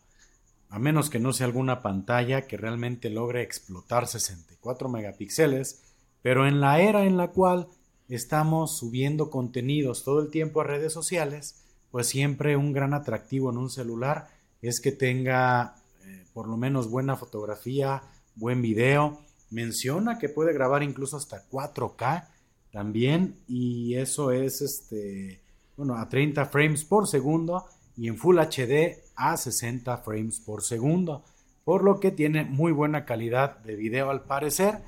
a 0.71 0.79
menos 0.79 1.11
que 1.11 1.21
no 1.21 1.33
sea 1.33 1.47
alguna 1.47 1.83
pantalla 1.83 2.47
que 2.47 2.57
realmente 2.57 3.11
logre 3.11 3.43
explotar 3.43 4.09
64 4.09 4.89
megapíxeles, 4.89 5.83
pero 6.23 6.47
en 6.47 6.61
la 6.61 6.81
era 6.81 7.05
en 7.05 7.17
la 7.17 7.29
cual 7.29 7.69
estamos 8.09 8.79
subiendo 8.79 9.31
contenidos 9.31 10.05
todo 10.05 10.21
el 10.21 10.31
tiempo 10.31 10.61
a 10.61 10.65
redes 10.65 10.93
sociales, 10.93 11.65
pues 11.91 12.09
siempre 12.09 12.57
un 12.57 12.73
gran 12.73 12.95
atractivo 12.95 13.51
en 13.51 13.59
un 13.59 13.71
celular 13.71 14.29
es 14.63 14.81
que 14.81 14.91
tenga 14.91 15.77
eh, 16.03 16.25
por 16.33 16.49
lo 16.49 16.57
menos 16.57 16.91
buena 16.91 17.17
fotografía, 17.17 18.03
buen 18.35 18.63
video. 18.63 19.21
Menciona 19.51 20.19
que 20.19 20.31
puede 20.31 20.55
grabar 20.55 20.83
incluso 20.83 21.19
hasta 21.19 21.49
4K 21.49 22.29
también 22.73 23.37
y 23.47 23.95
eso 23.95 24.33
es 24.33 24.63
este 24.63 25.44
bueno, 25.77 25.97
a 25.97 26.09
30 26.09 26.47
frames 26.47 26.85
por 26.85 27.09
segundo 27.09 27.65
y 27.97 28.09
en 28.09 28.17
Full 28.17 28.39
HD 28.39 29.03
a 29.17 29.37
60 29.37 29.99
frames 29.99 30.41
por 30.41 30.63
segundo, 30.63 31.25
por 31.65 31.83
lo 31.83 32.01
que 32.01 32.11
tiene 32.11 32.45
muy 32.45 32.73
buena 32.73 33.05
calidad 33.05 33.59
de 33.59 33.77
video 33.77 34.11
al 34.11 34.25
parecer. 34.25 34.83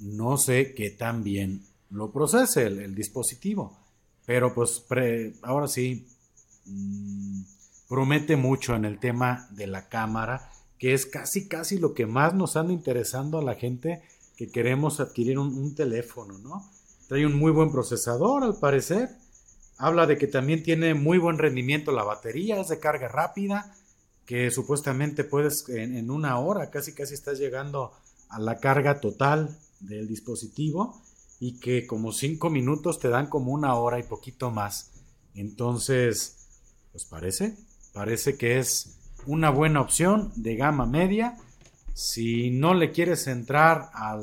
No 0.00 0.36
sé 0.36 0.74
qué 0.74 0.90
tan 0.90 1.22
bien 1.22 1.62
lo 1.90 2.12
procese 2.12 2.66
el, 2.66 2.94
dispositivo, 2.94 3.78
pero 4.26 4.52
pues 4.54 4.84
ahora 5.42 5.68
sí 5.68 6.06
mm, 6.66 7.42
promete 7.88 8.36
mucho 8.36 8.74
en 8.74 8.84
el 8.84 8.98
tema 8.98 9.48
de 9.50 9.68
la 9.68 9.88
cámara, 9.88 10.50
que 10.78 10.92
es 10.92 11.06
casi 11.06 11.46
casi 11.46 11.78
lo 11.78 11.94
que 11.94 12.06
más 12.06 12.34
nos 12.34 12.56
anda 12.56 12.72
interesando 12.72 13.38
a 13.38 13.44
la 13.44 13.54
gente 13.54 14.02
que 14.36 14.50
queremos 14.50 14.98
adquirir 14.98 15.38
un, 15.38 15.56
un 15.56 15.74
teléfono, 15.76 16.38
¿no? 16.38 16.68
Trae 17.06 17.24
un 17.24 17.38
muy 17.38 17.52
buen 17.52 17.70
procesador 17.70 18.42
al 18.42 18.58
parecer 18.58 19.10
Habla 19.76 20.06
de 20.06 20.16
que 20.16 20.26
también 20.26 20.62
tiene 20.62 20.94
muy 20.94 21.18
buen 21.18 21.38
rendimiento 21.38 21.90
la 21.92 22.04
batería, 22.04 22.60
es 22.60 22.68
de 22.68 22.78
carga 22.78 23.08
rápida, 23.08 23.74
que 24.24 24.50
supuestamente 24.50 25.24
puedes 25.24 25.68
en, 25.68 26.10
una 26.10 26.38
hora, 26.38 26.70
casi 26.70 26.94
casi 26.94 27.14
estás 27.14 27.38
llegando 27.38 27.92
a 28.28 28.38
la 28.38 28.58
carga 28.58 29.00
total 29.00 29.56
del 29.80 30.08
dispositivo 30.08 31.02
y 31.40 31.58
que 31.58 31.86
como 31.86 32.12
cinco 32.12 32.50
minutos 32.50 33.00
te 33.00 33.08
dan 33.08 33.26
como 33.26 33.52
una 33.52 33.74
hora 33.74 33.98
y 33.98 34.04
poquito 34.04 34.50
más. 34.50 34.92
Entonces, 35.34 36.48
pues 36.92 37.04
parece, 37.04 37.56
parece 37.92 38.36
que 38.36 38.58
es 38.58 38.96
una 39.26 39.50
buena 39.50 39.80
opción 39.80 40.32
de 40.36 40.56
gama 40.56 40.86
media. 40.86 41.36
Si 41.92 42.50
no 42.50 42.74
le 42.74 42.92
quieres 42.92 43.26
entrar 43.26 43.90
a 43.92 44.16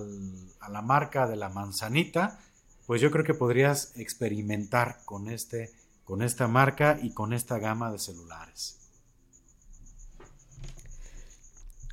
la 0.70 0.82
marca 0.82 1.28
de 1.28 1.36
la 1.36 1.50
manzanita, 1.50 2.40
pues 2.92 3.00
yo 3.00 3.10
creo 3.10 3.24
que 3.24 3.34
podrías 3.34 3.94
experimentar 3.96 4.98
con, 5.06 5.30
este, 5.30 5.72
con 6.04 6.22
esta 6.22 6.50
marca 6.50 7.00
y 7.02 7.12
con 7.12 7.32
esta 7.32 7.58
gama 7.58 7.90
de 7.90 7.98
celulares. 7.98 8.80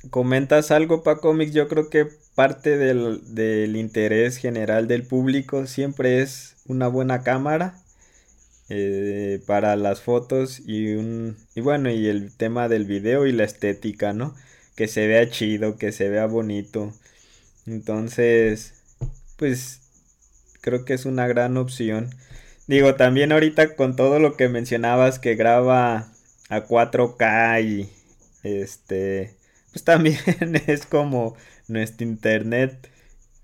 Comentas 0.09 0.71
algo, 0.71 1.01
Paco 1.01 1.33
Mix, 1.33 1.53
yo 1.53 1.69
creo 1.69 1.89
que 1.89 2.05
parte 2.35 2.77
del, 2.77 3.75
interés 3.77 4.35
general 4.35 4.89
del 4.89 5.03
público 5.03 5.67
siempre 5.67 6.21
es 6.21 6.57
una 6.65 6.89
buena 6.89 7.23
cámara 7.23 7.81
eh, 8.67 9.41
para 9.47 9.77
las 9.77 10.01
fotos 10.01 10.59
y 10.65 10.95
un 10.95 11.37
y 11.55 11.61
bueno 11.61 11.89
y 11.89 12.07
el 12.07 12.35
tema 12.35 12.67
del 12.67 12.83
video 12.83 13.25
y 13.25 13.31
la 13.31 13.45
estética 13.45 14.11
no 14.11 14.35
que 14.75 14.89
se 14.89 15.07
vea 15.07 15.29
chido 15.29 15.77
que 15.77 15.93
se 15.93 16.09
vea 16.09 16.25
bonito 16.25 16.91
entonces 17.65 18.73
pues 19.37 19.88
creo 20.61 20.85
que 20.85 20.93
es 20.93 21.05
una 21.05 21.27
gran 21.27 21.57
opción. 21.57 22.09
Digo, 22.67 22.95
también 22.95 23.31
ahorita 23.31 23.75
con 23.75 23.95
todo 23.95 24.19
lo 24.19 24.37
que 24.37 24.49
mencionabas 24.49 25.19
que 25.19 25.35
graba 25.35 26.11
a 26.49 26.65
4K 26.65 27.63
y 27.63 27.89
este, 28.43 29.35
pues 29.71 29.83
también 29.83 30.17
es 30.67 30.85
como 30.85 31.35
nuestro 31.67 32.05
internet 32.07 32.89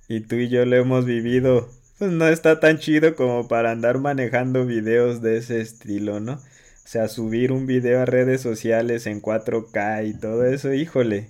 y 0.07 0.21
tú 0.21 0.35
y 0.35 0.49
yo 0.49 0.65
lo 0.65 0.75
hemos 0.75 1.05
vivido. 1.05 1.69
Pues 1.97 2.11
no 2.11 2.27
está 2.27 2.59
tan 2.59 2.77
chido 2.79 3.15
como 3.15 3.47
para 3.47 3.71
andar 3.71 3.99
manejando 3.99 4.65
videos 4.65 5.21
de 5.21 5.37
ese 5.37 5.61
estilo, 5.61 6.19
¿no? 6.19 6.33
O 6.33 6.87
sea, 6.87 7.07
subir 7.07 7.51
un 7.51 7.65
video 7.65 8.01
a 8.01 8.05
redes 8.05 8.41
sociales 8.41 9.07
en 9.07 9.21
4K 9.21 10.07
y 10.07 10.13
todo 10.13 10.45
eso, 10.45 10.73
híjole, 10.73 11.29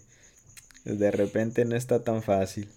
de 0.83 1.11
repente 1.11 1.65
no 1.65 1.75
está 1.75 2.03
tan 2.03 2.23
fácil. 2.23 2.67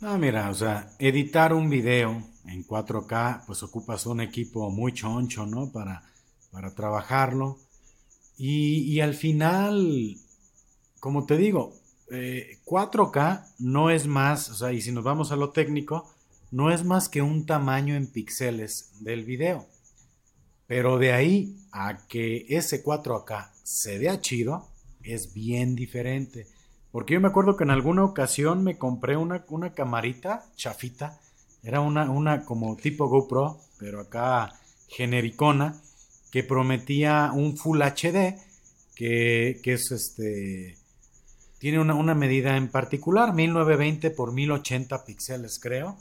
Ah, 0.00 0.16
mira, 0.16 0.48
o 0.48 0.54
sea, 0.54 0.92
editar 1.00 1.52
un 1.52 1.68
video 1.68 2.22
en 2.46 2.64
4K, 2.64 3.44
pues 3.46 3.64
ocupas 3.64 4.06
un 4.06 4.20
equipo 4.20 4.70
muy 4.70 4.92
choncho, 4.92 5.44
¿no? 5.44 5.72
Para, 5.72 6.04
para 6.52 6.72
trabajarlo. 6.72 7.58
Y, 8.36 9.00
al 9.00 9.14
final, 9.14 10.16
como 11.00 11.26
te 11.26 11.36
digo, 11.36 11.74
4K 12.08 13.40
eh, 13.40 13.54
no 13.58 13.90
es 13.90 14.06
más, 14.06 14.50
o 14.50 14.54
sea, 14.54 14.72
y 14.72 14.80
si 14.80 14.92
nos 14.92 15.02
vamos 15.02 15.32
a 15.32 15.36
lo 15.36 15.50
técnico, 15.50 16.08
no 16.52 16.70
es 16.70 16.84
más 16.84 17.08
que 17.08 17.20
un 17.20 17.44
tamaño 17.44 17.96
en 17.96 18.06
píxeles 18.06 18.92
del 19.00 19.24
video. 19.24 19.66
Pero 20.68 20.98
de 20.98 21.12
ahí 21.12 21.56
a 21.72 22.06
que 22.06 22.46
ese 22.48 22.84
4K 22.84 23.50
se 23.64 23.98
vea 23.98 24.20
chido, 24.20 24.68
es 25.02 25.34
bien 25.34 25.74
diferente. 25.74 26.46
Porque 26.98 27.14
yo 27.14 27.20
me 27.20 27.28
acuerdo 27.28 27.56
que 27.56 27.62
en 27.62 27.70
alguna 27.70 28.02
ocasión 28.02 28.64
me 28.64 28.76
compré 28.76 29.16
una, 29.16 29.44
una 29.50 29.72
camarita 29.72 30.46
chafita. 30.56 31.20
Era 31.62 31.78
una, 31.78 32.10
una 32.10 32.44
como 32.44 32.76
tipo 32.76 33.06
GoPro, 33.06 33.56
pero 33.78 34.00
acá 34.00 34.58
genericona, 34.88 35.80
que 36.32 36.42
prometía 36.42 37.30
un 37.32 37.56
Full 37.56 37.82
HD, 37.82 38.34
que, 38.96 39.60
que 39.62 39.74
es 39.74 39.92
este. 39.92 40.76
Tiene 41.60 41.78
una, 41.78 41.94
una, 41.94 42.16
medida 42.16 42.56
en 42.56 42.66
particular, 42.66 43.32
1920 43.32 44.10
por 44.10 44.32
1080 44.32 45.04
píxeles, 45.04 45.60
creo. 45.60 45.96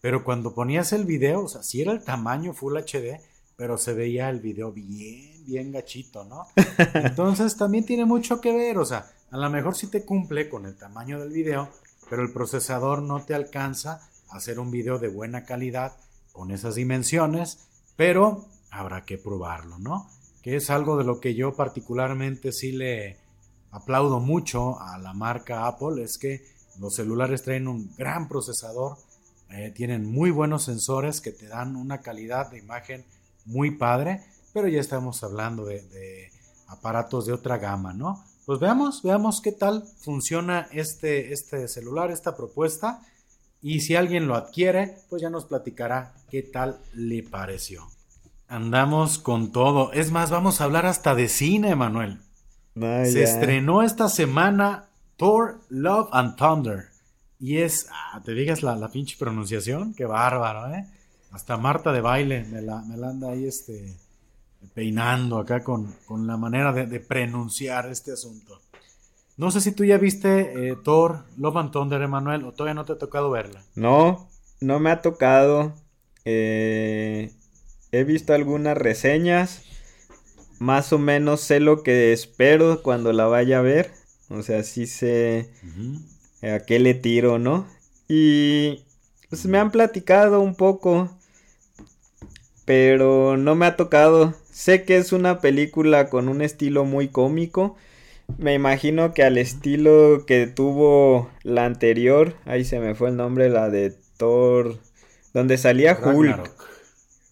Pero 0.00 0.24
cuando 0.24 0.52
ponías 0.52 0.92
el 0.92 1.04
video, 1.04 1.44
o 1.44 1.48
sea, 1.48 1.62
sí 1.62 1.80
era 1.80 1.92
el 1.92 2.02
tamaño 2.02 2.54
Full 2.54 2.76
HD, 2.76 3.20
pero 3.54 3.78
se 3.78 3.94
veía 3.94 4.28
el 4.28 4.40
video 4.40 4.72
bien, 4.72 5.44
bien 5.46 5.70
gachito, 5.70 6.24
¿no? 6.24 6.48
Entonces 6.94 7.56
también 7.56 7.86
tiene 7.86 8.04
mucho 8.04 8.40
que 8.40 8.52
ver, 8.52 8.78
o 8.78 8.84
sea, 8.84 9.12
a 9.30 9.38
lo 9.38 9.50
mejor 9.50 9.76
sí 9.76 9.86
te 9.86 10.04
cumple 10.04 10.48
con 10.48 10.66
el 10.66 10.76
tamaño 10.76 11.20
del 11.20 11.30
video, 11.30 11.68
pero 12.08 12.22
el 12.22 12.32
procesador 12.32 13.02
no 13.02 13.24
te 13.24 13.34
alcanza 13.34 14.08
a 14.28 14.36
hacer 14.36 14.58
un 14.58 14.70
video 14.70 14.98
de 14.98 15.08
buena 15.08 15.44
calidad 15.44 15.96
con 16.32 16.50
esas 16.50 16.74
dimensiones, 16.74 17.68
pero 17.96 18.46
habrá 18.70 19.04
que 19.04 19.18
probarlo, 19.18 19.78
¿no? 19.78 20.08
Que 20.42 20.56
es 20.56 20.70
algo 20.70 20.96
de 20.96 21.04
lo 21.04 21.20
que 21.20 21.34
yo 21.34 21.54
particularmente 21.54 22.52
sí 22.52 22.72
le 22.72 23.18
aplaudo 23.70 24.18
mucho 24.18 24.80
a 24.80 24.98
la 24.98 25.12
marca 25.12 25.66
Apple, 25.66 26.02
es 26.02 26.18
que 26.18 26.44
los 26.80 26.94
celulares 26.94 27.42
traen 27.42 27.68
un 27.68 27.94
gran 27.96 28.26
procesador, 28.28 28.96
eh, 29.50 29.70
tienen 29.70 30.10
muy 30.10 30.30
buenos 30.30 30.64
sensores 30.64 31.20
que 31.20 31.32
te 31.32 31.46
dan 31.46 31.76
una 31.76 32.00
calidad 32.00 32.50
de 32.50 32.58
imagen 32.58 33.04
muy 33.44 33.72
padre, 33.72 34.24
pero 34.52 34.66
ya 34.66 34.80
estamos 34.80 35.22
hablando 35.22 35.64
de, 35.64 35.82
de 35.82 36.30
aparatos 36.68 37.26
de 37.26 37.32
otra 37.32 37.58
gama, 37.58 37.92
¿no? 37.92 38.24
Pues 38.50 38.58
veamos, 38.58 39.04
veamos 39.04 39.40
qué 39.40 39.52
tal 39.52 39.84
funciona 40.00 40.66
este, 40.72 41.32
este 41.32 41.68
celular, 41.68 42.10
esta 42.10 42.36
propuesta. 42.36 43.00
Y 43.62 43.82
si 43.82 43.94
alguien 43.94 44.26
lo 44.26 44.34
adquiere, 44.34 44.96
pues 45.08 45.22
ya 45.22 45.30
nos 45.30 45.44
platicará 45.44 46.14
qué 46.32 46.42
tal 46.42 46.80
le 46.92 47.22
pareció. 47.22 47.86
Andamos 48.48 49.20
con 49.20 49.52
todo. 49.52 49.92
Es 49.92 50.10
más, 50.10 50.32
vamos 50.32 50.60
a 50.60 50.64
hablar 50.64 50.84
hasta 50.84 51.14
de 51.14 51.28
cine, 51.28 51.76
Manuel. 51.76 52.18
Se 52.74 53.22
estrenó 53.22 53.84
esta 53.84 54.08
semana 54.08 54.88
Thor, 55.16 55.60
Love 55.68 56.08
and 56.10 56.34
Thunder. 56.34 56.88
Y 57.38 57.58
es, 57.58 57.86
ah, 57.92 58.20
te 58.24 58.34
digas 58.34 58.64
la, 58.64 58.74
la, 58.74 58.88
pinche 58.88 59.16
pronunciación, 59.16 59.94
qué 59.94 60.06
bárbaro, 60.06 60.74
¿eh? 60.74 60.86
Hasta 61.30 61.56
Marta 61.56 61.92
de 61.92 62.00
baile 62.00 62.44
me 62.50 62.62
la, 62.62 62.82
me 62.82 62.96
la 62.96 63.10
anda 63.10 63.30
ahí 63.30 63.46
este, 63.46 63.96
peinando 64.74 65.38
acá 65.38 65.62
con, 65.62 65.94
la 66.26 66.36
manera 66.36 66.72
de, 66.72 67.00
pronunciar 67.00 67.90
este 67.90 68.12
asunto. 68.12 68.60
No 69.36 69.50
sé 69.50 69.60
si 69.60 69.72
tú 69.72 69.84
ya 69.84 69.98
viste 69.98 70.70
eh, 70.70 70.76
Thor, 70.82 71.24
Love 71.38 71.56
and 71.56 71.70
Thunder, 71.70 72.02
Emanuel, 72.02 72.44
o 72.44 72.52
todavía 72.52 72.74
no 72.74 72.84
te 72.84 72.92
ha 72.92 72.98
tocado 72.98 73.30
verla. 73.30 73.62
No, 73.74 74.28
no 74.60 74.80
me 74.80 74.90
ha 74.90 75.00
tocado. 75.00 75.72
Eh, 76.24 77.32
he 77.90 78.04
visto 78.04 78.34
algunas 78.34 78.76
reseñas. 78.76 79.62
Más 80.58 80.92
o 80.92 80.98
menos 80.98 81.40
sé 81.40 81.58
lo 81.58 81.82
que 81.82 82.12
espero 82.12 82.82
cuando 82.82 83.14
la 83.14 83.26
vaya 83.26 83.60
a 83.60 83.62
ver. 83.62 83.92
O 84.28 84.42
sea, 84.42 84.62
sí 84.62 84.86
sé 84.86 85.50
a 86.42 86.60
qué 86.60 86.78
le 86.78 86.92
tiro, 86.92 87.38
¿no? 87.38 87.66
Y 88.08 88.84
pues 89.30 89.46
me 89.46 89.58
han 89.58 89.70
platicado 89.70 90.40
un 90.40 90.54
poco 90.54 91.10
pero 92.70 93.36
no 93.36 93.56
me 93.56 93.66
ha 93.66 93.74
tocado. 93.74 94.32
Sé 94.50 94.84
que 94.84 94.96
es 94.96 95.12
una 95.12 95.40
película 95.40 96.08
con 96.08 96.28
un 96.28 96.42
estilo 96.42 96.84
muy 96.84 97.08
cómico. 97.08 97.76
Me 98.38 98.54
imagino 98.54 99.14
que 99.14 99.22
al 99.22 99.38
estilo 99.38 100.24
que 100.26 100.46
tuvo 100.46 101.30
la 101.42 101.64
anterior, 101.64 102.34
ahí 102.44 102.64
se 102.64 102.80
me 102.80 102.94
fue 102.94 103.10
el 103.10 103.16
nombre, 103.16 103.48
la 103.48 103.70
de 103.70 103.94
Thor, 104.16 104.78
donde 105.32 105.56
salía 105.56 105.98
Hulk. 106.00 106.50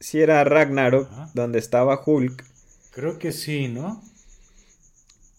Sí, 0.01 0.21
era 0.21 0.45
Ragnarok, 0.45 1.09
donde 1.35 1.59
estaba 1.59 2.01
Hulk. 2.05 2.45
Creo 2.93 3.19
que 3.19 3.33
sí, 3.33 3.69
¿no? 3.69 4.03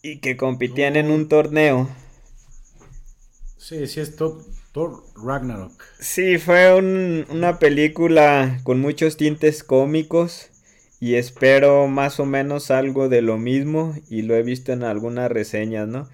Y 0.01 0.19
que 0.19 0.37
compitían 0.37 0.95
en 0.95 1.11
un 1.11 1.27
torneo. 1.27 1.89
Sí, 3.57 3.87
sí 3.87 3.99
es 3.99 4.15
Thor 4.15 5.03
Ragnarok. 5.15 5.71
Sí, 5.99 6.37
fue 6.37 6.73
una 6.75 7.59
película 7.59 8.59
con 8.63 8.79
muchos 8.79 9.17
tintes 9.17 9.63
cómicos 9.63 10.49
y 10.99 11.15
espero 11.15 11.87
más 11.87 12.19
o 12.19 12.25
menos 12.25 12.71
algo 12.71 13.09
de 13.09 13.21
lo 13.21 13.37
mismo 13.37 13.95
y 14.09 14.23
lo 14.23 14.35
he 14.35 14.43
visto 14.43 14.73
en 14.73 14.83
algunas 14.83 15.31
reseñas, 15.31 15.87
¿no? 15.87 16.09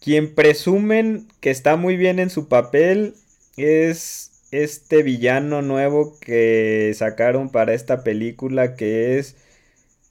Quien 0.00 0.34
presumen 0.34 1.28
que 1.40 1.50
está 1.50 1.76
muy 1.76 1.96
bien 1.96 2.18
en 2.18 2.30
su 2.30 2.48
papel 2.48 3.14
es 3.56 4.32
este 4.50 5.02
villano 5.02 5.62
nuevo 5.62 6.18
que 6.20 6.92
sacaron 6.96 7.50
para 7.50 7.74
esta 7.74 8.04
película 8.04 8.76
que 8.76 9.18
es... 9.18 9.36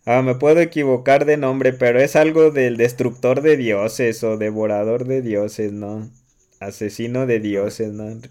Ah, 0.05 0.21
me 0.21 0.35
puedo 0.35 0.59
equivocar 0.61 1.25
de 1.25 1.37
nombre, 1.37 1.73
pero 1.73 1.99
es 1.99 2.15
algo 2.15 2.51
del 2.51 2.77
destructor 2.77 3.41
de 3.41 3.57
dioses 3.57 4.23
o 4.23 4.37
devorador 4.37 5.05
de 5.05 5.21
dioses, 5.21 5.71
¿no? 5.71 6.09
Asesino 6.59 7.25
de 7.25 7.39
dioses, 7.39 7.91
¿no? 7.91 8.21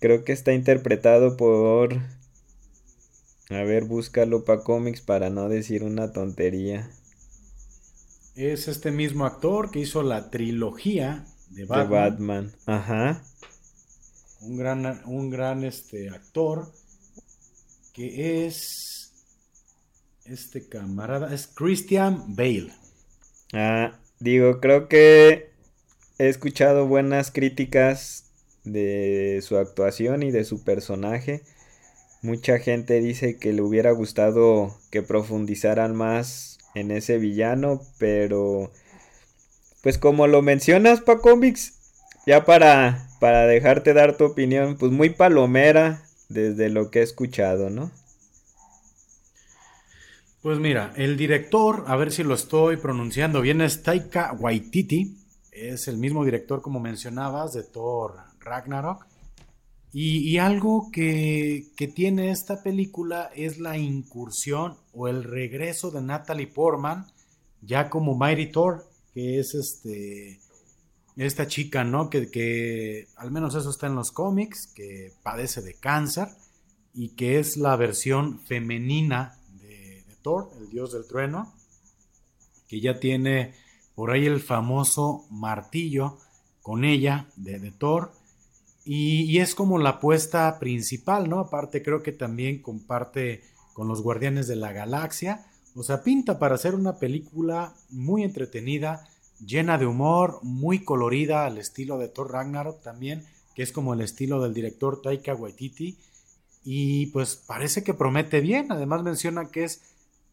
Creo 0.00 0.24
que 0.24 0.32
está 0.32 0.52
interpretado 0.52 1.36
por... 1.36 2.00
A 3.50 3.62
ver, 3.62 3.84
búscalo 3.84 4.44
para 4.44 4.62
cómics 4.62 5.00
para 5.00 5.30
no 5.30 5.48
decir 5.48 5.84
una 5.84 6.12
tontería. 6.12 6.90
Es 8.34 8.68
este 8.68 8.90
mismo 8.90 9.24
actor 9.24 9.70
que 9.70 9.80
hizo 9.80 10.02
la 10.02 10.30
trilogía 10.30 11.24
de 11.50 11.64
Batman. 11.64 11.88
De 11.88 11.94
Batman, 11.94 12.52
ajá. 12.66 13.22
Un 14.40 14.56
gran, 14.56 15.02
un 15.06 15.30
gran 15.30 15.64
este, 15.64 16.10
actor 16.10 16.72
que 17.94 18.46
es 18.46 19.12
este 20.24 20.68
camarada, 20.68 21.32
es 21.32 21.46
Christian 21.46 22.36
Bale. 22.36 22.72
Ah, 23.52 23.98
digo, 24.18 24.60
creo 24.60 24.88
que 24.88 25.50
he 26.18 26.28
escuchado 26.28 26.86
buenas 26.86 27.30
críticas 27.30 28.24
de 28.64 29.40
su 29.42 29.56
actuación 29.56 30.22
y 30.22 30.30
de 30.30 30.44
su 30.44 30.62
personaje. 30.62 31.42
Mucha 32.26 32.58
gente 32.58 33.00
dice 33.00 33.36
que 33.38 33.52
le 33.52 33.62
hubiera 33.62 33.92
gustado 33.92 34.76
que 34.90 35.00
profundizaran 35.00 35.94
más 35.94 36.58
en 36.74 36.90
ese 36.90 37.18
villano, 37.18 37.82
pero 37.98 38.72
pues 39.80 39.96
como 39.96 40.26
lo 40.26 40.42
mencionas 40.42 41.00
pa 41.00 41.20
cómics, 41.20 41.78
ya 42.26 42.44
para 42.44 43.08
para 43.20 43.46
dejarte 43.46 43.94
dar 43.94 44.16
tu 44.16 44.24
opinión, 44.24 44.76
pues 44.76 44.90
muy 44.90 45.10
palomera 45.10 46.02
desde 46.28 46.68
lo 46.68 46.90
que 46.90 46.98
he 46.98 47.02
escuchado, 47.02 47.70
¿no? 47.70 47.92
Pues 50.42 50.58
mira, 50.58 50.94
el 50.96 51.16
director, 51.16 51.84
a 51.86 51.94
ver 51.94 52.10
si 52.10 52.24
lo 52.24 52.34
estoy 52.34 52.76
pronunciando 52.76 53.40
bien, 53.40 53.60
es 53.60 53.84
Taika 53.84 54.32
Waititi 54.32 55.16
es 55.52 55.86
el 55.86 55.96
mismo 55.96 56.24
director, 56.24 56.60
como 56.60 56.80
mencionabas, 56.80 57.52
de 57.52 57.62
Thor 57.62 58.16
Ragnarok. 58.40 59.06
Y, 59.92 60.36
algo 60.38 60.90
que, 60.92 61.68
tiene 61.94 62.30
esta 62.30 62.62
película 62.62 63.30
es 63.34 63.58
la 63.58 63.78
incursión 63.78 64.76
o 64.92 65.08
el 65.08 65.24
regreso 65.24 65.90
de 65.90 66.02
Natalie 66.02 66.48
Portman, 66.48 67.06
ya 67.62 67.88
como 67.88 68.16
Mighty 68.16 68.52
Thor, 68.52 68.86
que 69.14 69.38
es 69.38 69.54
este 69.54 70.40
esta 71.16 71.46
chica, 71.46 71.82
¿no? 71.82 72.10
Que, 72.10 72.30
que, 72.30 73.08
al 73.16 73.30
menos 73.30 73.54
eso 73.54 73.70
está 73.70 73.86
en 73.86 73.94
los 73.94 74.12
cómics, 74.12 74.66
que 74.66 75.12
padece 75.22 75.62
de 75.62 75.72
cáncer 75.72 76.28
y 76.92 77.10
que 77.10 77.38
es 77.38 77.56
la 77.56 77.74
versión 77.76 78.40
femenina 78.40 79.38
de 79.62 80.04
Thor, 80.20 80.50
el 80.58 80.68
dios 80.68 80.92
del 80.92 81.06
trueno, 81.06 81.54
que 82.68 82.80
ya 82.80 83.00
tiene 83.00 83.54
por 83.94 84.10
ahí 84.10 84.26
el 84.26 84.40
famoso 84.40 85.26
martillo 85.30 86.18
con 86.62 86.84
ella 86.84 87.26
de, 87.36 87.70
Thor. 87.70 88.12
Y, 88.88 89.40
es 89.40 89.56
como 89.56 89.78
la 89.78 89.90
apuesta 89.90 90.60
principal, 90.60 91.28
¿no? 91.28 91.40
Aparte 91.40 91.82
creo 91.82 92.04
que 92.04 92.12
también 92.12 92.62
comparte 92.62 93.42
con 93.72 93.88
los 93.88 94.00
Guardianes 94.00 94.46
de 94.46 94.54
la 94.54 94.72
Galaxia. 94.72 95.44
O 95.74 95.82
sea, 95.82 96.04
pinta 96.04 96.38
para 96.38 96.54
hacer 96.54 96.76
una 96.76 96.96
película 96.96 97.74
muy 97.90 98.22
entretenida, 98.22 99.04
llena 99.44 99.76
de 99.76 99.86
humor, 99.86 100.38
muy 100.42 100.84
colorida 100.84 101.46
al 101.46 101.58
estilo 101.58 101.98
de 101.98 102.06
Thor 102.06 102.30
Ragnarok 102.30 102.80
también, 102.80 103.26
que 103.56 103.64
es 103.64 103.72
como 103.72 103.92
el 103.92 104.02
estilo 104.02 104.40
del 104.40 104.54
director 104.54 105.02
Taika 105.02 105.34
Waititi. 105.34 105.98
Y 106.62 107.06
pues 107.06 107.34
parece 107.34 107.82
que 107.82 107.92
promete 107.92 108.40
bien. 108.40 108.70
Además 108.70 109.02
menciona 109.02 109.50
que 109.50 109.64
es 109.64 109.82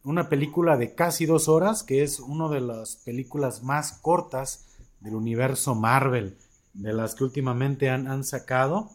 una 0.03 0.29
película 0.29 0.77
de 0.77 0.93
casi 0.93 1.25
dos 1.25 1.47
horas, 1.47 1.81
que 1.81 2.03
es 2.03 2.19
una 2.19 2.49
de 2.49 2.61
las 2.61 2.97
películas 2.97 3.63
más 3.63 3.93
cortas 3.93 4.67
del 4.99 5.15
universo 5.15 5.73
Marvel, 5.73 6.37
de 6.73 6.93
las 6.93 7.15
que 7.15 7.23
últimamente 7.23 7.89
han, 7.89 8.07
han 8.07 8.23
sacado. 8.23 8.89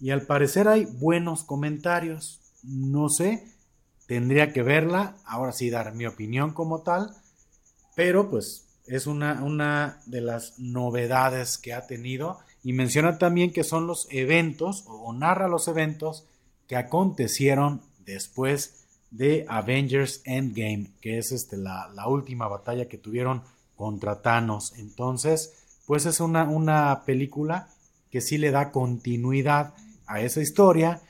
Y 0.00 0.10
al 0.10 0.22
parecer 0.22 0.68
hay 0.68 0.84
buenos 0.84 1.44
comentarios. 1.44 2.40
No 2.62 3.08
sé, 3.08 3.44
tendría 4.06 4.52
que 4.52 4.62
verla, 4.62 5.16
ahora 5.24 5.52
sí 5.52 5.70
dar 5.70 5.94
mi 5.94 6.06
opinión 6.06 6.52
como 6.52 6.82
tal, 6.82 7.10
pero 7.94 8.30
pues 8.30 8.66
es 8.86 9.06
una, 9.06 9.42
una 9.42 10.00
de 10.06 10.20
las 10.20 10.58
novedades 10.58 11.58
que 11.58 11.72
ha 11.74 11.86
tenido. 11.86 12.38
Y 12.64 12.72
menciona 12.72 13.18
también 13.18 13.52
que 13.52 13.64
son 13.64 13.86
los 13.86 14.06
eventos, 14.10 14.84
o 14.86 15.12
narra 15.12 15.48
los 15.48 15.66
eventos 15.66 16.26
que 16.68 16.76
acontecieron 16.76 17.82
después 18.04 18.86
de 19.10 19.44
Avengers 19.48 20.22
Endgame, 20.24 20.90
que 21.00 21.18
es 21.18 21.32
este, 21.32 21.56
la, 21.56 21.90
última 22.08 22.48
batalla 22.48 22.88
que 22.88 22.98
tuvieron 22.98 23.42
contra 23.76 24.22
Thanos. 24.22 24.72
Entonces, 24.78 25.61
pues 25.86 26.06
es 26.06 26.20
una, 26.20 26.44
una 26.44 27.02
película 27.04 27.68
que 28.10 28.20
sí 28.20 28.38
le 28.38 28.50
da 28.50 28.70
continuidad 28.70 29.74
a 30.06 30.20
esa 30.20 30.40
historia, 30.40 31.00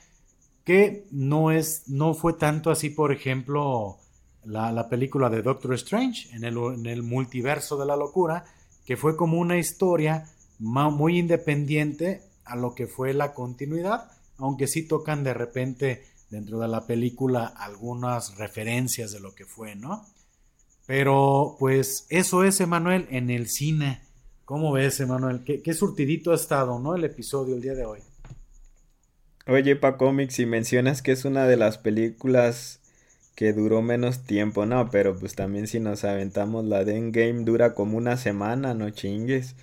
que 0.63 1.05
no, 1.11 1.51
es, 1.51 1.83
no 1.87 2.13
fue 2.13 2.33
tanto 2.33 2.71
así, 2.71 2.89
por 2.89 3.11
ejemplo, 3.11 3.97
la, 4.45 4.89
película 4.89 5.29
de 5.29 5.41
Doctor 5.41 5.73
Strange 5.75 6.29
en 6.35 6.43
el, 6.43 6.57
en 6.57 6.85
el, 6.85 7.03
multiverso 7.03 7.77
de 7.77 7.85
la 7.85 7.95
locura, 7.95 8.45
que 8.85 8.97
fue 8.97 9.15
como 9.15 9.39
una 9.39 9.57
historia 9.57 10.29
muy 10.59 11.19
independiente 11.19 12.21
a 12.45 12.55
lo 12.55 12.75
que 12.75 12.87
fue 12.87 13.13
la 13.13 13.33
continuidad, 13.33 14.11
aunque 14.37 14.67
sí 14.67 14.87
tocan 14.87 15.23
de 15.23 15.33
repente 15.33 16.03
dentro 16.29 16.59
de 16.59 16.67
la 16.67 16.85
película 16.85 17.45
algunas 17.45 18.37
referencias 18.37 19.11
de 19.11 19.19
lo 19.19 19.35
que 19.35 19.45
fue, 19.45 19.75
¿no? 19.75 20.05
Pero 20.85 21.55
pues 21.59 22.05
eso 22.09 22.43
es, 22.43 22.59
Emanuel, 22.59 23.07
en 23.09 23.29
el 23.29 23.47
cine. 23.47 24.01
¿Cómo 24.45 24.73
ves, 24.73 24.99
Emanuel? 24.99 25.41
¿Qué, 25.43 25.73
surtidito 25.73 26.31
ha 26.31 26.35
estado, 26.35 26.77
¿no? 26.77 26.95
El 26.95 27.05
episodio 27.05 27.55
el 27.55 27.61
día 27.61 27.75
de 27.75 27.85
hoy. 27.85 27.99
Oye, 29.47 29.75
pa 29.75 29.97
cómics, 29.97 30.35
si 30.35 30.45
mencionas 30.45 31.01
que 31.01 31.13
es 31.13 31.23
una 31.23 31.47
de 31.47 31.55
las 31.55 31.77
películas 31.77 32.81
que 33.35 33.53
duró 33.53 33.81
menos 33.81 34.25
tiempo, 34.25 34.65
no, 34.65 34.89
pero 34.91 35.17
pues 35.17 35.35
también 35.35 35.67
si 35.67 35.79
nos 35.79 36.03
aventamos 36.03 36.65
la 36.65 36.83
de 36.83 36.97
Endgame 36.97 37.45
dura 37.45 37.73
como 37.73 37.97
una 37.97 38.17
semana, 38.17 38.73
no 38.73 38.89
chingues. 38.89 39.55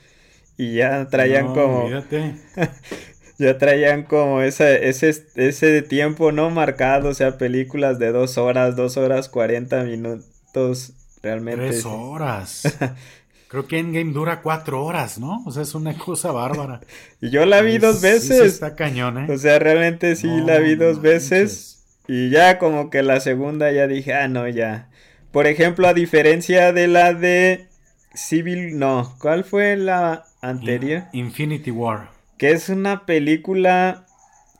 Y 0.56 0.76
ya 0.76 1.08
traían 1.08 1.46
no, 1.46 1.54
como... 1.54 1.88
ya 3.38 3.58
traían 3.58 4.04
como 4.04 4.40
ese, 4.40 4.88
ese, 4.88 5.14
ese 5.34 5.82
tiempo 5.82 6.32
no 6.32 6.50
marcado, 6.50 7.10
o 7.10 7.14
sea, 7.14 7.36
películas 7.36 7.98
de 7.98 8.12
dos 8.12 8.38
horas, 8.38 8.76
dos 8.76 8.96
horas 8.96 9.28
cuarenta 9.28 9.82
minutos, 9.84 10.94
realmente. 11.22 11.66
Tres 11.66 11.84
horas. 11.84 12.62
Creo 13.50 13.66
que 13.66 13.78
Endgame 13.78 14.12
dura 14.12 14.40
cuatro 14.40 14.82
horas, 14.84 15.18
¿no? 15.18 15.42
O 15.44 15.50
sea, 15.50 15.64
es 15.64 15.74
una 15.74 15.98
cosa 15.98 16.32
bárbara. 16.32 16.80
y 17.20 17.30
yo 17.30 17.44
la 17.44 17.60
vi 17.60 17.78
dos 17.78 18.00
veces. 18.00 18.40
está 18.40 18.74
cañón, 18.74 19.18
¿eh? 19.18 19.32
O 19.32 19.36
sea, 19.36 19.58
realmente 19.58 20.16
sí 20.16 20.28
la 20.46 20.58
vi 20.58 20.76
dos 20.76 21.02
veces. 21.02 21.84
Y 22.08 22.30
ya 22.30 22.58
como 22.58 22.90
que 22.90 23.02
la 23.02 23.20
segunda 23.20 23.70
ya 23.72 23.86
dije, 23.86 24.14
ah, 24.14 24.28
no, 24.28 24.48
ya. 24.48 24.88
Por 25.32 25.46
ejemplo, 25.46 25.86
a 25.86 25.94
diferencia 25.94 26.72
de 26.72 26.88
la 26.88 27.12
de 27.12 27.68
Civil, 28.14 28.78
no, 28.78 29.14
¿cuál 29.20 29.44
fue 29.44 29.76
la 29.76 30.24
anterior? 30.40 31.04
Infinity 31.12 31.70
War 31.70 32.20
que 32.40 32.52
es 32.52 32.70
una 32.70 33.04
película 33.04 34.06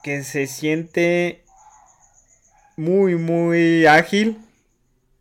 que 0.03 0.23
se 0.23 0.47
siente 0.47 1.45
muy, 2.77 3.17
muy 3.17 3.87
ágil. 3.87 4.37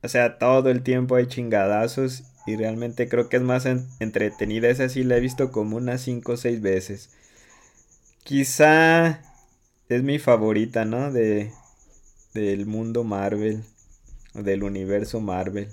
O 0.04 0.10
sea, 0.10 0.38
todo 0.38 0.70
el 0.70 0.84
tiempo 0.84 1.16
hay 1.16 1.28
chingadazos 1.28 2.26
y 2.50 2.56
realmente 2.56 3.08
creo 3.08 3.30
que 3.30 3.38
es 3.38 3.44
más 3.44 3.66
entretenida. 4.00 4.70
Esa 4.70 4.90
sí 4.90 5.04
la 5.04 5.18
he 5.18 5.20
visto 5.20 5.52
como 5.52 5.78
unas 5.78 6.02
5 6.02 6.32
o 6.32 6.38
6 6.38 6.62
veces. 6.62 7.10
Quizá 8.24 9.22
es 9.88 10.04
mi 10.04 10.20
favorita, 10.20 10.86
¿no? 10.86 11.12
De, 11.12 11.52
del 12.34 12.66
mundo 12.66 13.04
Marvel, 13.04 13.64
del 14.34 14.64
universo 14.64 15.22
Marvel. 15.22 15.70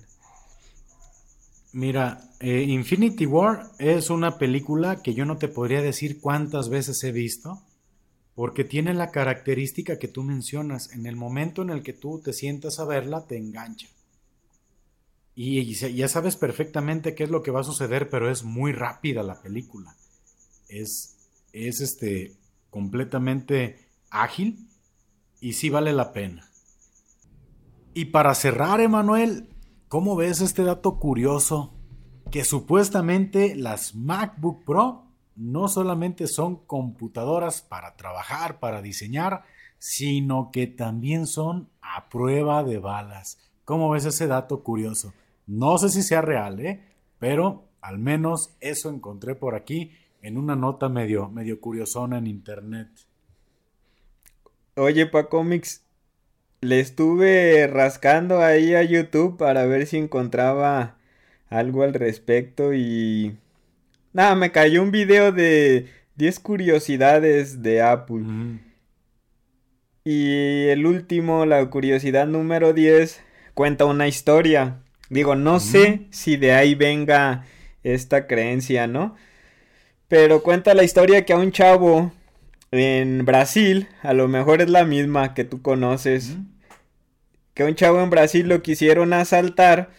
Mira, 1.72 2.30
eh, 2.40 2.62
Infinity 2.62 3.26
War 3.26 3.70
es 3.78 4.10
una 4.10 4.38
película 4.38 5.02
que 5.02 5.14
yo 5.14 5.24
no 5.24 5.36
te 5.38 5.48
podría 5.48 5.82
decir 5.82 6.20
cuántas 6.20 6.68
veces 6.68 7.02
he 7.04 7.12
visto, 7.12 7.62
porque 8.34 8.64
tiene 8.64 8.94
la 8.94 9.10
característica 9.10 9.98
que 9.98 10.08
tú 10.08 10.22
mencionas. 10.22 10.92
En 10.92 11.06
el 11.06 11.16
momento 11.16 11.62
en 11.62 11.70
el 11.70 11.82
que 11.82 11.94
tú 11.94 12.20
te 12.22 12.32
sientas 12.32 12.78
a 12.78 12.84
verla, 12.84 13.26
te 13.26 13.38
engancha. 13.38 13.88
Y, 15.38 15.74
ya 15.74 16.08
sabes 16.08 16.34
perfectamente 16.34 17.14
qué 17.14 17.24
es 17.24 17.30
lo 17.30 17.42
que 17.42 17.50
va 17.50 17.60
a 17.60 17.64
suceder, 17.64 18.08
pero 18.08 18.30
es 18.30 18.42
muy 18.42 18.72
rápida 18.72 19.22
la 19.22 19.42
película. 19.42 19.94
Es, 20.66 21.14
es 21.52 21.82
este, 21.82 22.38
completamente 22.70 23.90
ágil 24.08 24.66
y 25.38 25.52
sí 25.52 25.68
vale 25.68 25.92
la 25.92 26.14
pena. 26.14 26.50
Y 27.92 28.06
para 28.06 28.34
cerrar, 28.34 28.80
Emanuel, 28.80 29.50
¿cómo 29.88 30.16
ves 30.16 30.40
este 30.40 30.64
dato 30.64 30.98
curioso? 30.98 31.74
Que 32.30 32.42
supuestamente 32.42 33.54
las 33.56 33.94
MacBook 33.94 34.64
Pro 34.64 35.04
no 35.34 35.68
solamente 35.68 36.28
son 36.28 36.64
computadoras 36.64 37.60
para 37.60 37.94
trabajar, 37.96 38.58
para 38.58 38.80
diseñar, 38.80 39.44
sino 39.78 40.50
que 40.50 40.66
también 40.66 41.26
son 41.26 41.68
a 41.82 42.08
prueba 42.08 42.64
de 42.64 42.78
balas. 42.78 43.38
¿Cómo 43.66 43.90
ves 43.90 44.06
ese 44.06 44.26
dato 44.26 44.62
curioso? 44.62 45.12
No 45.46 45.78
sé 45.78 45.88
si 45.88 46.02
sea 46.02 46.20
real, 46.22 46.60
¿eh? 46.60 46.82
Pero 47.18 47.68
al 47.80 47.98
menos 47.98 48.56
eso 48.60 48.90
encontré 48.90 49.34
por 49.34 49.54
aquí 49.54 49.92
en 50.22 50.38
una 50.38 50.56
nota 50.56 50.88
medio, 50.88 51.28
medio 51.28 51.60
curiosona 51.60 52.18
en 52.18 52.26
internet. 52.26 52.88
Oye, 54.74 55.06
pa 55.06 55.28
cómics, 55.28 55.84
le 56.60 56.80
estuve 56.80 57.66
rascando 57.66 58.42
ahí 58.42 58.74
a 58.74 58.82
YouTube 58.82 59.36
para 59.36 59.66
ver 59.66 59.86
si 59.86 59.98
encontraba 59.98 60.98
algo 61.48 61.82
al 61.82 61.94
respecto 61.94 62.74
y... 62.74 63.36
Nada, 64.12 64.34
me 64.34 64.50
cayó 64.50 64.82
un 64.82 64.90
video 64.90 65.30
de 65.30 65.88
10 66.16 66.40
curiosidades 66.40 67.62
de 67.62 67.82
Apple. 67.82 68.24
Y 70.04 70.68
el 70.68 70.86
último, 70.86 71.46
la 71.46 71.68
curiosidad 71.68 72.26
número 72.26 72.72
10, 72.72 73.20
cuenta 73.54 73.84
una 73.84 74.08
historia. 74.08 74.82
Digo, 75.08 75.36
no 75.36 75.60
sé 75.60 76.06
si 76.10 76.36
de 76.36 76.52
ahí 76.52 76.74
venga 76.74 77.44
esta 77.82 78.26
creencia, 78.26 78.86
¿no? 78.86 79.14
Pero 80.08 80.42
cuenta 80.42 80.74
la 80.74 80.84
historia 80.84 81.24
que 81.24 81.32
a 81.32 81.38
un 81.38 81.52
chavo 81.52 82.12
en 82.72 83.24
Brasil, 83.24 83.88
a 84.02 84.12
lo 84.12 84.28
mejor 84.28 84.62
es 84.62 84.70
la 84.70 84.84
misma 84.84 85.34
que 85.34 85.44
tú 85.44 85.62
conoces, 85.62 86.36
que 87.54 87.62
a 87.62 87.66
un 87.66 87.74
chavo 87.74 88.02
en 88.02 88.10
Brasil 88.10 88.48
lo 88.48 88.62
quisieron 88.62 89.12
asaltar 89.12 89.90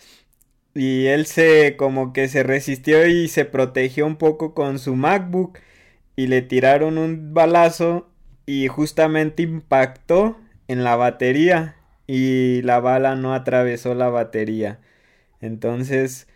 y 0.74 1.08
él 1.08 1.26
se 1.26 1.76
como 1.78 2.14
que 2.14 2.28
se 2.28 2.44
resistió 2.44 3.08
y 3.08 3.28
se 3.30 3.46
protegió 3.46 4.06
un 4.06 4.18
poco 4.18 4.54
con 4.54 4.80
su 4.80 4.96
MacBook 4.96 5.60
y 6.16 6.28
le 6.28 6.42
tiraron 6.42 6.98
un 6.98 7.34
balazo 7.34 8.10
y 8.46 8.68
justamente 8.68 9.44
impactó 9.44 10.38
en 10.68 10.84
la 10.84 10.96
batería 10.96 11.76
y 12.08 12.62
la 12.64 12.80
bala 12.80 13.16
no 13.16 13.34
atravesó 13.34 13.96
la 13.96 14.10
batería. 14.10 14.80
Entonces, 15.42 16.28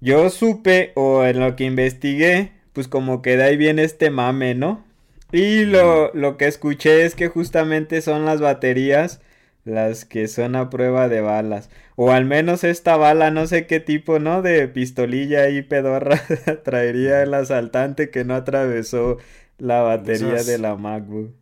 yo 0.00 0.30
supe, 0.30 0.92
o 0.96 1.24
en 1.24 1.40
lo 1.40 1.56
que 1.56 1.64
investigué, 1.64 2.52
pues 2.72 2.88
como 2.88 3.22
que 3.22 3.36
de 3.36 3.44
ahí 3.44 3.56
viene 3.56 3.84
este 3.84 4.10
mame, 4.10 4.54
¿no? 4.54 4.84
Y 5.32 5.64
lo, 5.64 6.12
lo 6.14 6.36
que 6.36 6.46
escuché 6.46 7.04
es 7.04 7.14
que 7.14 7.28
justamente 7.28 8.02
son 8.02 8.24
las 8.24 8.40
baterías 8.40 9.20
las 9.64 10.04
que 10.04 10.28
son 10.28 10.56
a 10.56 10.70
prueba 10.70 11.08
de 11.08 11.20
balas. 11.20 11.70
O 11.96 12.12
al 12.12 12.24
menos 12.24 12.64
esta 12.64 12.96
bala, 12.96 13.30
no 13.30 13.46
sé 13.46 13.66
qué 13.66 13.80
tipo, 13.80 14.18
¿no? 14.18 14.42
De 14.42 14.68
pistolilla 14.68 15.48
y 15.48 15.62
pedorra 15.62 16.20
traería 16.64 17.22
el 17.22 17.34
asaltante 17.34 18.10
que 18.10 18.24
no 18.24 18.34
atravesó 18.34 19.18
la 19.58 19.82
batería 19.82 20.42
de 20.42 20.58
la 20.58 20.76
MacBook. 20.76 21.34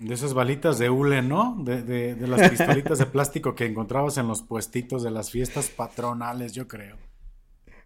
De 0.00 0.14
esas 0.14 0.34
balitas 0.34 0.78
de 0.78 0.90
hule, 0.90 1.22
¿no? 1.22 1.56
De, 1.62 1.82
de, 1.82 2.14
de 2.14 2.26
las 2.26 2.48
pistolitas 2.50 2.98
de 2.98 3.06
plástico 3.06 3.54
que 3.54 3.66
encontrabas 3.66 4.18
en 4.18 4.26
los 4.26 4.42
puestitos 4.42 5.02
de 5.02 5.10
las 5.10 5.30
fiestas 5.30 5.68
patronales, 5.68 6.52
yo 6.52 6.66
creo. 6.66 6.96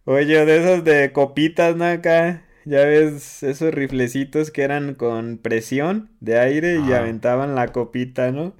Oye, 0.05 0.45
de 0.45 0.57
esos 0.59 0.85
de 0.85 1.13
copitas, 1.13 1.77
¿no? 1.77 1.85
Acá. 1.85 2.45
Ya 2.67 2.85
ves 2.87 3.43
esos 3.43 3.75
riflecitos 3.75 4.51
que 4.51 4.63
eran 4.63 4.95
con 4.95 5.39
presión 5.39 6.11
de 6.21 6.39
aire 6.39 6.81
y 6.81 6.93
aventaban 6.93 7.55
la 7.55 7.73
copita, 7.73 8.31
¿no? 8.31 8.55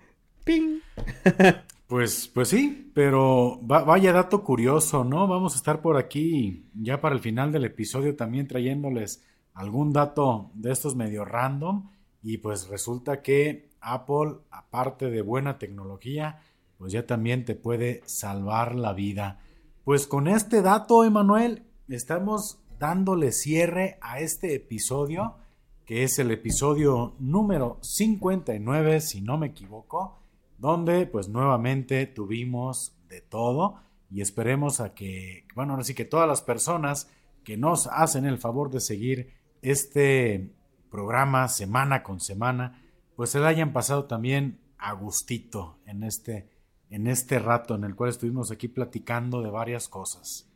¡Ping! 0.45 0.81
pues, 1.87 2.29
pues 2.29 2.49
sí, 2.49 2.91
pero 2.95 3.59
vaya 3.63 4.13
dato 4.13 4.45
curioso, 4.45 5.05
¿no? 5.05 5.27
Vamos 5.27 5.55
a 5.55 5.57
estar 5.57 5.81
por 5.81 5.97
aquí 5.97 6.67
ya 6.75 7.01
para 7.01 7.15
el 7.15 7.21
final 7.23 7.51
del 7.51 7.65
episodio 7.65 8.15
también 8.15 8.47
trayéndoles 8.47 9.25
algún 9.55 9.93
dato 9.93 10.51
de 10.55 10.73
estos 10.73 10.97
medio 10.97 11.25
random 11.25 11.89
y 12.25 12.39
pues 12.39 12.69
resulta 12.69 13.21
que 13.21 13.69
Apple, 13.83 14.39
aparte 14.51 15.11
de 15.11 15.21
buena 15.21 15.59
tecnología, 15.59 16.41
pues 16.79 16.91
ya 16.91 17.07
también 17.07 17.45
te 17.45 17.55
puede 17.55 18.01
salvar 18.07 18.75
la 18.75 18.95
vida. 18.95 19.41
Pues 19.85 20.07
con 20.07 20.27
este 20.27 20.63
dato, 20.63 21.05
Emanuel, 21.05 21.65
estamos 21.87 22.61
dándole 22.79 23.31
cierre 23.31 23.99
a 24.01 24.21
este 24.21 24.55
episodio, 24.55 25.37
que 25.85 26.03
es 26.03 26.19
el 26.19 26.31
episodio 26.31 27.15
número 27.19 27.79
59, 27.83 29.03
si 29.03 29.21
no 29.21 29.37
me 29.37 29.49
equivoco, 29.49 30.19
donde 30.57 31.05
pues 31.05 31.29
nuevamente 31.29 32.07
tuvimos 32.07 32.97
de 33.07 33.21
todo 33.21 33.77
y 34.11 34.23
esperemos 34.23 34.81
a 34.81 34.95
que, 34.95 35.47
bueno, 35.55 35.75
ahora 35.75 35.85
sí 35.85 35.93
que 35.93 36.07
todas 36.07 36.27
las 36.27 36.41
personas 36.41 37.11
que 37.45 37.59
nos 37.59 37.87
hacen 37.87 38.25
el 38.25 38.39
favor 38.39 38.71
de 38.71 38.81
seguir 38.81 39.35
este 39.61 40.55
programa 40.95 41.49
semana 41.49 42.05
con 42.05 42.21
semana, 42.21 42.81
pues 43.17 43.31
se 43.31 43.41
la 43.41 43.49
hayan 43.49 43.73
pasado 43.73 44.05
también 44.05 44.61
a 44.79 44.93
gustito 44.93 45.77
en 45.87 46.05
este, 46.05 46.47
en 46.89 47.09
este 47.09 47.41
rato 47.41 47.75
en 47.75 47.83
el 47.83 47.97
cual 47.97 48.11
estuvimos 48.11 48.53
aquí 48.53 48.69
platicando 48.69 49.43
de 49.43 49.51
varias 49.51 49.89
cosas. 49.89 50.49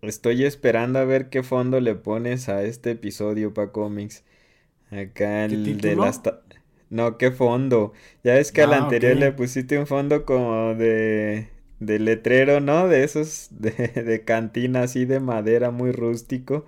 Estoy 0.00 0.46
esperando 0.46 1.00
a 1.00 1.04
ver 1.04 1.28
qué 1.28 1.42
fondo 1.42 1.80
le 1.80 1.94
pones 1.96 2.48
a 2.48 2.62
este 2.62 2.92
episodio 2.92 3.52
para 3.52 3.72
cómics. 3.72 4.24
Acá 4.90 5.44
el 5.44 5.78
de 5.82 5.96
las... 5.96 6.22
No, 6.88 7.18
qué 7.18 7.30
fondo. 7.30 7.92
Ya 8.22 8.38
es 8.38 8.52
que 8.52 8.62
al 8.62 8.72
ah, 8.72 8.78
anterior 8.78 9.16
le 9.16 9.32
pusiste 9.32 9.78
un 9.78 9.86
fondo 9.86 10.24
como 10.24 10.74
de, 10.76 11.50
de 11.78 11.98
letrero, 11.98 12.60
¿no? 12.60 12.88
De 12.88 13.04
esos 13.04 13.48
de, 13.50 13.70
de 13.70 14.24
cantina 14.24 14.84
así 14.84 15.04
de 15.04 15.20
madera 15.20 15.70
muy 15.70 15.92
rústico. 15.92 16.64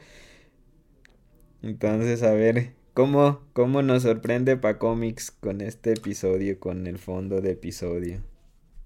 Entonces, 1.66 2.22
a 2.22 2.32
ver, 2.32 2.76
¿cómo, 2.94 3.40
cómo 3.52 3.82
nos 3.82 4.04
sorprende 4.04 4.56
Pa 4.56 4.78
Comics 4.78 5.32
con 5.32 5.60
este 5.60 5.94
episodio, 5.94 6.60
con 6.60 6.86
el 6.86 6.98
fondo 6.98 7.40
de 7.40 7.50
episodio? 7.50 8.22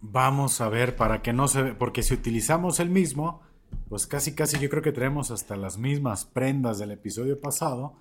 Vamos 0.01 0.63
a 0.63 0.71
ver, 0.71 0.97
para 0.97 1.21
que 1.21 1.35
no 1.35 1.47
se... 1.47 1.75
Porque 1.75 2.03
si 2.03 2.15
utilizamos 2.15 2.81
el 2.81 2.89
mismo, 2.89 3.43
pues 3.91 4.07
casi 4.07 4.35
casi 4.35 4.59
yo 4.59 4.71
creo 4.71 4.83
que 4.83 4.93
traemos 4.93 5.31
hasta 5.31 5.57
las 5.57 5.77
mismas 5.77 6.25
prendas 6.25 6.79
del 6.79 6.93
episodio 6.93 7.39
pasado, 7.39 7.97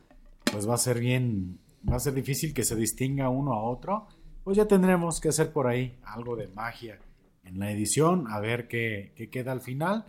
pues 0.49 0.67
va 0.67 0.75
a 0.75 0.77
ser 0.77 1.01
bien, 1.01 1.59
va 1.87 1.97
a 1.97 1.99
ser 1.99 2.13
difícil 2.13 2.53
que 2.53 2.63
se 2.63 2.77
distinga 2.77 3.27
uno 3.27 3.51
a 3.51 3.61
otro, 3.61 4.07
pues 4.45 4.55
ya 4.55 4.65
tendremos 4.65 5.19
que 5.19 5.27
hacer 5.27 5.51
por 5.51 5.67
ahí 5.67 5.99
algo 6.05 6.37
de 6.37 6.47
magia 6.47 6.99
en 7.43 7.59
la 7.59 7.69
edición, 7.69 8.27
a 8.29 8.39
ver 8.39 8.69
qué, 8.69 9.11
qué 9.17 9.29
queda 9.29 9.51
al 9.51 9.59
final. 9.59 10.05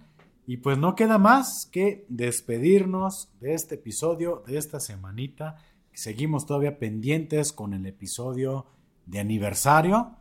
Y 0.51 0.57
pues 0.57 0.79
no 0.79 0.97
queda 0.97 1.17
más 1.17 1.69
que 1.71 2.05
despedirnos 2.09 3.31
de 3.39 3.55
este 3.55 3.77
episodio, 3.77 4.43
de 4.49 4.59
esta 4.59 4.81
semanita. 4.81 5.59
Seguimos 5.93 6.45
todavía 6.45 6.81
pendientes 6.81 7.53
con 7.53 7.73
el 7.73 7.87
episodio 7.87 8.67
de 9.07 9.21
aniversario. 9.21 10.17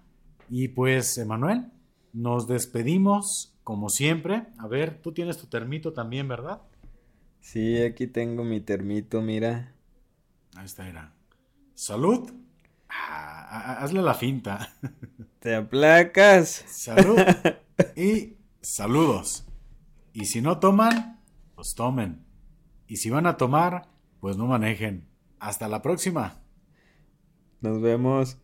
Y 0.48 0.68
pues, 0.68 1.18
Emanuel, 1.18 1.72
nos 2.14 2.48
despedimos 2.48 3.58
como 3.64 3.90
siempre. 3.90 4.46
A 4.60 4.68
ver, 4.68 5.02
tú 5.02 5.14
tienes 5.14 5.40
tu 5.40 5.48
termito 5.48 5.94
también, 5.94 6.28
¿verdad? 6.28 6.62
Sí, 7.40 7.82
aquí 7.82 8.06
tengo 8.06 8.44
mi 8.44 8.62
termito, 8.62 9.24
mira. 9.24 9.74
Ahí 10.56 10.66
está, 10.66 10.88
era. 10.88 11.12
Salud. 11.74 12.32
Ah, 12.88 13.80
hazle 13.80 14.04
la 14.04 14.14
finta. 14.14 14.78
Te 15.40 15.56
aplacas. 15.56 16.66
Salud. 16.68 17.18
Y 17.96 18.36
saludos. 18.62 19.49
Y 20.14 20.26
si 20.26 20.42
no 20.42 20.60
toman, 20.60 21.20
pues 21.56 21.76
tomen. 21.76 22.26
Y 22.88 22.98
si 22.98 23.10
van 23.10 23.28
a 23.28 23.38
tomar, 23.38 23.88
pues 24.20 24.38
no 24.38 24.48
manejen. 24.48 25.08
Hasta 25.40 25.68
la 25.68 25.82
próxima. 25.82 26.42
Nos 27.62 27.82
vemos. 27.82 28.38